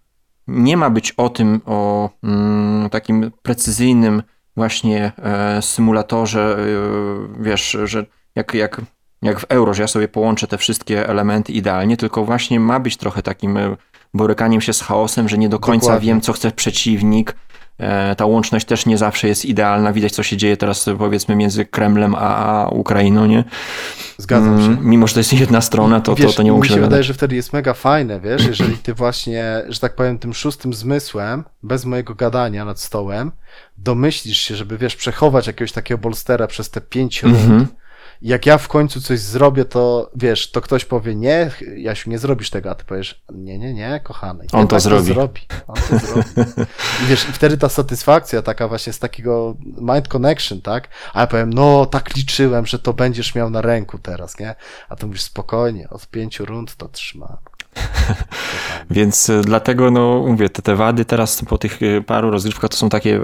nie 0.47 0.78
ma 0.78 0.89
być 0.89 1.11
o 1.11 1.30
tym, 1.30 1.61
o 1.65 2.09
mm, 2.24 2.89
takim 2.89 3.32
precyzyjnym 3.41 4.24
właśnie 4.58 5.12
e, 5.18 5.62
symulatorze, 5.62 6.58
e, 6.60 7.43
wiesz, 7.43 7.78
że 7.84 8.05
jak, 8.36 8.53
jak, 8.53 8.82
jak 9.22 9.39
w 9.39 9.45
euro, 9.49 9.74
że 9.74 9.82
ja 9.82 9.88
sobie 9.88 10.08
połączę 10.08 10.47
te 10.47 10.58
wszystkie 10.58 11.10
elementy 11.10 11.53
idealnie, 11.53 11.97
tylko 11.97 12.26
właśnie 12.26 12.60
ma 12.60 12.80
być 12.80 12.97
trochę 12.97 13.24
takim 13.24 13.58
e, 13.58 13.76
borykaniem 14.14 14.62
się 14.62 14.74
z 14.74 14.82
chaosem, 14.82 15.30
że 15.30 15.38
nie 15.38 15.49
do 15.49 15.60
końca 15.60 15.86
Dokładnie. 15.88 16.08
wiem, 16.08 16.22
co 16.22 16.34
chce 16.34 16.51
przeciwnik. 16.51 17.36
Ta 18.17 18.25
łączność 18.25 18.65
też 18.65 18.86
nie 18.86 18.97
zawsze 18.97 19.28
jest 19.28 19.45
idealna. 19.45 19.93
Widać, 19.93 20.11
co 20.11 20.23
się 20.23 20.38
dzieje 20.38 20.57
teraz, 20.57 20.86
powiedzmy, 20.97 21.36
między 21.36 21.65
Kremlem 21.65 22.15
a 22.17 22.67
Ukrainą, 22.71 23.25
nie? 23.25 23.43
Zgadzam 24.17 24.59
się. 24.59 24.65
Mm, 24.65 24.86
mimo, 24.86 25.07
że 25.07 25.13
to 25.13 25.19
jest 25.19 25.34
jedna 25.34 25.61
strona, 25.61 26.01
to, 26.01 26.15
wiesz, 26.15 26.32
to, 26.32 26.38
to 26.38 26.43
nie 26.43 26.51
mógł 26.51 26.65
się 26.65 26.82
wydaje, 26.82 27.03
że 27.03 27.13
wtedy 27.13 27.36
jest 27.36 27.53
mega 27.53 27.73
fajne, 27.73 28.19
wiesz, 28.19 28.45
jeżeli 28.45 28.78
ty 28.78 28.93
właśnie, 28.93 29.63
że 29.67 29.80
tak 29.80 29.95
powiem, 29.95 30.19
tym 30.19 30.34
szóstym 30.34 30.73
zmysłem, 30.73 31.43
bez 31.63 31.86
mojego 31.86 32.15
gadania 32.15 32.65
nad 32.65 32.80
stołem, 32.80 33.32
domyślisz 33.78 34.38
się, 34.38 34.55
żeby, 34.55 34.78
wiesz, 34.78 34.95
przechować 34.95 35.47
jakiegoś 35.47 35.71
takiego 35.71 35.97
bolstera 35.97 36.47
przez 36.47 36.69
te 36.69 36.82
pięć 36.82 37.23
rund, 37.23 37.38
mm 37.45 37.65
-hmm. 37.65 37.67
Jak 38.22 38.45
ja 38.45 38.57
w 38.57 38.68
końcu 38.68 39.01
coś 39.01 39.20
zrobię, 39.20 39.65
to 39.65 40.11
wiesz, 40.15 40.51
to 40.51 40.61
ktoś 40.61 40.86
powie, 40.86 41.15
nie, 41.15 41.51
Jasiu, 41.76 42.09
nie 42.09 42.18
zrobisz 42.18 42.49
tego, 42.49 42.72
a 42.72 42.76
ty 42.76 42.86
powiesz, 42.86 43.22
nie, 43.34 43.59
nie, 43.59 43.74
nie, 43.74 43.99
kochany. 44.03 44.45
On 44.51 44.68
to 44.68 44.80
zrobi. 44.80 45.07
To 45.07 45.13
zrobi. 45.13 45.41
On 45.68 45.76
to 45.89 45.99
zrobi. 45.99 46.30
I 47.03 47.05
wiesz, 47.05 47.30
i 47.30 47.32
wtedy 47.32 47.57
ta 47.57 47.70
satysfakcja 47.70 48.41
taka 48.41 48.68
właśnie 48.68 48.93
z 48.93 48.99
takiego 48.99 49.55
mind 49.65 50.07
connection, 50.07 50.61
tak? 50.61 50.88
A 51.13 51.22
ja 51.22 51.28
powiem, 51.28 51.53
no, 51.53 51.86
tak 51.86 52.15
liczyłem, 52.15 52.65
że 52.65 52.80
to 52.80 52.93
będziesz 52.93 53.36
miał 53.36 53.49
na 53.49 53.61
ręku 53.61 53.97
teraz, 53.97 54.39
nie? 54.39 54.55
A 54.89 54.95
to 54.95 55.07
mówisz, 55.07 55.22
spokojnie, 55.22 55.89
od 55.89 56.07
pięciu 56.07 56.45
rund 56.45 56.76
to 56.76 56.88
trzyma. 56.88 57.38
Więc 58.89 59.30
e, 59.30 59.41
dlatego, 59.41 59.91
no 59.91 60.23
mówię, 60.28 60.49
te, 60.49 60.61
te 60.61 60.75
wady 60.75 61.05
teraz 61.05 61.41
po 61.45 61.57
tych 61.57 61.80
e, 61.84 62.01
paru 62.01 62.32
rozgrywkach 62.32 62.69
to 62.69 62.78
są 62.78 62.89
takie 62.89 63.15
e, 63.15 63.21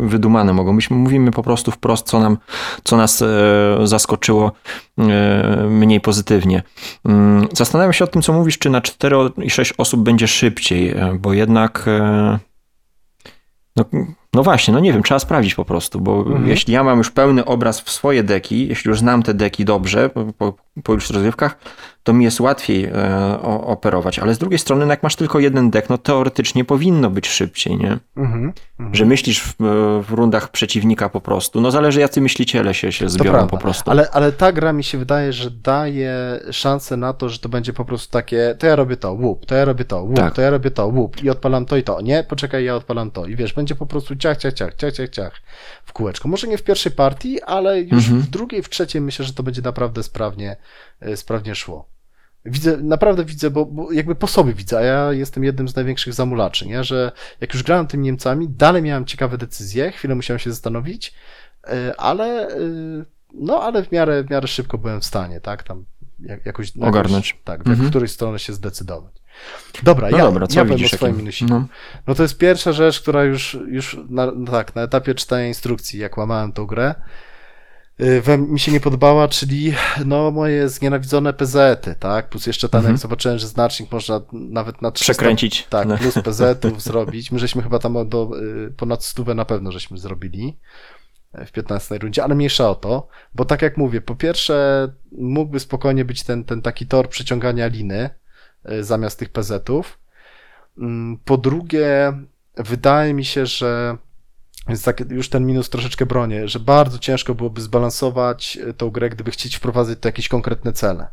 wydumane 0.00 0.52
mogą. 0.52 0.78
Mówimy 0.90 1.30
po 1.30 1.42
prostu 1.42 1.70
wprost, 1.70 2.06
co, 2.06 2.20
nam, 2.20 2.38
co 2.84 2.96
nas 2.96 3.24
zaskoczyło 3.84 4.52
mniej 5.68 6.00
pozytywnie. 6.00 6.62
Mm, 7.04 7.48
zastanawiam 7.52 7.92
się 7.92 8.04
o 8.04 8.06
tym, 8.06 8.22
co 8.22 8.32
mówisz, 8.32 8.58
czy 8.58 8.70
na 8.70 8.80
4 8.80 9.16
i 9.38 9.50
6 9.50 9.74
osób 9.78 10.02
będzie 10.02 10.28
szybciej, 10.28 10.94
bo 11.18 11.32
jednak 11.32 11.84
no, 13.76 13.84
no 14.34 14.42
właśnie, 14.42 14.74
no 14.74 14.80
nie 14.80 14.92
wiem, 14.92 15.02
trzeba 15.02 15.18
sprawdzić 15.18 15.54
po 15.54 15.64
prostu, 15.64 16.00
bo 16.00 16.18
mhm. 16.18 16.48
jeśli 16.48 16.74
ja 16.74 16.84
mam 16.84 16.98
już 16.98 17.10
pełny 17.10 17.44
obraz 17.44 17.80
w 17.80 17.90
swoje 17.90 18.22
deki, 18.22 18.68
jeśli 18.68 18.88
już 18.88 18.98
znam 18.98 19.22
te 19.22 19.34
deki 19.34 19.64
dobrze 19.64 20.08
po, 20.08 20.24
po, 20.32 20.54
po 20.82 20.92
już 20.92 21.10
rozgrywkach, 21.10 21.56
to 22.02 22.12
mi 22.12 22.24
jest 22.24 22.40
łatwiej 22.40 22.84
e, 22.84 23.40
operować. 23.42 24.18
Ale 24.18 24.34
z 24.34 24.38
drugiej 24.38 24.58
strony, 24.58 24.86
no 24.86 24.92
jak 24.92 25.02
masz 25.02 25.16
tylko 25.16 25.38
jeden 25.38 25.70
dek, 25.70 25.90
no 25.90 25.98
teoretycznie 25.98 26.64
powinno 26.64 27.10
być 27.10 27.28
szybciej, 27.28 27.76
nie? 27.76 27.98
Mhm, 28.16 28.52
mhm. 28.78 28.94
Że 28.94 29.04
myślisz 29.04 29.42
w, 29.42 29.54
w, 30.08 30.12
rundach 30.12 30.50
przeciwnika 30.50 31.08
po 31.08 31.20
prostu. 31.20 31.60
No 31.60 31.70
zależy, 31.70 32.00
jacy 32.00 32.20
myśliciele 32.20 32.74
się, 32.74 32.92
się 32.92 33.08
zbiorą 33.08 33.46
po 33.46 33.58
prostu. 33.58 33.90
Ale, 33.90 34.10
ale 34.10 34.32
ta 34.32 34.52
gra 34.52 34.72
mi 34.72 34.84
się 34.84 34.98
wydaje, 34.98 35.32
że 35.32 35.50
daje 35.50 36.40
szansę 36.50 36.96
na 36.96 37.12
to, 37.12 37.28
że 37.28 37.38
to 37.38 37.48
będzie 37.48 37.72
po 37.72 37.84
prostu 37.84 38.12
takie, 38.12 38.56
to 38.58 38.66
ja 38.66 38.76
robię 38.76 38.96
to, 38.96 39.12
łup, 39.12 39.46
to 39.46 39.54
ja 39.54 39.64
robię 39.64 39.84
to, 39.84 40.02
łup, 40.02 40.16
tak. 40.16 40.34
to 40.34 40.42
ja 40.42 40.50
robię 40.50 40.70
to, 40.70 40.86
łup 40.86 41.24
i 41.24 41.30
odpalam 41.30 41.66
to 41.66 41.76
i 41.76 41.82
to. 41.82 42.00
Nie, 42.00 42.24
poczekaj, 42.28 42.64
ja 42.64 42.76
odpalam 42.76 43.10
to. 43.10 43.26
I 43.26 43.36
wiesz, 43.36 43.52
będzie 43.52 43.74
po 43.74 43.86
prostu 43.86 44.14
ciach, 44.20 44.36
ciach, 44.36 44.54
ciach, 44.54 44.74
ciach, 44.74 44.92
ciach, 44.92 45.08
ciach 45.08 45.40
w 45.84 45.92
kółeczko. 45.92 46.28
Może 46.28 46.48
nie 46.48 46.58
w 46.58 46.62
pierwszej 46.62 46.92
partii, 46.92 47.42
ale 47.42 47.80
już 47.80 48.04
mhm. 48.04 48.20
w 48.20 48.30
drugiej, 48.30 48.62
w 48.62 48.68
trzeciej 48.68 49.02
myślę, 49.02 49.24
że 49.24 49.32
to 49.32 49.42
będzie 49.42 49.62
naprawdę 49.62 50.02
sprawnie, 50.02 50.56
e, 51.00 51.16
sprawnie 51.16 51.54
szło. 51.54 51.88
Widzę, 52.44 52.76
naprawdę 52.76 53.24
widzę, 53.24 53.50
bo, 53.50 53.66
bo, 53.66 53.92
jakby 53.92 54.14
po 54.14 54.26
sobie 54.26 54.52
widzę, 54.52 54.78
a 54.78 54.82
ja 54.82 55.12
jestem 55.12 55.44
jednym 55.44 55.68
z 55.68 55.76
największych 55.76 56.14
zamulaczy, 56.14 56.66
nie? 56.66 56.84
że 56.84 57.12
jak 57.40 57.54
już 57.54 57.62
grałem 57.62 57.86
tymi 57.86 58.04
Niemcami, 58.04 58.48
dalej 58.48 58.82
miałem 58.82 59.04
ciekawe 59.04 59.38
decyzje, 59.38 59.92
chwilę 59.92 60.14
musiałem 60.14 60.38
się 60.38 60.50
zastanowić, 60.50 61.14
e, 61.66 61.94
ale 62.00 62.48
no, 63.34 63.62
ale 63.62 63.84
w 63.84 63.92
miarę, 63.92 64.24
w 64.24 64.30
miarę 64.30 64.48
szybko 64.48 64.78
byłem 64.78 65.00
w 65.00 65.04
stanie, 65.04 65.40
tak, 65.40 65.62
tam 65.62 65.84
jakoś... 66.44 66.72
Ogarnąć. 66.80 67.28
Jakoś, 67.28 67.44
tak, 67.44 67.60
mhm. 67.60 67.86
w 67.86 67.90
której 67.90 68.08
stronę 68.08 68.38
się 68.38 68.52
zdecydować. 68.52 69.19
Dobra, 69.82 70.10
no 70.10 70.18
ja, 70.18 70.24
dobra, 70.24 70.46
ja 70.50 70.64
powiem 70.64 70.84
o 70.84 70.88
swoim 70.88 71.16
minusiku. 71.16 71.50
No. 71.50 71.66
no. 72.06 72.14
to 72.14 72.22
jest 72.22 72.38
pierwsza 72.38 72.72
rzecz, 72.72 73.00
która 73.00 73.24
już, 73.24 73.58
już 73.68 73.96
na, 74.08 74.32
no 74.36 74.52
tak, 74.52 74.74
na 74.74 74.82
etapie 74.82 75.14
czytania 75.14 75.46
instrukcji, 75.46 76.00
jak 76.00 76.18
łamałem 76.18 76.52
tą 76.52 76.66
grę, 76.66 76.94
y, 78.00 78.20
we, 78.20 78.38
mi 78.38 78.60
się 78.60 78.72
nie 78.72 78.80
podobała, 78.80 79.28
czyli 79.28 79.74
no 80.04 80.30
moje 80.30 80.68
znienawidzone 80.68 81.32
PZ-y, 81.32 81.94
tak? 81.94 82.28
Plus 82.28 82.46
jeszcze 82.46 82.68
tam, 82.68 82.78
mhm. 82.78 82.94
jak 82.94 83.00
zobaczyłem, 83.00 83.38
że 83.38 83.46
znacznik 83.46 83.92
można 83.92 84.20
nawet 84.32 84.82
na 84.82 84.90
300, 84.90 85.12
Przekręcić. 85.12 85.66
Tak, 85.70 85.88
no. 85.88 85.98
plus 85.98 86.14
PZ-ów 86.14 86.82
zrobić. 86.90 87.32
My 87.32 87.38
żeśmy 87.38 87.62
chyba 87.62 87.78
tam 87.78 88.08
do, 88.08 88.30
y, 88.66 88.70
ponad 88.76 89.04
stówę 89.04 89.34
na 89.34 89.44
pewno 89.44 89.72
żeśmy 89.72 89.98
zrobili 89.98 90.58
w 91.46 91.52
15 91.52 91.98
rundzie, 91.98 92.24
ale 92.24 92.34
mniejsza 92.34 92.70
o 92.70 92.74
to, 92.74 93.08
bo 93.34 93.44
tak 93.44 93.62
jak 93.62 93.76
mówię, 93.76 94.00
po 94.00 94.14
pierwsze 94.14 94.88
mógłby 95.12 95.60
spokojnie 95.60 96.04
być 96.04 96.22
ten, 96.22 96.44
ten 96.44 96.62
taki 96.62 96.86
tor 96.86 97.08
przeciągania 97.08 97.66
liny 97.66 98.10
zamiast 98.80 99.18
tych 99.18 99.28
PZ-ów. 99.28 99.98
Mm, 100.78 101.18
po 101.24 101.36
drugie, 101.36 102.12
wydaje 102.56 103.14
mi 103.14 103.24
się, 103.24 103.46
że 103.46 103.96
jest 104.68 104.84
tak, 104.84 105.10
już 105.10 105.28
ten 105.28 105.46
minus 105.46 105.70
troszeczkę 105.70 106.06
bronię, 106.06 106.48
że 106.48 106.60
bardzo 106.60 106.98
ciężko 106.98 107.34
byłoby 107.34 107.60
zbalansować 107.60 108.58
y, 108.68 108.74
tą 108.74 108.90
grę, 108.90 109.10
gdyby 109.10 109.30
chcieć 109.30 109.56
wprowadzić 109.56 110.04
jakieś 110.04 110.28
konkretne 110.28 110.72
cele. 110.72 111.08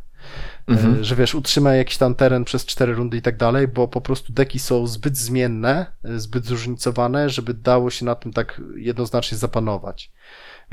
Mhm. 0.66 1.00
E, 1.00 1.04
że 1.04 1.16
wiesz, 1.16 1.34
utrzyma 1.34 1.74
jakiś 1.74 1.96
tam 1.96 2.14
teren 2.14 2.44
przez 2.44 2.66
cztery 2.66 2.94
rundy 2.94 3.16
i 3.16 3.22
tak 3.22 3.36
dalej, 3.36 3.68
bo 3.68 3.88
po 3.88 4.00
prostu 4.00 4.32
deki 4.32 4.58
są 4.58 4.86
zbyt 4.86 5.16
zmienne, 5.16 5.86
e, 6.04 6.18
zbyt 6.18 6.46
zróżnicowane, 6.46 7.30
żeby 7.30 7.54
dało 7.54 7.90
się 7.90 8.04
na 8.04 8.14
tym 8.14 8.32
tak 8.32 8.60
jednoznacznie 8.76 9.38
zapanować. 9.38 10.12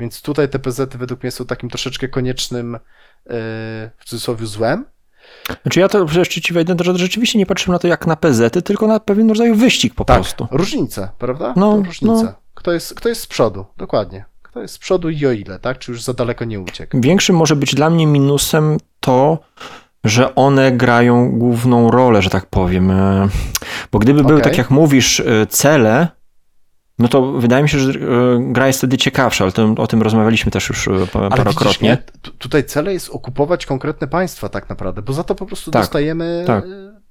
Więc 0.00 0.22
tutaj 0.22 0.48
te 0.48 0.58
PZ 0.58 0.96
według 0.96 1.22
mnie 1.22 1.30
są 1.30 1.46
takim 1.46 1.68
troszeczkę 1.68 2.08
koniecznym 2.08 2.74
e, 2.74 2.80
w 3.98 4.04
cudzysłowie 4.04 4.46
złem. 4.46 4.84
Znaczy 5.62 5.80
ja 5.80 5.88
to 5.88 6.06
jeszcze 6.18 6.40
ci 6.40 6.52
wejdę, 6.52 6.74
że 6.80 6.98
rzeczywiście 6.98 7.38
nie 7.38 7.46
patrzymy 7.46 7.72
na 7.72 7.78
to 7.78 7.88
jak 7.88 8.06
na 8.06 8.16
PZ, 8.16 8.64
tylko 8.64 8.86
na 8.86 9.00
pewien 9.00 9.28
rodzaj 9.28 9.54
wyścig 9.54 9.94
po 9.94 10.04
tak, 10.04 10.16
prostu. 10.16 10.48
różnice, 10.50 11.08
prawda? 11.18 11.54
No, 11.56 11.76
różnice. 11.76 12.24
No. 12.24 12.32
Kto, 12.54 12.72
jest, 12.72 12.94
kto 12.94 13.08
jest 13.08 13.20
z 13.20 13.26
przodu, 13.26 13.64
dokładnie. 13.76 14.24
Kto 14.42 14.62
jest 14.62 14.74
z 14.74 14.78
przodu 14.78 15.10
i 15.10 15.26
o 15.26 15.32
ile, 15.32 15.58
tak? 15.58 15.78
Czy 15.78 15.92
już 15.92 16.02
za 16.02 16.14
daleko 16.14 16.44
nie 16.44 16.60
uciekł? 16.60 17.00
Większym 17.00 17.36
może 17.36 17.56
być 17.56 17.74
dla 17.74 17.90
mnie 17.90 18.06
minusem 18.06 18.78
to, 19.00 19.38
że 20.04 20.34
one 20.34 20.72
grają 20.72 21.38
główną 21.38 21.90
rolę, 21.90 22.22
że 22.22 22.30
tak 22.30 22.46
powiem. 22.46 22.90
E, 22.90 23.28
bo 23.92 23.98
gdyby 23.98 24.20
okay. 24.20 24.28
były, 24.28 24.40
tak 24.40 24.58
jak 24.58 24.70
mówisz, 24.70 25.20
e, 25.20 25.46
cele, 25.46 26.08
no 26.98 27.08
to 27.08 27.32
wydaje 27.32 27.62
mi 27.62 27.68
się, 27.68 27.78
że 27.78 27.90
e, 27.90 27.94
gra 28.40 28.66
jest 28.66 28.78
wtedy 28.78 28.98
ciekawsza, 28.98 29.44
ale 29.44 29.52
to, 29.52 29.74
o 29.76 29.86
tym 29.86 30.02
rozmawialiśmy 30.02 30.50
też 30.52 30.68
już 30.68 30.88
parokrotnie. 31.12 31.90
Ale 31.90 31.98
widzisz, 31.98 32.38
tutaj 32.38 32.64
cele 32.64 32.92
jest 32.92 33.10
okupować 33.10 33.66
konkretne 33.66 34.08
państwa 34.08 34.48
tak 34.48 34.68
naprawdę, 34.68 35.02
bo 35.02 35.12
za 35.12 35.24
to 35.24 35.34
po 35.34 35.46
prostu 35.46 35.70
tak, 35.70 35.82
dostajemy, 35.82 36.44
tak. 36.46 36.64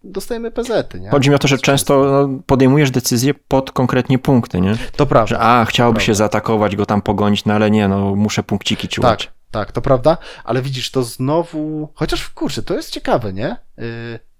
dostajemy 0.04 0.52
PZ-y. 0.52 1.00
Nie? 1.00 1.10
Chodzi 1.10 1.30
mi 1.30 1.36
o 1.36 1.40
to, 1.40 1.48
że 1.48 1.58
często 1.58 2.06
no, 2.06 2.40
podejmujesz 2.46 2.92
decyzje 2.92 3.34
pod 3.34 3.72
konkretnie 3.72 4.20
punkty, 4.20 4.62
nie? 4.62 4.78
To 4.96 5.06
prawda. 5.06 5.28
Że 5.28 5.40
a, 5.40 5.66
chciałoby 5.66 6.02
się 6.02 6.16
zaatakować, 6.16 6.76
go 6.76 6.86
tam 6.86 7.02
pogonić, 7.02 7.46
no 7.46 7.54
ale 7.54 7.72
nie, 7.72 7.88
no 7.88 8.16
muszę 8.16 8.44
punkciki 8.44 8.88
ciułać. 8.88 9.26
Tak, 9.26 9.34
tak, 9.52 9.72
to 9.72 9.82
prawda, 9.82 10.18
ale 10.44 10.62
widzisz, 10.62 10.92
to 10.92 11.04
znowu, 11.04 11.90
chociaż 11.94 12.30
kurczę, 12.30 12.64
to 12.64 12.74
jest 12.74 12.90
ciekawe, 12.90 13.34
nie? 13.34 13.58
Yy, 13.78 13.86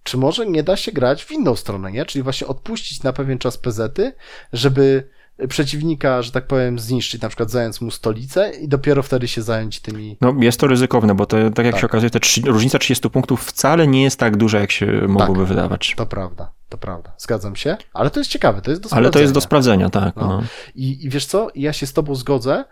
czy 0.04 0.18
może 0.18 0.46
nie 0.46 0.64
da 0.64 0.78
się 0.78 0.92
grać 0.92 1.26
w 1.26 1.32
inną 1.32 1.56
stronę, 1.56 1.92
nie? 1.92 2.06
Czyli 2.06 2.24
właśnie 2.24 2.48
odpuścić 2.48 3.04
na 3.04 3.14
pewien 3.14 3.38
czas 3.38 3.58
PZ-y, 3.58 4.14
żeby 4.54 5.10
przeciwnika, 5.50 6.22
że 6.22 6.32
tak 6.32 6.48
powiem, 6.48 6.80
zniszczyć, 6.80 7.22
na 7.22 7.30
przykład 7.30 7.52
zając 7.52 7.82
mu 7.82 7.92
stolicę 7.92 8.52
i 8.62 8.68
dopiero 8.68 9.04
wtedy 9.04 9.28
się 9.28 9.42
zająć 9.42 9.80
tymi... 9.80 10.18
No 10.22 10.34
jest 10.40 10.60
to 10.60 10.68
ryzykowne, 10.68 11.16
bo 11.16 11.26
to, 11.26 11.38
tak 11.52 11.66
jak 11.66 11.76
tak. 11.76 11.82
się 11.82 11.88
okazuje, 11.88 12.10
ta 12.10 12.20
różnica 12.46 12.80
30 12.80 13.10
punktów 13.10 13.46
wcale 13.46 13.88
nie 13.88 14.04
jest 14.04 14.20
tak 14.20 14.38
duża, 14.38 14.60
jak 14.60 14.72
się 14.72 14.86
mogłoby 15.08 15.40
tak, 15.40 15.50
wydawać. 15.50 15.94
to 15.98 16.06
prawda, 16.06 16.52
to 16.70 16.78
prawda, 16.78 17.14
zgadzam 17.18 17.56
się, 17.56 17.78
ale 17.94 18.10
to 18.10 18.20
jest 18.20 18.30
ciekawe, 18.30 18.62
to 18.62 18.72
jest 18.72 18.82
do 18.82 18.90
sprawdzenia. 18.90 19.08
Ale 19.08 19.12
to 19.14 19.20
jest 19.20 19.34
do 19.34 19.42
sprawdzenia, 19.42 19.90
tak. 19.90 20.16
No. 20.16 20.28
No. 20.28 20.44
I, 20.76 21.06
I 21.06 21.10
wiesz 21.10 21.26
co, 21.26 21.48
ja 21.56 21.74
się 21.74 21.88
z 21.88 21.94
tobą 21.94 22.16
zgodzę, 22.16 22.64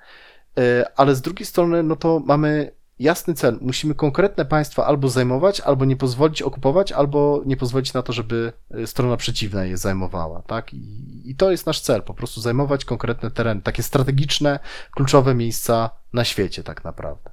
E, 0.58 0.86
ale 0.96 1.16
z 1.16 1.22
drugiej 1.22 1.46
strony, 1.46 1.84
no 1.84 1.96
to 1.96 2.22
mamy 2.26 2.72
jasny 3.00 3.34
cel. 3.34 3.58
Musimy 3.62 3.96
konkretne 3.96 4.46
państwa 4.46 4.86
albo 4.86 5.10
zajmować, 5.10 5.60
albo 5.60 5.86
nie 5.86 5.96
pozwolić 5.96 6.42
okupować, 6.42 6.92
albo 6.92 7.42
nie 7.46 7.58
pozwolić 7.58 7.94
na 7.94 8.02
to, 8.02 8.14
żeby 8.14 8.54
e, 8.72 8.88
strona 8.88 9.18
przeciwna 9.18 9.66
je 9.66 9.78
zajmowała, 9.78 10.42
tak? 10.42 10.74
I, 10.74 11.22
I, 11.26 11.36
to 11.36 11.52
jest 11.52 11.66
nasz 11.66 11.80
cel, 11.80 12.02
po 12.02 12.14
prostu 12.14 12.42
zajmować 12.42 12.86
konkretne 12.86 13.32
tereny, 13.32 13.62
takie 13.62 13.84
strategiczne, 13.84 14.60
kluczowe 14.92 15.36
miejsca 15.36 15.90
na 16.14 16.24
świecie, 16.24 16.64
tak 16.64 16.84
naprawdę. 16.84 17.30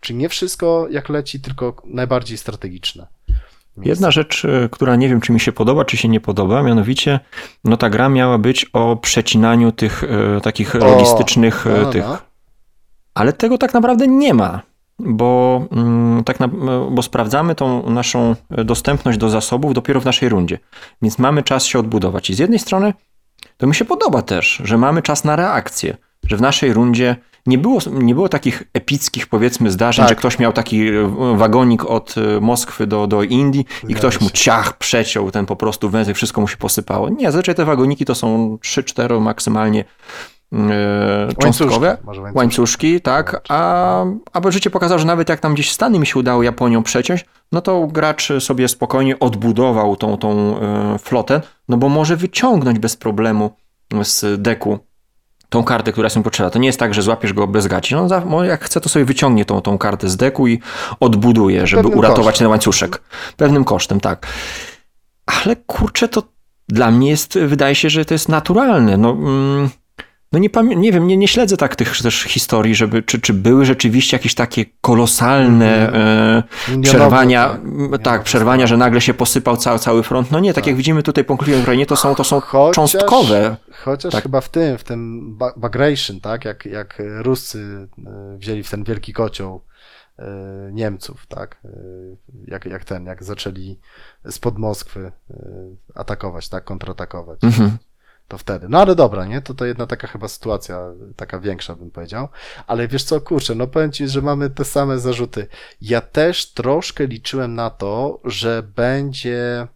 Czyli 0.00 0.18
nie 0.18 0.28
wszystko 0.28 0.86
jak 0.90 1.08
leci, 1.08 1.40
tylko 1.40 1.82
najbardziej 1.84 2.38
strategiczne. 2.38 3.06
Miejsce. 3.76 3.90
Jedna 3.90 4.10
rzecz, 4.10 4.44
e, 4.44 4.68
która 4.68 4.96
nie 4.96 5.08
wiem, 5.08 5.20
czy 5.20 5.32
mi 5.32 5.40
się 5.40 5.52
podoba, 5.52 5.84
czy 5.84 5.96
się 5.96 6.08
nie 6.08 6.20
podoba, 6.20 6.62
mianowicie, 6.62 7.20
no 7.64 7.76
ta 7.76 7.90
gra 7.90 8.08
miała 8.08 8.38
być 8.38 8.66
o 8.72 8.96
przecinaniu 8.96 9.72
tych 9.72 10.04
e, 10.04 10.40
takich 10.40 10.76
o, 10.76 10.78
logistycznych 10.78 11.66
no, 11.66 11.82
no 11.82 11.90
tych 11.90 12.04
ale 13.14 13.32
tego 13.32 13.58
tak 13.58 13.74
naprawdę 13.74 14.08
nie 14.08 14.34
ma, 14.34 14.62
bo, 15.04 15.62
mm, 15.72 16.24
tak 16.24 16.40
na, 16.40 16.48
bo 16.90 17.02
sprawdzamy 17.02 17.54
tą 17.54 17.90
naszą 17.90 18.36
dostępność 18.50 19.18
do 19.18 19.30
zasobów 19.30 19.74
dopiero 19.74 20.00
w 20.00 20.04
naszej 20.04 20.28
rundzie. 20.28 20.58
Więc 21.02 21.18
mamy 21.18 21.42
czas 21.42 21.64
się 21.64 21.78
odbudować. 21.78 22.30
I 22.30 22.34
z 22.34 22.38
jednej 22.38 22.58
strony 22.58 22.94
to 23.56 23.66
mi 23.66 23.74
się 23.74 23.84
podoba 23.84 24.22
też, 24.22 24.60
że 24.64 24.78
mamy 24.78 25.02
czas 25.02 25.24
na 25.24 25.36
reakcję, 25.36 25.96
że 26.26 26.36
w 26.36 26.40
naszej 26.40 26.72
rundzie 26.72 27.16
nie 27.46 27.58
było, 27.58 27.78
nie 27.92 28.14
było 28.14 28.28
takich 28.28 28.62
epickich, 28.72 29.26
powiedzmy, 29.26 29.70
zdarzeń, 29.70 30.02
tak. 30.02 30.08
że 30.08 30.16
ktoś 30.16 30.38
miał 30.38 30.52
taki 30.52 30.88
e, 30.88 31.08
wagonik 31.36 31.84
od 31.84 32.14
e, 32.18 32.40
Moskwy 32.40 32.86
do, 32.86 33.06
do 33.06 33.22
Indii 33.22 33.64
i 33.88 33.94
ktoś 33.94 34.20
mu 34.20 34.30
ciach 34.30 34.78
przeciął 34.78 35.30
ten 35.30 35.46
po 35.46 35.56
prostu 35.56 35.90
węzeł, 35.90 36.14
wszystko 36.14 36.40
mu 36.40 36.48
się 36.48 36.56
posypało. 36.56 37.08
Nie, 37.08 37.26
zazwyczaj 37.26 37.54
te 37.54 37.64
wagoniki 37.64 38.04
to 38.04 38.14
są 38.14 38.58
3-4 38.62 39.20
maksymalnie 39.20 39.84
cząstkowe, 41.38 41.96
łańcuszki, 42.04 42.38
łańcuszki 42.38 43.00
tak, 43.00 43.42
a, 43.48 44.04
a 44.32 44.50
życie 44.50 44.70
pokazało, 44.70 44.98
że 44.98 45.06
nawet 45.06 45.28
jak 45.28 45.40
tam 45.40 45.54
gdzieś 45.54 45.72
Stany 45.72 45.98
mi 45.98 46.06
się 46.06 46.18
udało 46.18 46.42
Japonią 46.42 46.82
przeciąć, 46.82 47.24
no 47.52 47.60
to 47.60 47.86
gracz 47.86 48.28
sobie 48.38 48.68
spokojnie 48.68 49.18
odbudował 49.18 49.96
tą, 49.96 50.16
tą 50.16 50.60
e, 50.60 50.98
flotę, 50.98 51.40
no 51.68 51.76
bo 51.76 51.88
może 51.88 52.16
wyciągnąć 52.16 52.78
bez 52.78 52.96
problemu 52.96 53.50
z 54.02 54.42
deku 54.42 54.78
tą 55.48 55.64
kartę, 55.64 55.92
która 55.92 56.06
jest 56.06 56.16
mu 56.16 56.22
potrzebna. 56.22 56.50
To 56.50 56.58
nie 56.58 56.66
jest 56.66 56.78
tak, 56.78 56.94
że 56.94 57.02
złapiesz 57.02 57.32
go 57.32 57.46
bez 57.46 57.66
gaci. 57.66 57.94
No, 57.94 58.44
jak 58.44 58.64
chce, 58.64 58.80
to 58.80 58.88
sobie 58.88 59.04
wyciągnie 59.04 59.44
tą, 59.44 59.60
tą 59.60 59.78
kartę 59.78 60.08
z 60.08 60.16
deku 60.16 60.48
i 60.48 60.60
odbuduje, 61.00 61.66
żeby 61.66 61.82
Pewnym 61.82 61.98
uratować 61.98 62.26
kosztem. 62.26 62.44
ten 62.44 62.50
łańcuszek. 62.50 63.02
Pewnym 63.36 63.64
kosztem, 63.64 64.00
tak. 64.00 64.26
Ale 65.26 65.56
kurczę, 65.56 66.08
to 66.08 66.22
dla 66.68 66.90
mnie 66.90 67.10
jest, 67.10 67.38
wydaje 67.38 67.74
się, 67.74 67.90
że 67.90 68.04
to 68.04 68.14
jest 68.14 68.28
naturalne. 68.28 68.96
No, 68.96 69.10
mm, 69.10 69.70
no 70.32 70.38
nie, 70.38 70.48
nie 70.76 70.92
wiem, 70.92 71.06
nie, 71.06 71.16
nie 71.16 71.28
śledzę 71.28 71.56
tak 71.56 71.76
tych 71.76 72.02
też 72.02 72.22
historii, 72.22 72.74
żeby, 72.74 73.02
czy, 73.02 73.20
czy 73.20 73.34
były 73.34 73.64
rzeczywiście 73.64 74.16
jakieś 74.16 74.34
takie 74.34 74.64
kolosalne 74.80 75.88
mm. 75.88 76.42
e, 76.78 76.82
przerwania, 76.82 77.58
tak, 77.92 78.02
tak 78.02 78.22
przerwania, 78.22 78.66
że 78.66 78.76
nagle 78.76 79.00
się 79.00 79.14
posypał 79.14 79.56
cały, 79.56 79.78
cały 79.78 80.02
front. 80.02 80.30
No 80.30 80.40
nie, 80.40 80.50
tak, 80.50 80.64
tak. 80.64 80.66
jak 80.66 80.76
widzimy 80.76 81.02
tutaj 81.02 81.24
po 81.24 81.36
konflikcie 81.36 81.58
w 81.58 81.62
Ukrainie, 81.62 81.86
to 81.86 81.96
są, 81.96 82.14
to 82.14 82.24
są 82.24 82.40
chociaż, 82.40 82.74
cząstkowe. 82.74 83.56
Chociaż 83.72 84.12
tak. 84.12 84.22
chyba 84.22 84.40
w 84.40 84.48
tym, 84.48 84.78
w 84.78 84.84
tym 84.84 85.38
Bagration, 85.56 86.20
tak, 86.20 86.44
jak, 86.44 86.64
jak 86.64 87.02
Ruscy 87.18 87.88
e, 88.06 88.36
wzięli 88.38 88.62
w 88.62 88.70
ten 88.70 88.84
wielki 88.84 89.12
kocioł 89.12 89.60
e, 90.18 90.24
Niemców, 90.72 91.26
tak, 91.26 91.60
e, 91.64 91.68
jak, 92.46 92.64
jak 92.64 92.84
ten, 92.84 93.06
jak 93.06 93.24
zaczęli 93.24 93.78
spod 94.30 94.58
Moskwy 94.58 95.12
atakować, 95.94 96.48
tak, 96.48 96.64
kontratakować. 96.64 97.38
Mhm 97.44 97.78
to 98.30 98.38
wtedy. 98.38 98.66
No 98.68 98.80
ale 98.80 98.94
dobra, 98.94 99.26
nie? 99.26 99.42
To 99.42 99.54
to 99.54 99.66
jedna 99.66 99.86
taka 99.86 100.06
chyba 100.06 100.28
sytuacja, 100.28 100.78
taka 101.16 101.40
większa 101.40 101.74
bym 101.74 101.90
powiedział. 101.90 102.28
Ale 102.66 102.88
wiesz 102.88 103.04
co, 103.04 103.20
kurczę, 103.20 103.54
no 103.54 103.66
powiem 103.66 103.92
ci, 103.92 104.08
że 104.08 104.22
mamy 104.22 104.50
te 104.50 104.64
same 104.64 104.98
zarzuty. 104.98 105.46
Ja 105.80 106.00
też 106.00 106.52
troszkę 106.52 107.06
liczyłem 107.06 107.54
na 107.54 107.70
to, 107.70 108.20
że 108.24 108.62
będzie 108.76 109.66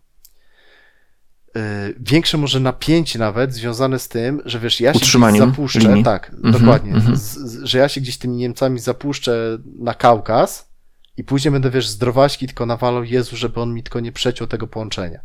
yy, 1.54 1.62
większe 2.00 2.38
może 2.38 2.60
napięcie 2.60 3.18
nawet 3.18 3.52
związane 3.52 3.98
z 3.98 4.08
tym, 4.08 4.42
że 4.44 4.60
wiesz, 4.60 4.80
ja 4.80 4.94
się 4.94 5.00
gdzieś 5.00 5.12
zapuszczę, 5.38 5.78
linii. 5.78 6.04
tak, 6.04 6.30
mm 6.30 6.42
-hmm, 6.42 6.60
dokładnie, 6.60 6.90
mm 6.92 7.02
-hmm. 7.02 7.16
z, 7.16 7.38
z, 7.38 7.64
że 7.64 7.78
ja 7.78 7.88
się 7.88 8.00
gdzieś 8.00 8.18
tymi 8.18 8.36
Niemcami 8.36 8.80
zapuszczę 8.80 9.58
na 9.78 9.94
Kaukaz 9.94 10.68
i 11.16 11.24
później 11.24 11.52
będę, 11.52 11.70
wiesz, 11.70 11.88
zdrowaśki 11.88 12.46
tylko 12.46 12.66
nawalał 12.66 13.04
Jezu, 13.04 13.36
żeby 13.36 13.60
on 13.60 13.74
mi 13.74 13.82
tylko 13.82 14.00
nie 14.00 14.12
przeciął 14.12 14.46
tego 14.46 14.66
połączenia 14.66 15.20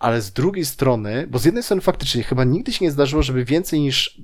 ale 0.00 0.22
z 0.22 0.32
drugiej 0.32 0.64
strony, 0.64 1.26
bo 1.30 1.38
z 1.38 1.44
jednej 1.44 1.62
strony 1.62 1.82
faktycznie 1.82 2.22
chyba 2.22 2.44
nigdy 2.44 2.72
się 2.72 2.84
nie 2.84 2.90
zdarzyło, 2.90 3.22
żeby 3.22 3.44
więcej 3.44 3.80
niż 3.80 4.20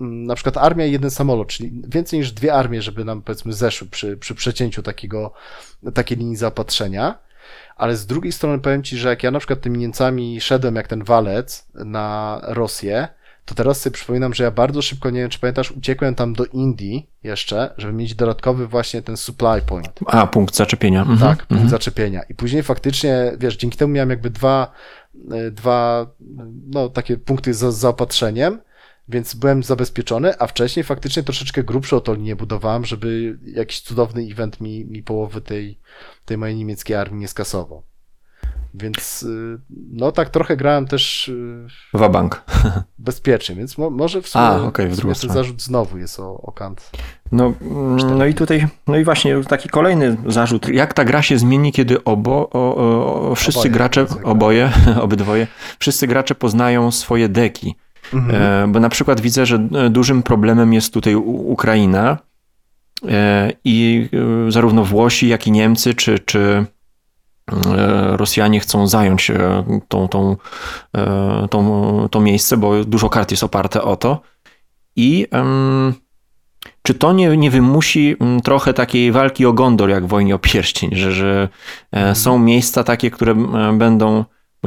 mm, 0.00 0.24
na 0.24 0.34
przykład 0.34 0.56
armia 0.56 0.86
i 0.86 0.92
jeden 0.92 1.10
samolot, 1.10 1.48
czyli 1.48 1.82
więcej 1.88 2.18
niż 2.18 2.32
dwie 2.32 2.54
armie, 2.54 2.82
żeby 2.82 3.04
nam 3.04 3.22
powiedzmy 3.22 3.52
zeszły 3.52 3.88
przy, 3.88 4.16
przy 4.16 4.34
przecięciu 4.34 4.82
takiego, 4.82 5.32
takiej 5.94 6.18
linii 6.18 6.36
zaopatrzenia, 6.36 7.18
ale 7.76 7.96
z 7.96 8.06
drugiej 8.06 8.32
strony 8.32 8.58
powiem 8.58 8.82
Ci, 8.82 8.96
że 8.96 9.08
jak 9.08 9.22
ja 9.22 9.30
na 9.30 9.38
przykład 9.38 9.60
tymi 9.60 9.78
Niemcami 9.78 10.40
szedłem 10.40 10.76
jak 10.76 10.88
ten 10.88 11.04
walec 11.04 11.66
na 11.74 12.40
Rosję, 12.42 13.08
to 13.46 13.54
teraz 13.54 13.80
sobie 13.80 13.94
przypominam, 13.94 14.34
że 14.34 14.44
ja 14.44 14.50
bardzo 14.50 14.82
szybko, 14.82 15.10
nie 15.10 15.20
wiem 15.20 15.30
czy 15.30 15.38
pamiętasz, 15.38 15.70
uciekłem 15.70 16.14
tam 16.14 16.32
do 16.32 16.44
Indii 16.44 17.10
jeszcze, 17.22 17.74
żeby 17.78 17.92
mieć 17.92 18.14
dodatkowy 18.14 18.66
właśnie 18.66 19.02
ten 19.02 19.16
supply 19.16 19.62
point. 19.66 20.00
A, 20.06 20.26
punkt 20.26 20.56
zaczepienia. 20.56 21.00
Mhm. 21.00 21.18
Tak, 21.18 21.38
punkt 21.38 21.52
mhm. 21.52 21.70
zaczepienia. 21.70 22.22
I 22.22 22.34
później 22.34 22.62
faktycznie, 22.62 23.32
wiesz, 23.38 23.56
dzięki 23.56 23.78
temu 23.78 23.92
miałem 23.92 24.10
jakby 24.10 24.30
dwa, 24.30 24.72
e, 25.30 25.50
dwa 25.50 26.06
no 26.66 26.88
takie 26.88 27.16
punkty 27.16 27.54
z 27.54 27.58
zaopatrzeniem, 27.58 28.60
więc 29.08 29.34
byłem 29.34 29.62
zabezpieczony, 29.62 30.38
a 30.38 30.46
wcześniej 30.46 30.84
faktycznie 30.84 31.22
troszeczkę 31.22 31.64
grubszą 31.64 32.00
to 32.00 32.14
linię 32.14 32.36
budowałem, 32.36 32.84
żeby 32.84 33.38
jakiś 33.42 33.80
cudowny 33.80 34.22
event 34.22 34.60
mi, 34.60 34.84
mi 34.84 35.02
połowy 35.02 35.40
tej, 35.40 35.78
tej 36.24 36.38
mojej 36.38 36.56
niemieckiej 36.56 36.96
armii 36.96 37.20
nie 37.20 37.28
skasował. 37.28 37.82
Więc 38.82 39.22
y, 39.22 39.58
no 39.70 40.12
tak 40.12 40.30
trochę 40.30 40.56
grałem 40.56 40.86
też 40.86 41.28
y, 41.28 41.66
Wabank. 41.94 42.44
bezpiecznie, 42.98 43.54
więc 43.54 43.78
mo, 43.78 43.90
może 43.90 44.22
w 44.22 44.28
sumie, 44.28 44.44
A, 44.44 44.62
okay, 44.62 44.88
w 44.88 44.96
sumie 44.96 45.14
ten 45.14 45.30
zarzut 45.30 45.62
znowu 45.62 45.98
jest 45.98 46.20
o, 46.20 46.34
o 46.42 46.52
Kant. 46.52 46.90
No, 47.32 47.52
no 48.16 48.26
i 48.26 48.34
tutaj, 48.34 48.66
no 48.86 48.96
i 48.96 49.04
właśnie 49.04 49.44
taki 49.44 49.68
kolejny 49.68 50.16
zarzut. 50.26 50.68
Jak 50.68 50.94
ta 50.94 51.04
gra 51.04 51.22
się 51.22 51.38
zmieni, 51.38 51.72
kiedy 51.72 52.04
obo, 52.04 52.50
o, 52.50 52.76
o, 53.30 53.34
wszyscy 53.34 53.60
oboje, 53.60 53.72
gracze, 53.72 54.06
oboje, 54.24 54.72
obydwoje, 55.00 55.46
wszyscy 55.78 56.06
gracze 56.06 56.34
poznają 56.34 56.90
swoje 56.90 57.28
deki. 57.28 57.74
Mhm. 58.14 58.42
E, 58.42 58.72
bo 58.72 58.80
na 58.80 58.88
przykład 58.88 59.20
widzę, 59.20 59.46
że 59.46 59.68
e, 59.74 59.90
dużym 59.90 60.22
problemem 60.22 60.72
jest 60.72 60.94
tutaj 60.94 61.14
Ukraina 61.14 62.18
e, 63.08 63.52
i 63.64 64.08
zarówno 64.48 64.84
Włosi, 64.84 65.28
jak 65.28 65.46
i 65.46 65.50
Niemcy, 65.50 65.94
czy, 65.94 66.18
czy 66.18 66.66
Rosjanie 68.12 68.60
chcą 68.60 68.86
zająć 68.86 69.30
e, 69.30 69.64
tą, 69.88 70.08
tą, 70.08 70.36
e, 70.96 71.48
tą, 71.50 72.08
to 72.10 72.20
miejsce, 72.20 72.56
bo 72.56 72.84
dużo 72.84 73.08
kart 73.08 73.30
jest 73.30 73.44
oparte 73.44 73.82
o 73.82 73.96
to. 73.96 74.20
I 74.96 75.26
czy 76.82 76.94
to 76.94 77.12
nie, 77.12 77.36
nie 77.36 77.50
wymusi 77.50 78.16
trochę 78.44 78.74
takiej 78.74 79.12
walki 79.12 79.46
o 79.46 79.52
Gondor, 79.52 79.90
jak 79.90 80.06
w 80.06 80.08
Wojnie 80.08 80.34
o 80.34 80.38
Pierścień, 80.38 80.90
że, 80.92 81.12
że 81.12 81.48
mhm. 81.92 82.14
są 82.14 82.38
miejsca 82.38 82.84
takie, 82.84 83.10
które 83.10 83.34
będą 83.78 84.24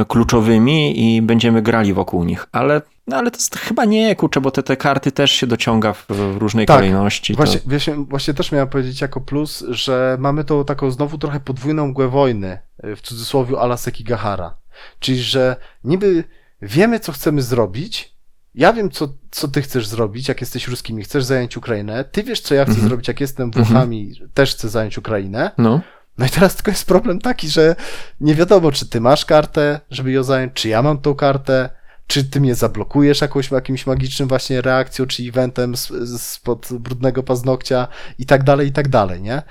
kluczowymi 0.08 1.16
i 1.16 1.22
będziemy 1.22 1.62
grali 1.62 1.94
wokół 1.94 2.24
nich, 2.24 2.46
ale, 2.52 2.82
no 3.08 3.18
ale 3.18 3.32
to 3.32 3.38
jest, 3.38 3.56
chyba 3.56 3.86
nie, 3.86 4.16
kurczę, 4.16 4.42
bo 4.42 4.52
te, 4.52 4.64
te 4.64 4.78
karty 4.78 5.12
też 5.12 5.32
się 5.32 5.48
dociąga 5.48 5.94
w, 5.94 6.06
w 6.08 6.38
różnej 6.38 6.66
tak, 6.66 6.78
kolejności. 6.78 7.34
Właśnie, 7.34 7.60
to... 7.60 7.70
właśnie, 7.70 7.96
właśnie 7.96 8.34
też 8.34 8.52
miałem 8.52 8.68
powiedzieć 8.68 9.02
jako 9.02 9.22
plus, 9.22 9.66
że 9.70 10.18
mamy 10.20 10.44
tą 10.44 10.66
taką 10.66 10.92
znowu 10.92 11.18
trochę 11.18 11.40
podwójną 11.40 11.88
mgłę 11.88 12.08
wojny, 12.08 12.60
y, 12.86 12.96
w 12.96 13.02
cudzysłowie 13.02 13.60
ala 13.60 13.78
Sekigahara. 13.78 14.58
Czyli, 15.00 15.20
że 15.20 15.56
niby 15.84 16.24
wiemy, 16.62 17.00
co 17.00 17.12
chcemy 17.12 17.42
zrobić, 17.42 18.20
ja 18.56 18.74
wiem, 18.74 18.92
co, 18.92 19.08
co 19.32 19.48
ty 19.48 19.62
chcesz 19.62 19.88
zrobić, 19.88 20.28
jak 20.28 20.42
jesteś 20.42 20.68
ruskimi, 20.68 21.04
chcesz 21.04 21.24
zająć 21.24 21.58
Ukrainę, 21.58 22.04
ty 22.04 22.24
wiesz, 22.24 22.42
co 22.42 22.56
ja 22.56 22.64
chcę 22.64 22.72
mm 22.72 22.84
-hmm. 22.86 22.88
zrobić, 22.88 23.08
jak 23.08 23.22
jestem 23.22 23.52
Włochami, 23.52 24.02
mm 24.02 24.30
-hmm. 24.30 24.34
też 24.34 24.56
chcę 24.56 24.70
zająć 24.70 24.98
Ukrainę. 24.98 25.52
No. 25.58 25.82
No 26.20 26.26
i 26.26 26.30
teraz 26.30 26.56
tylko 26.56 26.72
jest 26.72 26.88
problem 26.88 27.20
taki, 27.20 27.50
że 27.50 27.76
nie 28.22 28.36
wiadomo, 28.36 28.72
czy 28.72 28.90
ty 28.90 29.02
masz 29.02 29.26
kartę, 29.26 29.80
żeby 29.92 30.12
ją 30.12 30.24
zająć, 30.24 30.54
czy 30.54 30.70
ja 30.70 30.82
mam 30.82 30.98
tą 30.98 31.16
kartę, 31.16 31.70
czy 32.10 32.24
ty 32.24 32.42
mnie 32.42 32.56
zablokujesz 32.56 33.22
jakąś, 33.22 33.52
jakimś 33.52 33.88
magicznym 33.88 34.30
właśnie 34.30 34.62
reakcją, 34.62 35.06
czy 35.06 35.24
eventem 35.24 35.78
spod 36.18 36.68
brudnego 36.74 37.24
paznokcia 37.24 37.88
i 38.20 38.26
tak 38.26 38.44
dalej, 38.44 38.68
i 38.68 38.72
tak 38.72 38.88
dalej, 38.88 39.22
nie? 39.22 39.42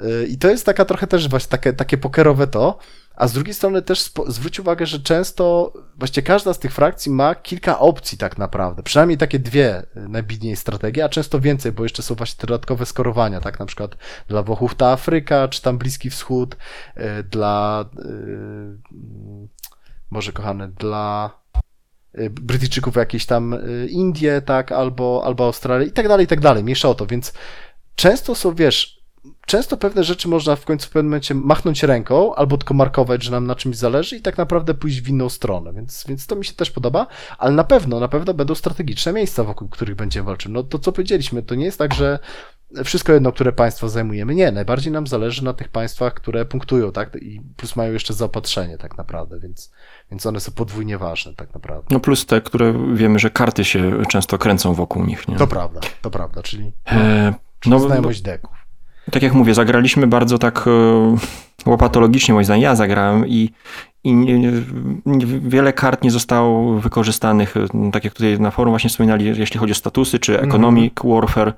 Y, 0.00 0.26
I 0.26 0.38
to 0.38 0.48
jest 0.48 0.66
taka 0.66 0.84
trochę 0.84 1.06
też 1.06 1.28
właśnie 1.28 1.50
takie, 1.50 1.72
takie 1.72 1.98
pokerowe 1.98 2.46
to, 2.46 2.78
a 3.16 3.28
z 3.28 3.32
drugiej 3.32 3.54
strony 3.54 3.82
też 3.82 4.12
zwróć 4.26 4.60
uwagę, 4.60 4.86
że 4.86 5.00
często 5.00 5.72
właściwie 5.96 6.26
każda 6.26 6.54
z 6.54 6.58
tych 6.58 6.72
frakcji 6.72 7.12
ma 7.12 7.34
kilka 7.34 7.78
opcji 7.78 8.18
tak 8.18 8.38
naprawdę. 8.38 8.82
Przynajmniej 8.82 9.18
takie 9.18 9.38
dwie 9.38 9.82
y, 9.82 10.08
najbidniej 10.08 10.56
strategie, 10.56 11.04
a 11.04 11.08
często 11.08 11.40
więcej, 11.40 11.72
bo 11.72 11.82
jeszcze 11.82 12.02
są 12.02 12.14
właśnie 12.14 12.40
te 12.40 12.46
dodatkowe 12.46 12.86
skorowania, 12.86 13.40
tak 13.40 13.58
na 13.60 13.66
przykład 13.66 13.96
dla 14.28 14.42
Włochów 14.42 14.74
ta 14.74 14.90
Afryka, 14.90 15.48
czy 15.48 15.62
tam 15.62 15.78
Bliski 15.78 16.10
Wschód, 16.10 16.56
y, 16.96 17.22
dla 17.22 17.84
yy, 17.94 19.48
może 20.10 20.32
kochane, 20.32 20.68
dla 20.68 21.30
Brytyjczyków 22.30 22.96
jakieś 22.96 23.26
tam 23.26 23.58
Indie, 23.88 24.42
tak, 24.42 24.72
albo, 24.72 25.22
albo 25.24 25.44
Australię 25.44 25.86
i 25.86 25.92
tak 25.92 26.08
dalej, 26.08 26.24
i 26.24 26.28
tak 26.28 26.40
dalej. 26.40 26.64
Mniejsza 26.64 26.88
o 26.88 26.94
to, 26.94 27.06
więc 27.06 27.32
często 27.94 28.34
są, 28.34 28.54
wiesz, 28.54 28.96
często 29.46 29.76
pewne 29.76 30.04
rzeczy 30.04 30.28
można 30.28 30.56
w 30.56 30.64
końcu 30.64 30.86
w 30.86 30.90
pewnym 30.90 31.06
momencie 31.06 31.34
machnąć 31.34 31.82
ręką 31.82 32.34
albo 32.34 32.58
tylko 32.58 32.74
markować, 32.74 33.22
że 33.22 33.30
nam 33.30 33.46
na 33.46 33.54
czymś 33.54 33.76
zależy 33.76 34.16
i 34.16 34.22
tak 34.22 34.38
naprawdę 34.38 34.74
pójść 34.74 35.00
w 35.00 35.08
inną 35.08 35.28
stronę, 35.28 35.72
więc, 35.72 36.04
więc 36.08 36.26
to 36.26 36.36
mi 36.36 36.44
się 36.44 36.52
też 36.52 36.70
podoba, 36.70 37.06
ale 37.38 37.52
na 37.52 37.64
pewno, 37.64 38.00
na 38.00 38.08
pewno 38.08 38.34
będą 38.34 38.54
strategiczne 38.54 39.12
miejsca, 39.12 39.44
wokół 39.44 39.68
których 39.68 39.96
będziemy 39.96 40.26
walczyć. 40.26 40.52
No 40.52 40.62
to 40.62 40.78
co 40.78 40.92
powiedzieliśmy, 40.92 41.42
to 41.42 41.54
nie 41.54 41.64
jest 41.64 41.78
tak, 41.78 41.94
że 41.94 42.18
wszystko 42.84 43.12
jedno, 43.12 43.32
które 43.32 43.52
państwa 43.52 43.88
zajmujemy. 43.88 44.34
Nie, 44.34 44.52
najbardziej 44.52 44.92
nam 44.92 45.06
zależy 45.06 45.44
na 45.44 45.52
tych 45.52 45.68
państwach, 45.68 46.14
które 46.14 46.44
punktują, 46.44 46.92
tak? 46.92 47.16
I 47.22 47.40
plus 47.56 47.76
mają 47.76 47.92
jeszcze 47.92 48.14
zaopatrzenie 48.14 48.78
tak 48.78 48.98
naprawdę, 48.98 49.40
więc, 49.40 49.72
więc 50.10 50.26
one 50.26 50.40
są 50.40 50.52
podwójnie 50.52 50.98
ważne 50.98 51.34
tak 51.34 51.54
naprawdę. 51.54 51.86
No 51.90 52.00
plus 52.00 52.26
te, 52.26 52.40
które 52.40 52.94
wiemy, 52.94 53.18
że 53.18 53.30
karty 53.30 53.64
się 53.64 54.04
często 54.08 54.38
kręcą 54.38 54.74
wokół 54.74 55.04
nich, 55.04 55.28
nie? 55.28 55.36
To 55.36 55.46
prawda, 55.46 55.80
to 56.02 56.10
prawda, 56.10 56.42
czyli, 56.42 56.72
e, 56.86 57.34
czyli 57.60 57.70
no, 57.70 57.80
znajomość 57.80 58.22
deków 58.22 58.66
tak 59.10 59.22
jak 59.22 59.34
mówię, 59.34 59.54
zagraliśmy 59.54 60.06
bardzo 60.06 60.38
tak 60.38 60.64
e, 60.66 61.70
łopatologicznie, 61.70 62.34
moim 62.34 62.44
zdaniem. 62.44 62.62
Ja 62.62 62.76
zagrałem 62.76 63.28
i, 63.28 63.50
i 64.04 64.14
nie, 64.14 64.38
nie, 65.06 65.26
wiele 65.26 65.72
kart 65.72 66.02
nie 66.02 66.10
zostało 66.10 66.80
wykorzystanych, 66.80 67.56
e, 67.56 67.90
tak 67.92 68.04
jak 68.04 68.14
tutaj 68.14 68.40
na 68.40 68.50
forum 68.50 68.72
właśnie 68.72 68.90
wspominali, 68.90 69.24
jeśli 69.24 69.60
chodzi 69.60 69.72
o 69.72 69.74
statusy 69.74 70.18
czy 70.18 70.40
economic 70.40 70.92
mm. 71.04 71.14
warfare. 71.14 71.52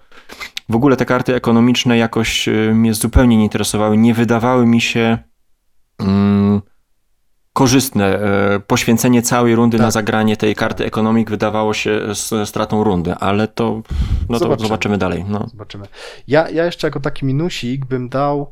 W 0.68 0.76
ogóle 0.76 0.96
te 0.96 1.04
karty 1.04 1.34
ekonomiczne 1.34 1.98
jakoś 1.98 2.48
e, 2.48 2.52
mnie 2.52 2.94
zupełnie 2.94 3.36
nie 3.36 3.44
interesowały, 3.44 3.96
nie 3.96 4.14
wydawały 4.14 4.66
mi 4.66 4.80
się 4.80 5.18
mm, 5.98 6.62
korzystne. 7.58 8.20
E, 8.20 8.60
poświęcenie 8.60 9.22
całej 9.22 9.54
rundy 9.54 9.76
tak. 9.76 9.86
na 9.86 9.90
zagranie 9.90 10.36
tej 10.36 10.54
karty 10.54 10.84
ekonomik 10.84 11.30
wydawało 11.30 11.74
się 11.74 12.00
stratą 12.44 12.84
rundy, 12.84 13.14
ale 13.14 13.48
to, 13.48 13.82
no 14.28 14.38
zobaczymy. 14.38 14.56
to 14.56 14.62
zobaczymy 14.62 14.98
dalej. 14.98 15.24
No. 15.28 15.46
Zobaczymy. 15.50 15.86
Ja, 16.28 16.50
ja 16.50 16.64
jeszcze 16.64 16.86
jako 16.86 17.00
taki 17.00 17.26
minusik 17.26 17.84
bym 17.84 18.08
dał, 18.08 18.50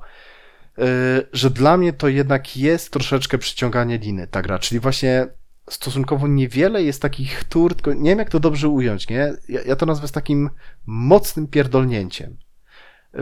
yy, 0.79 0.85
że 1.33 1.51
dla 1.51 1.77
mnie 1.77 1.93
to 1.93 2.09
jednak 2.09 2.57
jest 2.57 2.93
troszeczkę 2.93 3.39
przyciąganie 3.39 3.99
liny 3.99 4.27
ta 4.27 4.43
gra, 4.43 4.59
czyli 4.59 4.81
właśnie 4.81 5.27
stosunkowo 5.71 6.29
niewiele 6.29 6.83
jest 6.83 7.03
takich 7.03 7.45
tur, 7.45 7.75
tylko 7.75 7.93
nie 7.93 8.11
wiem 8.11 8.19
jak 8.19 8.31
to 8.31 8.41
dobrze 8.41 8.69
ująć, 8.69 9.09
nie? 9.09 9.33
Ja, 9.49 9.61
ja 9.63 9.77
to 9.77 9.87
nazwę 9.87 10.09
z 10.09 10.13
takim 10.13 10.51
mocnym 10.87 11.47
pierdolnięciem. 11.47 12.37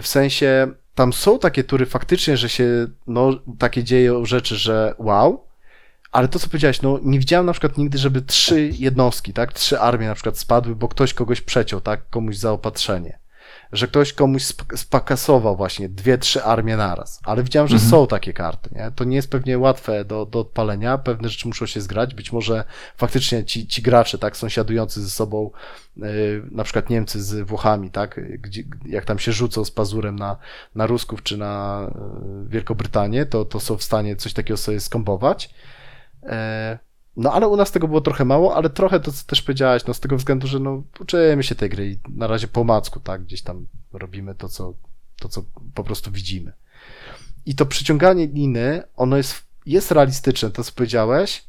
W 0.03 0.07
sensie, 0.07 0.69
tam 0.95 1.13
są 1.13 1.39
takie 1.39 1.65
tury 1.65 1.87
faktycznie, 1.87 2.37
że 2.37 2.49
się, 2.49 2.87
no, 3.07 3.31
takie 3.59 3.85
dzieją 3.85 4.25
rzeczy, 4.25 4.57
że 4.57 4.95
wow, 4.99 5.45
ale 6.15 6.29
to, 6.29 6.39
co 6.39 6.49
powiedziałeś, 6.49 6.83
no 6.83 6.99
nie 7.03 7.19
widziałem 7.19 7.47
na 7.47 7.53
przykład 7.53 7.79
nigdy, 7.79 7.99
żeby 7.99 8.23
trzy 8.23 8.71
jednostki, 8.79 9.33
tak, 9.33 9.53
trzy 9.53 9.81
armie 9.81 10.07
na 10.07 10.15
przykład 10.15 10.39
spadły, 10.39 10.77
bo 10.77 10.89
ktoś 10.89 11.15
kogoś 11.15 11.41
przeciął, 11.41 11.81
tak, 11.81 12.11
komuś 12.11 12.37
zaopatrzenie. 12.37 13.19
Że 13.73 13.89
ktoś 13.89 14.13
komuś 14.13 14.45
spakasował 14.77 15.57
właśnie 15.57 15.89
dwie, 15.89 16.19
trzy 16.19 16.45
armie 16.45 16.77
naraz. 16.77 17.21
Ale 17.25 17.43
widziałem, 17.43 17.69
że 17.69 17.75
mhm. 17.75 17.91
są 17.91 18.07
takie 18.07 18.33
karty, 18.33 18.71
nie? 18.73 18.91
To 18.95 19.05
nie 19.05 19.17
jest 19.17 19.31
pewnie 19.31 19.59
łatwe 19.59 20.05
do, 20.05 20.27
do 20.27 20.41
odpalenia, 20.41 20.99
pewne 20.99 21.29
rzeczy 21.29 21.49
muszą 21.49 21.67
się 21.67 21.81
zgrać, 21.81 22.15
być 22.15 22.33
może 22.33 22.65
faktycznie 22.97 23.45
ci, 23.45 23.67
ci 23.67 23.83
gracze, 23.83 24.19
tak, 24.19 24.37
sąsiadujący 24.37 25.03
ze 25.03 25.11
sobą, 25.11 25.51
yy, 25.97 26.07
na 26.51 26.65
przykład 26.65 26.91
Niemcy 26.91 27.23
z 27.23 27.47
Włochami, 27.49 27.91
tak, 27.91 28.21
gdzie, 28.41 28.63
jak 28.87 29.05
tam 29.05 29.19
się 29.19 29.33
rzucą 29.33 29.65
z 29.65 29.71
pazurem 29.71 30.17
na, 30.17 30.37
na 30.75 30.87
Rusków 30.87 31.23
czy 31.23 31.37
na 31.37 31.87
yy, 32.43 32.49
Wielkobrytanię, 32.49 33.27
to, 33.27 33.45
to 33.45 33.61
są 33.61 33.77
w 33.77 33.83
stanie 33.83 34.17
coś 34.17 34.33
takiego 34.33 34.57
sobie 34.57 34.81
skombować 34.81 35.55
no 37.17 37.33
ale 37.33 37.49
u 37.49 37.57
nas 37.57 37.73
tego 37.73 37.89
było 37.89 38.01
trochę 38.01 38.25
mało, 38.25 38.57
ale 38.57 38.71
trochę 38.71 39.01
to, 39.01 39.13
co 39.13 39.25
też 39.27 39.43
powiedziałeś, 39.43 39.87
no 39.87 39.95
z 39.95 40.01
tego 40.01 40.17
względu, 40.17 40.47
że 40.47 40.61
no 40.61 40.83
uczymy 41.01 41.43
się 41.43 41.55
tej 41.55 41.71
gry 41.71 41.91
i 41.91 41.99
na 42.09 42.27
razie 42.27 42.49
po 42.49 42.65
macku, 42.65 43.01
tak, 43.01 43.23
gdzieś 43.25 43.43
tam 43.43 43.67
robimy 43.93 44.35
to, 44.35 44.49
co, 44.49 44.75
to, 45.21 45.29
co 45.29 45.45
po 45.75 45.85
prostu 45.85 46.11
widzimy. 46.11 46.53
I 47.47 47.55
to 47.55 47.67
przyciąganie 47.67 48.27
liny, 48.27 48.83
ono 48.97 49.17
jest, 49.17 49.45
jest 49.67 49.91
realistyczne, 49.91 50.51
to 50.51 50.65
co 50.65 50.73
powiedziałeś, 50.73 51.45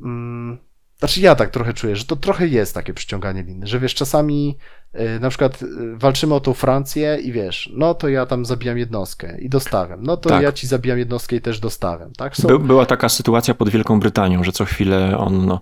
mm, 0.00 0.58
znaczy 1.00 1.20
ja 1.20 1.34
tak 1.34 1.50
trochę 1.50 1.74
czuję, 1.74 1.96
że 1.96 2.04
to 2.04 2.16
trochę 2.16 2.46
jest 2.46 2.74
takie 2.74 2.94
przyciąganie 2.94 3.42
liny, 3.42 3.66
że 3.66 3.80
wiesz, 3.80 3.94
czasami 3.94 4.56
y, 4.94 5.20
na 5.20 5.28
przykład 5.28 5.62
y, 5.62 5.66
walczymy 5.96 6.34
o 6.34 6.40
tą 6.40 6.54
Francję 6.54 7.18
i 7.22 7.32
wiesz, 7.32 7.70
no 7.74 7.94
to 7.94 8.08
ja 8.08 8.26
tam 8.26 8.44
zabijam 8.44 8.78
jednostkę 8.78 9.38
i 9.38 9.48
dostawiam, 9.48 10.02
no 10.02 10.16
to 10.16 10.28
tak. 10.28 10.42
ja 10.42 10.52
ci 10.52 10.66
zabijam 10.66 10.98
jednostkę 10.98 11.36
i 11.36 11.40
też 11.40 11.60
dostawiam, 11.60 12.12
tak? 12.12 12.36
Są... 12.36 12.48
By, 12.48 12.58
była 12.58 12.86
taka 12.86 13.08
sytuacja 13.08 13.54
pod 13.54 13.68
Wielką 13.68 14.00
Brytanią, 14.00 14.44
że 14.44 14.52
co 14.52 14.64
chwilę 14.64 15.18
on, 15.18 15.46
no, 15.46 15.60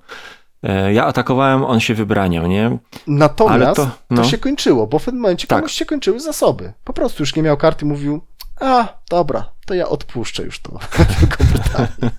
e, 0.62 0.92
ja 0.92 1.06
atakowałem, 1.06 1.64
on 1.64 1.80
się 1.80 1.94
wybraniał, 1.94 2.46
nie? 2.46 2.78
Natomiast 3.06 3.76
to, 3.76 3.90
no. 4.10 4.22
to, 4.22 4.28
się 4.28 4.38
kończyło, 4.38 4.86
bo 4.86 4.98
w 4.98 5.04
pewnym 5.04 5.22
momencie 5.22 5.46
tak. 5.46 5.58
komuś 5.58 5.72
się 5.72 5.86
kończyły 5.86 6.20
zasoby. 6.20 6.72
Po 6.84 6.92
prostu 6.92 7.22
już 7.22 7.36
nie 7.36 7.42
miał 7.42 7.56
karty, 7.56 7.86
mówił, 7.86 8.20
a, 8.60 8.88
dobra, 9.10 9.57
to 9.68 9.74
ja 9.74 9.88
odpuszczę 9.88 10.42
już 10.42 10.60
to 10.60 10.78
Wielką 11.20 11.44
Brytanię. 11.44 12.10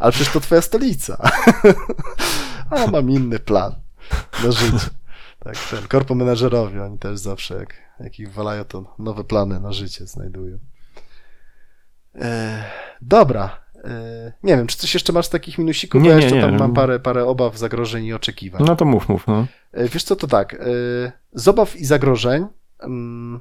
Ale 0.00 0.12
przecież 0.12 0.32
to 0.32 0.40
twoja 0.40 0.62
stolica. 0.62 1.16
a, 2.70 2.86
mam 2.86 3.10
inny 3.10 3.38
plan 3.38 3.74
na 4.44 4.52
życie. 4.52 4.86
Tak, 5.38 5.56
ten 5.70 5.88
korpo 5.88 6.14
menedżerowie, 6.14 6.84
oni 6.84 6.98
też 6.98 7.18
zawsze, 7.18 7.54
jak, 7.54 7.74
jak 8.00 8.18
ich 8.18 8.32
walają, 8.32 8.64
to 8.64 8.94
nowe 8.98 9.24
plany 9.24 9.60
na 9.60 9.72
życie 9.72 10.06
znajdują. 10.06 10.58
E, 12.14 12.64
dobra. 13.02 13.56
E, 13.84 14.32
nie 14.42 14.56
wiem, 14.56 14.66
czy 14.66 14.76
coś 14.76 14.94
jeszcze 14.94 15.12
masz 15.12 15.26
z 15.26 15.30
takich 15.30 15.58
minusików? 15.58 16.02
Nie, 16.02 16.10
ja 16.10 16.16
jeszcze 16.16 16.34
nie, 16.34 16.40
tam 16.40 16.50
nie. 16.50 16.58
mam 16.58 16.74
parę, 16.74 17.00
parę 17.00 17.24
obaw, 17.24 17.58
zagrożeń 17.58 18.04
i 18.04 18.12
oczekiwań. 18.12 18.62
No 18.66 18.76
to 18.76 18.84
mów, 18.84 19.08
mów. 19.08 19.26
No. 19.26 19.46
E, 19.72 19.88
wiesz 19.88 20.04
co, 20.04 20.16
to 20.16 20.26
tak. 20.26 20.54
E, 20.54 20.58
z 21.32 21.48
obaw 21.48 21.76
i 21.76 21.84
zagrożeń 21.84 22.46
mm, 22.80 23.40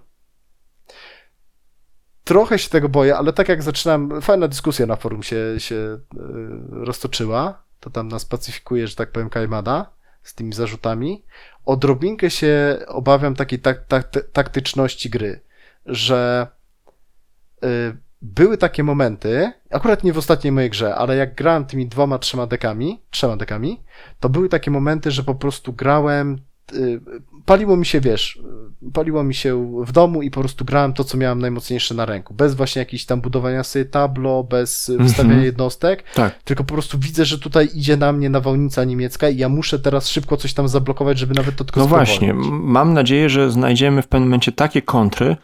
trochę 2.31 2.59
się 2.59 2.69
tego 2.69 2.89
boję, 2.89 3.17
ale 3.17 3.33
tak 3.33 3.49
jak 3.49 3.63
zaczynam, 3.63 4.21
fajna 4.21 4.47
dyskusja 4.47 4.85
na 4.85 4.95
forum 4.95 5.23
się, 5.23 5.55
się 5.57 5.75
e, 5.75 5.99
roztoczyła, 6.69 7.63
to 7.79 7.89
tam 7.89 8.07
nas 8.07 8.25
pacyfikuje, 8.25 8.87
że 8.87 8.95
tak 8.95 9.11
powiem, 9.11 9.29
Kajmada 9.29 9.89
z 10.23 10.35
tymi 10.35 10.53
zarzutami. 10.53 11.23
Odrobinkę 11.65 12.29
się 12.29 12.79
obawiam 12.87 13.35
takiej 13.35 13.59
tak, 13.59 13.85
tak, 13.87 14.09
taktyczności 14.33 15.09
gry, 15.09 15.39
że 15.85 16.47
y, 17.63 17.97
były 18.21 18.57
takie 18.57 18.83
momenty, 18.83 19.51
akurat 19.71 20.03
nie 20.03 20.13
w 20.13 20.17
ostatniej 20.17 20.51
mojej 20.51 20.69
grze, 20.69 20.95
ale 20.95 21.15
jak 21.15 21.35
grałem 21.35 21.65
tymi 21.65 21.87
dwoma, 21.87 22.19
trzema 22.19 22.47
dekami, 22.47 23.01
trzema 23.09 23.37
dekami, 23.37 23.83
to 24.19 24.29
były 24.29 24.49
takie 24.49 24.71
momenty, 24.71 25.11
że 25.11 25.23
po 25.23 25.35
prostu 25.35 25.73
grałem 25.73 26.41
paliło 27.45 27.77
mi 27.77 27.85
się, 27.85 28.01
wiesz, 28.01 28.39
paliło 28.93 29.23
mi 29.23 29.33
się 29.33 29.83
w 29.85 29.91
domu 29.91 30.21
i 30.21 30.31
po 30.31 30.39
prostu 30.39 30.65
grałem 30.65 30.93
to, 30.93 31.03
co 31.03 31.17
miałem 31.17 31.39
najmocniejsze 31.39 31.95
na 31.95 32.05
ręku. 32.05 32.33
Bez 32.33 32.55
właśnie 32.55 32.79
jakichś 32.79 33.05
tam 33.05 33.21
budowania 33.21 33.63
sobie 33.63 33.85
tablo, 33.85 34.43
bez 34.43 34.89
mm 34.89 35.07
-hmm. 35.07 35.41
jednostek. 35.41 36.03
Tak. 36.13 36.43
Tylko 36.43 36.63
po 36.63 36.73
prostu 36.73 36.99
widzę, 36.99 37.25
że 37.25 37.39
tutaj 37.39 37.69
idzie 37.73 37.97
na 37.97 38.11
mnie 38.11 38.29
nawałnica 38.29 38.83
niemiecka 38.83 39.29
i 39.29 39.37
ja 39.37 39.49
muszę 39.49 39.79
teraz 39.79 40.07
szybko 40.07 40.37
coś 40.37 40.53
tam 40.53 40.67
zablokować, 40.67 41.19
żeby 41.19 41.33
nawet 41.33 41.55
to 41.55 41.65
tylko 41.65 41.79
No 41.79 41.87
właśnie, 41.87 42.33
mam 42.51 42.93
nadzieję, 42.93 43.29
że 43.29 43.51
znajdziemy 43.51 44.01
w 44.01 44.07
pewnym 44.07 44.29
momencie 44.29 44.51
takie 44.51 44.81
kontry, 44.81 45.37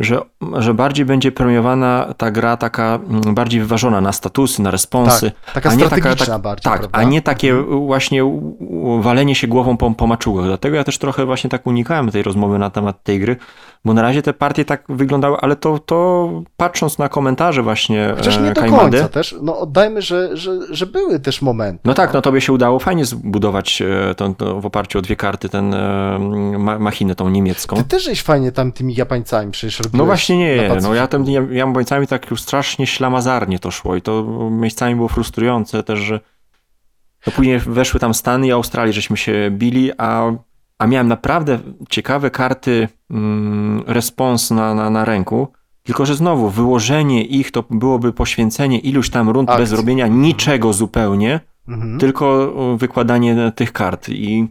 że, 0.00 0.20
że 0.58 0.74
bardziej 0.74 1.06
będzie 1.06 1.32
premiowana 1.32 2.14
ta 2.16 2.30
gra 2.30 2.56
taka 2.56 2.98
mm, 3.08 3.34
bardziej 3.34 3.60
wyważona 3.60 4.00
na 4.00 4.12
statusy, 4.12 4.62
na 4.62 4.70
responsy. 4.70 5.32
Tak, 5.46 5.54
taka 5.54 5.70
a 5.70 5.74
nie 5.74 5.88
taka, 5.88 6.16
tak, 6.16 6.42
bardziej, 6.42 6.72
Tak, 6.72 6.80
prawda? 6.80 6.98
a 6.98 7.02
nie 7.02 7.22
takie 7.22 7.54
właśnie 7.86 8.22
walenie 9.00 9.34
się 9.34 9.46
głową 9.46 9.76
po, 9.76 9.90
po 9.90 10.06
maczułach. 10.06 10.46
Dlatego 10.46 10.76
ja 10.76 10.84
też 10.84 10.98
trochę 10.98 11.26
właśnie 11.26 11.50
tak 11.50 11.66
unikałem 11.66 12.10
tej 12.10 12.22
rozmowy 12.22 12.58
na 12.58 12.70
temat 12.70 13.02
tej 13.02 13.20
gry, 13.20 13.36
bo 13.84 13.94
na 13.94 14.02
razie 14.02 14.22
te 14.22 14.32
partie 14.32 14.64
tak 14.64 14.84
wyglądały, 14.88 15.36
ale 15.40 15.56
to, 15.56 15.78
to 15.78 16.28
patrząc 16.56 16.98
na 16.98 17.08
komentarze 17.08 17.62
właśnie 17.62 18.14
Chociaż 18.16 18.40
nie 18.40 18.52
do 18.52 18.60
Kajmady, 18.60 18.90
końca 18.90 19.08
też, 19.08 19.34
no 19.42 19.58
oddajmy, 19.58 20.02
że, 20.02 20.36
że, 20.36 20.74
że 20.74 20.86
były 20.86 21.20
też 21.20 21.42
momenty. 21.42 21.80
No 21.84 21.94
tak, 21.94 22.12
no 22.12 22.22
tobie 22.22 22.40
się 22.40 22.52
udało 22.52 22.78
fajnie 22.78 23.04
zbudować 23.04 23.82
e, 23.82 24.14
w 24.60 24.66
oparciu 24.66 24.98
o 24.98 25.02
dwie 25.02 25.16
karty 25.16 25.48
ten 25.48 25.74
e, 25.74 26.18
machinę 26.78 27.14
tą 27.14 27.28
niemiecką. 27.28 27.76
Ty 27.76 27.84
też 27.84 28.04
żeś 28.04 28.22
fajnie 28.22 28.52
tam 28.52 28.72
tymi 28.72 28.94
Japańcami 28.94 29.52
przecież. 29.52 29.85
No 29.92 30.04
właśnie 30.04 30.38
nie, 30.38 30.70
no 30.82 30.94
ja 30.94 31.06
tym 31.06 31.24
Japońcami 31.50 32.06
tak 32.06 32.30
już 32.30 32.40
strasznie 32.40 32.86
ślamazarnie 32.86 33.58
to 33.58 33.70
szło 33.70 33.96
i 33.96 34.02
to 34.02 34.24
miejscami 34.50 34.94
było 34.94 35.08
frustrujące 35.08 35.82
też, 35.82 35.98
że 35.98 36.20
no 37.26 37.32
później 37.32 37.58
weszły 37.58 38.00
tam 38.00 38.14
Stany 38.14 38.46
i 38.46 38.52
Australii, 38.52 38.92
żeśmy 38.92 39.16
się 39.16 39.50
bili, 39.50 39.90
a 39.98 40.32
a 40.78 40.86
miałem 40.86 41.08
naprawdę 41.08 41.58
ciekawe 41.88 42.30
karty 42.30 42.88
mm, 43.10 43.84
respons 43.86 44.50
na, 44.50 44.74
na, 44.74 44.90
na 44.90 45.04
ręku, 45.04 45.48
tylko 45.82 46.06
że 46.06 46.14
znowu 46.14 46.50
wyłożenie 46.50 47.24
ich 47.24 47.50
to 47.50 47.64
byłoby 47.70 48.12
poświęcenie 48.12 48.78
iluś 48.78 49.10
tam 49.10 49.28
rund 49.28 49.48
bez 49.48 49.72
robienia 49.72 50.06
niczego 50.06 50.72
zupełnie, 50.72 51.40
mhm. 51.68 51.98
tylko 51.98 52.54
wykładanie 52.78 53.52
tych 53.54 53.72
kart. 53.72 54.08
I 54.08 54.48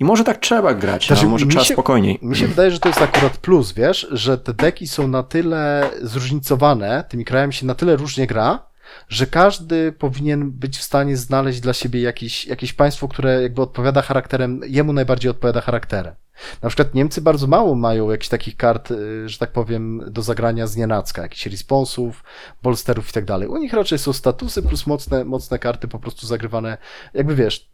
i 0.00 0.04
może 0.04 0.24
tak 0.24 0.38
trzeba 0.38 0.74
grać, 0.74 1.06
znaczy, 1.06 1.24
no, 1.24 1.30
może 1.30 1.46
trzeba 1.46 1.64
się, 1.64 1.74
spokojniej. 1.74 2.18
Mi 2.22 2.36
się 2.36 2.46
wydaje, 2.46 2.70
że 2.70 2.80
to 2.80 2.88
jest 2.88 3.02
akurat 3.02 3.36
plus, 3.36 3.72
wiesz, 3.72 4.06
że 4.10 4.38
te 4.38 4.54
deki 4.54 4.88
są 4.88 5.08
na 5.08 5.22
tyle 5.22 5.90
zróżnicowane, 6.02 7.04
tymi 7.08 7.24
krajami 7.24 7.52
się 7.52 7.66
na 7.66 7.74
tyle 7.74 7.96
różnie 7.96 8.26
gra, 8.26 8.66
że 9.08 9.26
każdy 9.26 9.92
powinien 9.92 10.50
być 10.50 10.78
w 10.78 10.82
stanie 10.82 11.16
znaleźć 11.16 11.60
dla 11.60 11.72
siebie 11.72 12.00
jakieś, 12.00 12.46
jakieś 12.46 12.72
państwo, 12.72 13.08
które 13.08 13.42
jakby 13.42 13.62
odpowiada 13.62 14.02
charakterem, 14.02 14.60
jemu 14.66 14.92
najbardziej 14.92 15.30
odpowiada 15.30 15.60
charakterem. 15.60 16.14
Na 16.62 16.68
przykład 16.68 16.94
Niemcy 16.94 17.20
bardzo 17.20 17.46
mało 17.46 17.74
mają 17.74 18.10
jakichś 18.10 18.28
takich 18.28 18.56
kart, 18.56 18.90
y, 18.90 19.28
że 19.28 19.38
tak 19.38 19.52
powiem, 19.52 20.02
do 20.10 20.22
zagrania 20.22 20.66
z 20.66 20.76
nienacka, 20.76 21.22
jakichś 21.22 21.46
responsów, 21.46 22.24
bolsterów 22.62 23.10
i 23.10 23.12
tak 23.12 23.24
dalej. 23.24 23.48
U 23.48 23.56
nich 23.56 23.72
raczej 23.72 23.98
są 23.98 24.12
statusy 24.12 24.62
plus 24.62 24.86
mocne, 24.86 25.24
mocne 25.24 25.58
karty 25.58 25.88
po 25.88 25.98
prostu 25.98 26.26
zagrywane, 26.26 26.78
jakby 27.14 27.34
wiesz, 27.34 27.68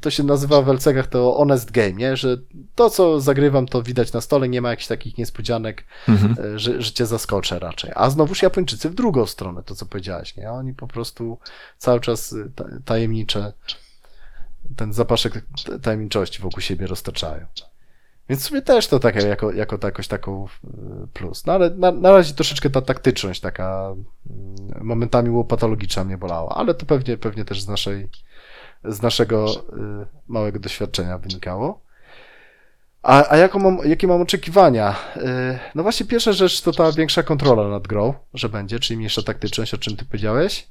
to 0.00 0.10
się 0.10 0.22
nazywa 0.22 0.62
w 0.62 0.68
LCG 0.68 1.06
to 1.10 1.34
honest 1.36 1.70
game, 1.70 1.92
nie? 1.92 2.16
Że 2.16 2.36
to, 2.74 2.90
co 2.90 3.20
zagrywam, 3.20 3.66
to 3.66 3.82
widać 3.82 4.12
na 4.12 4.20
stole, 4.20 4.48
nie 4.48 4.60
ma 4.60 4.70
jakichś 4.70 4.88
takich 4.88 5.18
niespodzianek, 5.18 5.84
mhm. 6.08 6.54
Y, 6.54 6.58
że, 6.58 6.82
że 6.82 6.92
cię 6.92 7.06
zaskoczę 7.06 7.58
raczej. 7.58 7.90
A 7.94 8.10
znowuż 8.10 8.42
Japończycy 8.42 8.90
w 8.90 8.94
drugą 8.94 9.26
stronę, 9.26 9.62
to 9.62 9.74
co 9.74 9.86
powiedziałeś, 9.86 10.36
nie? 10.36 10.50
Oni 10.50 10.74
po 10.74 10.86
prostu 10.86 11.38
cały 11.78 12.00
czas 12.00 12.32
y, 12.32 12.50
tajemnicze 12.84 13.52
ten 14.76 14.92
zapaszek 14.92 15.44
tajemniczości 15.82 16.42
wokół 16.42 16.60
siebie 16.60 16.86
roztaczają. 16.86 17.46
Więc 18.28 18.42
sobie 18.42 18.62
też 18.62 18.88
to 18.88 18.98
takie, 18.98 19.20
jako, 19.20 19.52
jako 19.52 19.78
jakoś 19.82 20.08
taką 20.08 20.44
y, 20.44 20.68
plus. 21.12 21.46
No 21.46 21.52
ale 21.52 21.70
na, 21.70 21.92
na 21.92 22.12
razie 22.12 22.34
troszeczkę 22.34 22.70
ta 22.70 22.80
taktyczność 22.80 23.40
taka 23.40 23.94
mm, 24.30 24.84
momentami 24.86 25.30
łopatologiczna 25.30 26.04
mnie 26.04 26.18
bolała, 26.18 26.54
ale 26.54 26.74
to 26.74 26.86
pewnie, 26.86 27.16
pewnie 27.16 27.44
też 27.44 27.62
z 27.62 27.68
naszej, 27.68 28.08
z 28.84 29.02
naszego 29.02 29.46
y, 29.50 30.06
małego 30.28 30.58
doświadczenia 30.58 31.18
wynikało. 31.18 31.80
A, 33.02 33.28
a 33.28 33.58
mam, 33.58 33.78
jakie 33.84 34.06
mam 34.06 34.20
oczekiwania? 34.20 34.96
Y, 35.16 35.58
no 35.74 35.82
właśnie 35.82 36.06
pierwsza 36.06 36.32
rzecz 36.32 36.60
to 36.60 36.72
ta 36.72 36.92
większa 36.92 37.22
kontrola 37.22 37.68
nad 37.68 37.86
grą, 37.86 38.14
że 38.34 38.48
będzie, 38.48 38.78
czyli 38.78 38.96
mniejsza 38.96 39.22
taktyczność, 39.22 39.74
o 39.74 39.78
czym 39.78 39.96
ty 39.96 40.04
powiedziałeś. 40.04 40.68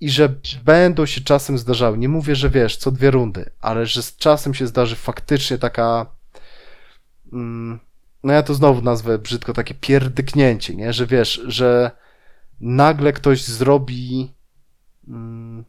I 0.00 0.10
że 0.10 0.28
będą 0.64 1.06
się 1.06 1.20
czasem 1.20 1.58
zdarzały, 1.58 1.98
nie 1.98 2.08
mówię, 2.08 2.34
że 2.34 2.50
wiesz, 2.50 2.76
co 2.76 2.90
dwie 2.90 3.10
rundy, 3.10 3.50
ale 3.60 3.86
że 3.86 4.02
z 4.02 4.16
czasem 4.16 4.54
się 4.54 4.66
zdarzy 4.66 4.96
faktycznie 4.96 5.58
taka 5.58 6.15
no 8.22 8.32
ja 8.32 8.42
to 8.42 8.54
znowu 8.54 8.82
nazwę 8.82 9.18
brzydko 9.18 9.52
takie 9.52 9.74
pierdyknięcie, 9.74 10.74
nie? 10.74 10.92
Że 10.92 11.06
wiesz, 11.06 11.42
że 11.46 11.90
nagle 12.60 13.12
ktoś 13.12 13.44
zrobi 13.44 14.32
mm, 15.08 15.64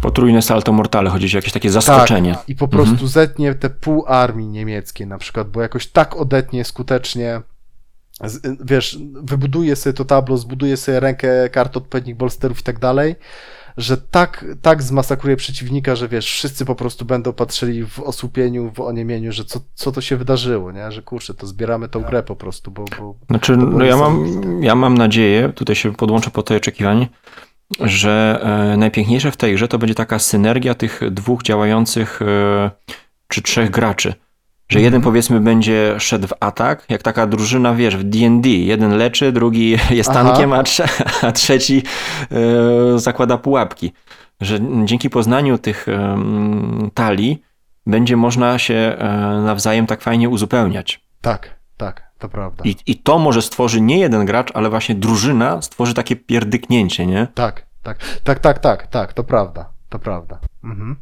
Potrójne 0.00 0.42
salto 0.42 0.72
mortale, 0.72 1.10
chodzi 1.10 1.36
o 1.36 1.38
jakieś 1.38 1.52
takie 1.52 1.70
zaskoczenie. 1.70 2.34
Tak, 2.34 2.48
i 2.48 2.56
po 2.56 2.68
prostu 2.68 2.92
mhm. 2.92 3.08
zetnie 3.08 3.54
te 3.54 3.70
pół 3.70 4.04
armii 4.06 4.48
niemieckiej 4.48 5.06
na 5.06 5.18
przykład, 5.18 5.50
bo 5.50 5.62
jakoś 5.62 5.86
tak 5.86 6.16
odetnie 6.16 6.64
skutecznie 6.64 7.42
wiesz, 8.64 8.98
wybuduje 9.22 9.76
sobie 9.76 9.94
to 9.94 10.04
tablo, 10.04 10.36
zbuduje 10.36 10.76
sobie 10.76 11.00
rękę 11.00 11.48
kart 11.48 11.76
odpowiednich 11.76 12.16
bolsterów 12.16 12.60
i 12.60 12.62
tak 12.62 12.78
dalej, 12.78 13.16
że 13.78 13.96
tak, 13.96 14.44
tak 14.62 14.82
zmasakruje 14.82 15.36
przeciwnika, 15.36 15.96
że 15.96 16.08
wiesz, 16.08 16.26
wszyscy 16.26 16.64
po 16.64 16.74
prostu 16.74 17.04
będą 17.04 17.32
patrzyli 17.32 17.86
w 17.86 18.00
osłupieniu, 18.00 18.70
w 18.74 18.80
oniemieniu, 18.80 19.32
że 19.32 19.44
co, 19.44 19.60
co 19.74 19.92
to 19.92 20.00
się 20.00 20.16
wydarzyło, 20.16 20.72
nie? 20.72 20.92
Że 20.92 21.02
kurczę, 21.02 21.34
to 21.34 21.46
zbieramy 21.46 21.88
tą 21.88 22.02
grę 22.02 22.22
po 22.22 22.36
prostu, 22.36 22.70
bo... 22.70 22.84
bo 22.98 23.14
znaczy, 23.30 23.56
no 23.56 23.84
ja 23.84 23.96
mam, 23.96 24.24
ja 24.62 24.74
mam 24.74 24.98
nadzieję, 24.98 25.52
tutaj 25.54 25.76
się 25.76 25.94
podłączę 25.94 26.30
po 26.30 26.42
tej 26.42 26.56
oczekiwanie, 26.56 27.08
że 27.80 28.40
e, 28.72 28.76
najpiękniejsze 28.76 29.30
w 29.30 29.36
tej 29.36 29.54
grze 29.54 29.68
to 29.68 29.78
będzie 29.78 29.94
taka 29.94 30.18
synergia 30.18 30.74
tych 30.74 31.00
dwóch 31.10 31.42
działających 31.42 32.22
e, 32.22 32.70
czy 33.28 33.42
trzech 33.42 33.70
graczy 33.70 34.14
że 34.68 34.80
jeden 34.80 35.00
powiedzmy 35.02 35.40
będzie 35.40 35.94
szedł 35.98 36.28
w 36.28 36.32
atak, 36.40 36.84
jak 36.88 37.02
taka 37.02 37.26
drużyna, 37.26 37.74
wiesz, 37.74 37.96
w 37.96 38.04
D&D. 38.04 38.48
Jeden 38.48 38.96
leczy, 38.96 39.32
drugi 39.32 39.70
jest 39.90 40.12
tankiem, 40.12 40.52
a, 40.52 40.62
trze 40.62 40.84
a, 41.22 41.32
trzeci 41.32 41.82
e, 42.94 42.98
zakłada 42.98 43.38
pułapki. 43.38 43.92
Że 44.40 44.58
dzięki 44.84 45.10
poznaniu 45.10 45.58
tych 45.58 45.88
e, 45.88 46.18
talii 46.94 47.42
będzie 47.86 48.16
można 48.16 48.58
się 48.58 48.74
e, 48.74 49.06
nawzajem 49.44 49.86
tak 49.86 50.02
fajnie 50.02 50.28
uzupełniać. 50.28 51.00
Tak, 51.20 51.58
tak, 51.76 52.02
to 52.18 52.28
prawda. 52.28 52.64
I, 52.64 52.76
I 52.86 52.96
to 52.96 53.18
może 53.18 53.42
stworzy 53.42 53.80
nie 53.80 53.98
jeden 53.98 54.24
gracz, 54.26 54.50
ale 54.54 54.70
właśnie 54.70 54.94
drużyna 54.94 55.62
stworzy 55.62 55.94
takie 55.94 56.16
pierdyknięcie, 56.16 57.06
nie? 57.06 57.26
Tak, 57.34 57.66
tak, 57.82 57.98
tak, 58.24 58.38
tak, 58.38 58.58
tak, 58.58 58.86
tak, 58.86 59.12
to 59.12 59.24
prawda, 59.24 59.70
to 59.88 59.98
prawda. 59.98 60.38
Mhm. 60.64 60.96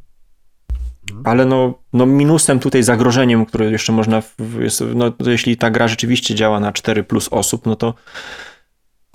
Ale 1.24 1.44
no, 1.44 1.74
no 1.92 2.06
minusem 2.06 2.58
tutaj, 2.58 2.82
zagrożeniem, 2.82 3.46
które 3.46 3.70
jeszcze 3.70 3.92
można, 3.92 4.22
jest, 4.58 4.84
no 4.94 5.12
jeśli 5.26 5.56
ta 5.56 5.70
gra 5.70 5.88
rzeczywiście 5.88 6.34
działa 6.34 6.60
na 6.60 6.72
4 6.72 7.04
plus 7.04 7.28
osób, 7.30 7.66
no 7.66 7.76
to 7.76 7.94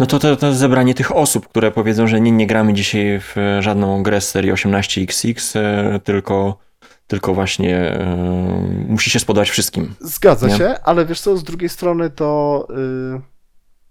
no 0.01 0.07
to, 0.07 0.19
to, 0.19 0.35
to 0.35 0.53
zebranie 0.53 0.93
tych 0.93 1.15
osób, 1.15 1.47
które 1.47 1.71
powiedzą, 1.71 2.07
że 2.07 2.21
nie, 2.21 2.31
nie 2.31 2.47
gramy 2.47 2.73
dzisiaj 2.73 3.19
w 3.19 3.35
żadną 3.59 4.03
grę 4.03 4.21
z 4.21 4.29
serii 4.29 4.51
18XX, 4.51 5.59
e, 5.59 5.99
tylko, 5.99 6.57
tylko 7.07 7.33
właśnie 7.33 7.77
e, 7.77 8.15
musi 8.87 9.09
się 9.09 9.19
spodobać 9.19 9.49
wszystkim. 9.49 9.95
Zgadza 9.99 10.47
nie? 10.47 10.57
się, 10.57 10.75
ale 10.83 11.05
wiesz 11.05 11.21
co, 11.21 11.37
z 11.37 11.43
drugiej 11.43 11.69
strony 11.69 12.09
to, 12.09 12.67
yy, 13.13 13.21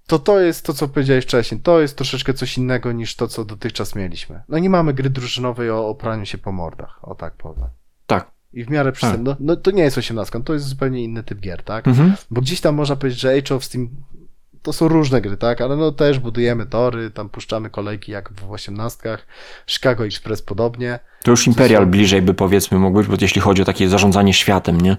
to 0.07 0.19
to 0.19 0.41
jest 0.41 0.67
to, 0.67 0.75
co 0.75 0.89
powiedziałeś 0.89 1.25
wcześniej. 1.25 1.61
To 1.61 1.81
jest 1.81 1.97
troszeczkę 1.97 2.35
coś 2.35 2.59
innego 2.59 2.93
niż 2.93 3.17
to, 3.17 3.29
co 3.29 3.45
dotychczas 3.45 3.95
mieliśmy. 3.95 4.43
No 4.49 4.59
nie 4.59 4.71
mamy 4.71 4.95
gry 4.95 5.11
drużynowej 5.11 5.71
o 5.71 5.89
opraniu 5.89 6.27
się 6.27 6.39
po 6.39 6.53
mordach, 6.53 6.99
o 7.03 7.15
tak 7.15 7.35
powiem. 7.35 7.69
I 8.53 8.65
w 8.65 8.71
miarę 8.71 8.93
przystępne. 8.93 9.31
Tak. 9.31 9.41
No, 9.41 9.47
no, 9.55 9.57
to 9.57 9.71
nie 9.71 9.83
jest 9.83 9.99
18, 9.99 10.43
to 10.43 10.53
jest 10.53 10.67
zupełnie 10.67 11.05
inny 11.05 11.23
typ 11.23 11.41
gier, 11.41 11.63
tak? 11.63 11.89
Mhm. 11.89 12.15
Bo 12.31 12.41
gdzieś 12.41 12.61
tam 12.61 12.75
można 12.75 12.97
powiedzieć, 12.97 13.21
że 13.21 13.35
Age 13.39 13.55
of 13.55 13.65
Steam 13.65 13.89
to 14.63 14.73
są 14.73 14.89
różne 14.89 15.21
gry, 15.21 15.37
tak? 15.37 15.61
Ale 15.61 15.77
no 15.77 15.93
też 15.93 16.19
budujemy 16.19 16.67
tory, 16.67 17.11
tam 17.11 17.29
puszczamy 17.29 17.71
kolejki 17.71 18.13
jak 18.13 18.33
w 18.33 18.53
osiemnastkach, 18.53 19.27
Chicago 19.67 20.05
Express 20.07 20.43
podobnie. 20.43 20.99
To 21.23 21.31
już 21.31 21.47
Imperial 21.47 21.85
są... 21.85 21.91
bliżej 21.91 22.23
by 22.23 22.35
powiedzmy 22.35 22.79
mógł 22.79 22.99
być, 22.99 23.07
bo 23.07 23.17
jeśli 23.21 23.41
chodzi 23.41 23.63
o 23.63 23.65
takie 23.65 23.89
zarządzanie 23.89 24.35
światem, 24.35 24.81
nie? 24.81 24.97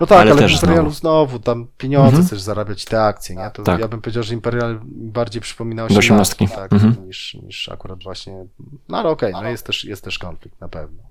No 0.00 0.06
tak, 0.06 0.18
ale, 0.18 0.30
ale 0.30 0.40
też 0.40 0.52
w 0.52 0.54
Imperialu 0.54 0.90
znowu. 0.90 1.30
znowu 1.30 1.38
tam 1.38 1.66
pieniądze 1.78 2.08
mhm. 2.08 2.26
chcesz 2.26 2.40
zarabiać 2.40 2.84
te 2.84 3.02
akcje, 3.02 3.36
nie? 3.36 3.50
To 3.50 3.62
tak. 3.62 3.80
ja 3.80 3.88
bym 3.88 4.00
powiedział, 4.00 4.22
że 4.22 4.34
Imperial 4.34 4.80
bardziej 4.84 5.42
przypominał 5.42 5.90
się 5.90 5.98
osiemnastki, 5.98 6.48
tak, 6.48 6.72
mhm. 6.72 7.06
niż, 7.06 7.34
niż 7.34 7.68
akurat 7.68 8.02
właśnie, 8.02 8.46
no 8.88 8.98
ale 8.98 9.08
okej, 9.08 9.32
okay, 9.32 9.44
no 9.44 9.50
jest 9.50 9.66
też, 9.66 9.84
jest 9.84 10.04
też 10.04 10.18
konflikt 10.18 10.60
na 10.60 10.68
pewno 10.68 11.02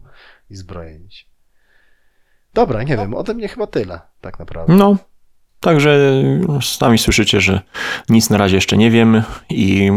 i 0.49 0.55
zbrojenie 0.55 1.11
się. 1.11 1.32
Dobra, 2.53 2.83
nie 2.83 2.97
wiem, 2.97 3.13
ode 3.13 3.33
mnie 3.33 3.47
chyba 3.47 3.67
tyle, 3.67 3.99
tak 4.21 4.39
naprawdę. 4.39 4.73
No, 4.73 4.97
Także 5.63 6.23
sami 6.61 6.97
słyszycie, 6.97 7.41
że 7.41 7.61
nic 8.09 8.29
na 8.29 8.37
razie 8.37 8.55
jeszcze 8.55 8.77
nie 8.77 8.91
wiemy 8.91 9.23
i 9.49 9.91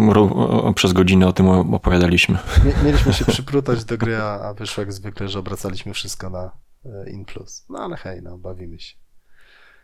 przez 0.74 0.92
godzinę 0.92 1.26
o 1.26 1.32
tym 1.32 1.48
opowiadaliśmy. 1.48 2.38
Mieliśmy 2.84 3.12
się 3.12 3.24
przyprutać 3.24 3.84
do 3.84 3.98
gry, 3.98 4.16
a 4.16 4.54
wyszło 4.54 4.82
jak 4.82 4.92
zwykle, 4.92 5.28
że 5.28 5.38
obracaliśmy 5.38 5.94
wszystko 5.94 6.30
na 6.30 6.50
e, 6.84 7.10
in 7.10 7.24
plus. 7.24 7.66
No 7.68 7.78
ale 7.78 7.96
hej, 7.96 8.22
no 8.22 8.38
bawimy 8.38 8.80
się. 8.80 8.96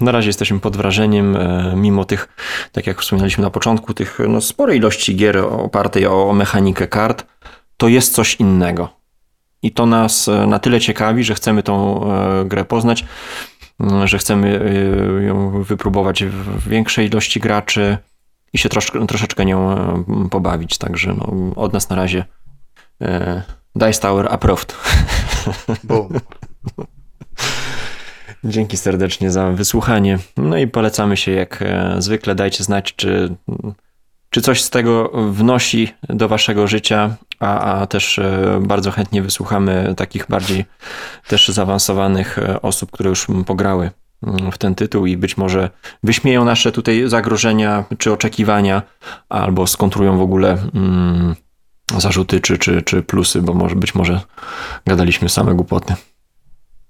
Na 0.00 0.12
razie 0.12 0.28
jesteśmy 0.28 0.60
pod 0.60 0.76
wrażeniem, 0.76 1.36
e, 1.36 1.72
mimo 1.76 2.04
tych, 2.04 2.28
tak 2.72 2.86
jak 2.86 3.00
wspominaliśmy 3.00 3.44
na 3.44 3.50
początku, 3.50 3.94
tych 3.94 4.18
no, 4.28 4.40
sporej 4.40 4.78
ilości 4.78 5.16
gier 5.16 5.38
opartej 5.38 6.06
o 6.06 6.32
mechanikę 6.32 6.88
kart, 6.88 7.26
to 7.76 7.88
jest 7.88 8.14
coś 8.14 8.34
innego. 8.34 9.01
I 9.62 9.70
to 9.70 9.86
nas 9.86 10.28
e, 10.28 10.46
na 10.46 10.58
tyle 10.58 10.80
ciekawi, 10.80 11.24
że 11.24 11.34
chcemy 11.34 11.62
tą 11.62 12.00
grę 12.44 12.64
poznać. 12.64 13.04
Że 14.04 14.18
chcemy 14.18 14.60
y, 15.20 15.24
ją 15.24 15.62
wypróbować 15.62 16.24
w 16.24 16.68
większej 16.68 17.06
ilości 17.06 17.40
graczy 17.40 17.98
i 18.52 18.58
się 18.58 18.68
troszeczkę 19.08 19.44
nią 19.44 19.70
e, 19.70 20.28
pobawić. 20.30 20.78
Także 20.78 21.14
no, 21.14 21.54
od 21.56 21.72
nas 21.72 21.90
na 21.90 21.96
razie 21.96 22.24
e, 23.02 23.42
Dice 23.74 24.00
Tower 24.00 24.26
approved. 24.30 24.76
Boom. 25.84 26.08
Dzięki 28.44 28.76
serdecznie 28.76 29.30
za 29.30 29.50
wysłuchanie. 29.50 30.18
No 30.36 30.56
i 30.56 30.66
polecamy 30.66 31.16
się 31.16 31.32
jak 31.32 31.62
e, 31.62 31.94
zwykle. 31.98 32.34
Dajcie 32.34 32.64
znać, 32.64 32.94
czy 32.96 33.36
czy 34.32 34.42
coś 34.42 34.62
z 34.62 34.70
tego 34.70 35.10
wnosi 35.30 35.94
do 36.08 36.28
waszego 36.28 36.66
życia, 36.66 37.16
a, 37.40 37.60
a 37.60 37.86
też 37.86 38.18
e, 38.18 38.60
bardzo 38.62 38.90
chętnie 38.90 39.22
wysłuchamy 39.22 39.94
takich 39.96 40.26
bardziej 40.28 40.64
też 41.28 41.48
zaawansowanych 41.48 42.38
e, 42.38 42.62
osób, 42.62 42.90
które 42.90 43.10
już 43.10 43.26
pograły 43.46 43.90
mm, 44.22 44.52
w 44.52 44.58
ten 44.58 44.74
tytuł 44.74 45.06
i 45.06 45.16
być 45.16 45.36
może 45.36 45.70
wyśmieją 46.02 46.44
nasze 46.44 46.72
tutaj 46.72 47.02
zagrożenia 47.06 47.84
czy 47.98 48.12
oczekiwania, 48.12 48.82
albo 49.28 49.66
skontrują 49.66 50.18
w 50.18 50.22
ogóle 50.22 50.58
mm, 50.74 51.34
zarzuty 51.98 52.40
czy, 52.40 52.58
czy, 52.58 52.82
czy 52.82 53.02
plusy, 53.02 53.42
bo 53.42 53.54
może, 53.54 53.76
być 53.76 53.94
może 53.94 54.20
gadaliśmy 54.86 55.28
same 55.28 55.54
głupoty. 55.54 55.94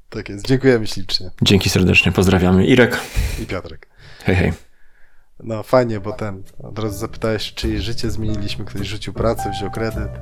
Tak 0.09 0.28
jest. 0.28 0.47
Dziękujemy 0.47 0.86
ślicznie. 0.86 1.30
Dzięki 1.43 1.70
serdecznie. 1.70 2.12
Pozdrawiamy. 2.12 2.66
Irek. 2.66 3.01
I 3.43 3.47
Piotrek. 3.47 3.88
Hej, 4.24 4.36
hej. 4.36 4.53
No 5.45 5.62
fajnie, 5.62 6.01
bo 6.01 6.12
ten, 6.12 6.43
od 6.62 6.78
razu 6.78 6.99
zapytałeś, 6.99 7.55
czy 7.55 7.80
życie 7.80 8.11
zmieniliśmy, 8.11 8.64
ktoś 8.64 8.86
rzucił 8.86 9.12
pracę, 9.12 9.51
wziął 9.51 9.70
kredyt. 9.70 10.11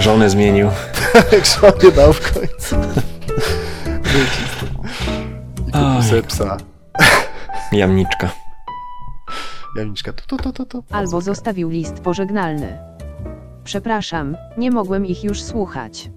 Żonę 0.00 0.30
zmienił. 0.30 0.68
Tak, 1.12 1.46
żonę 1.46 1.92
dał 1.96 2.12
w 2.12 2.32
końcu. 2.32 2.76
I 5.68 5.72
kupił 5.72 6.02
sobie 6.02 6.22
psa. 6.22 6.56
Jamniczka. 7.72 8.30
Jamniczka, 9.76 10.12
to, 10.12 10.36
to, 10.36 10.52
to, 10.52 10.66
to. 10.66 10.82
Albo 10.90 11.20
zostawił 11.20 11.70
list 11.70 12.00
pożegnalny. 12.00 12.78
Przepraszam, 13.64 14.36
nie 14.58 14.70
mogłem 14.70 15.06
ich 15.06 15.24
już 15.24 15.42
słuchać. 15.42 16.10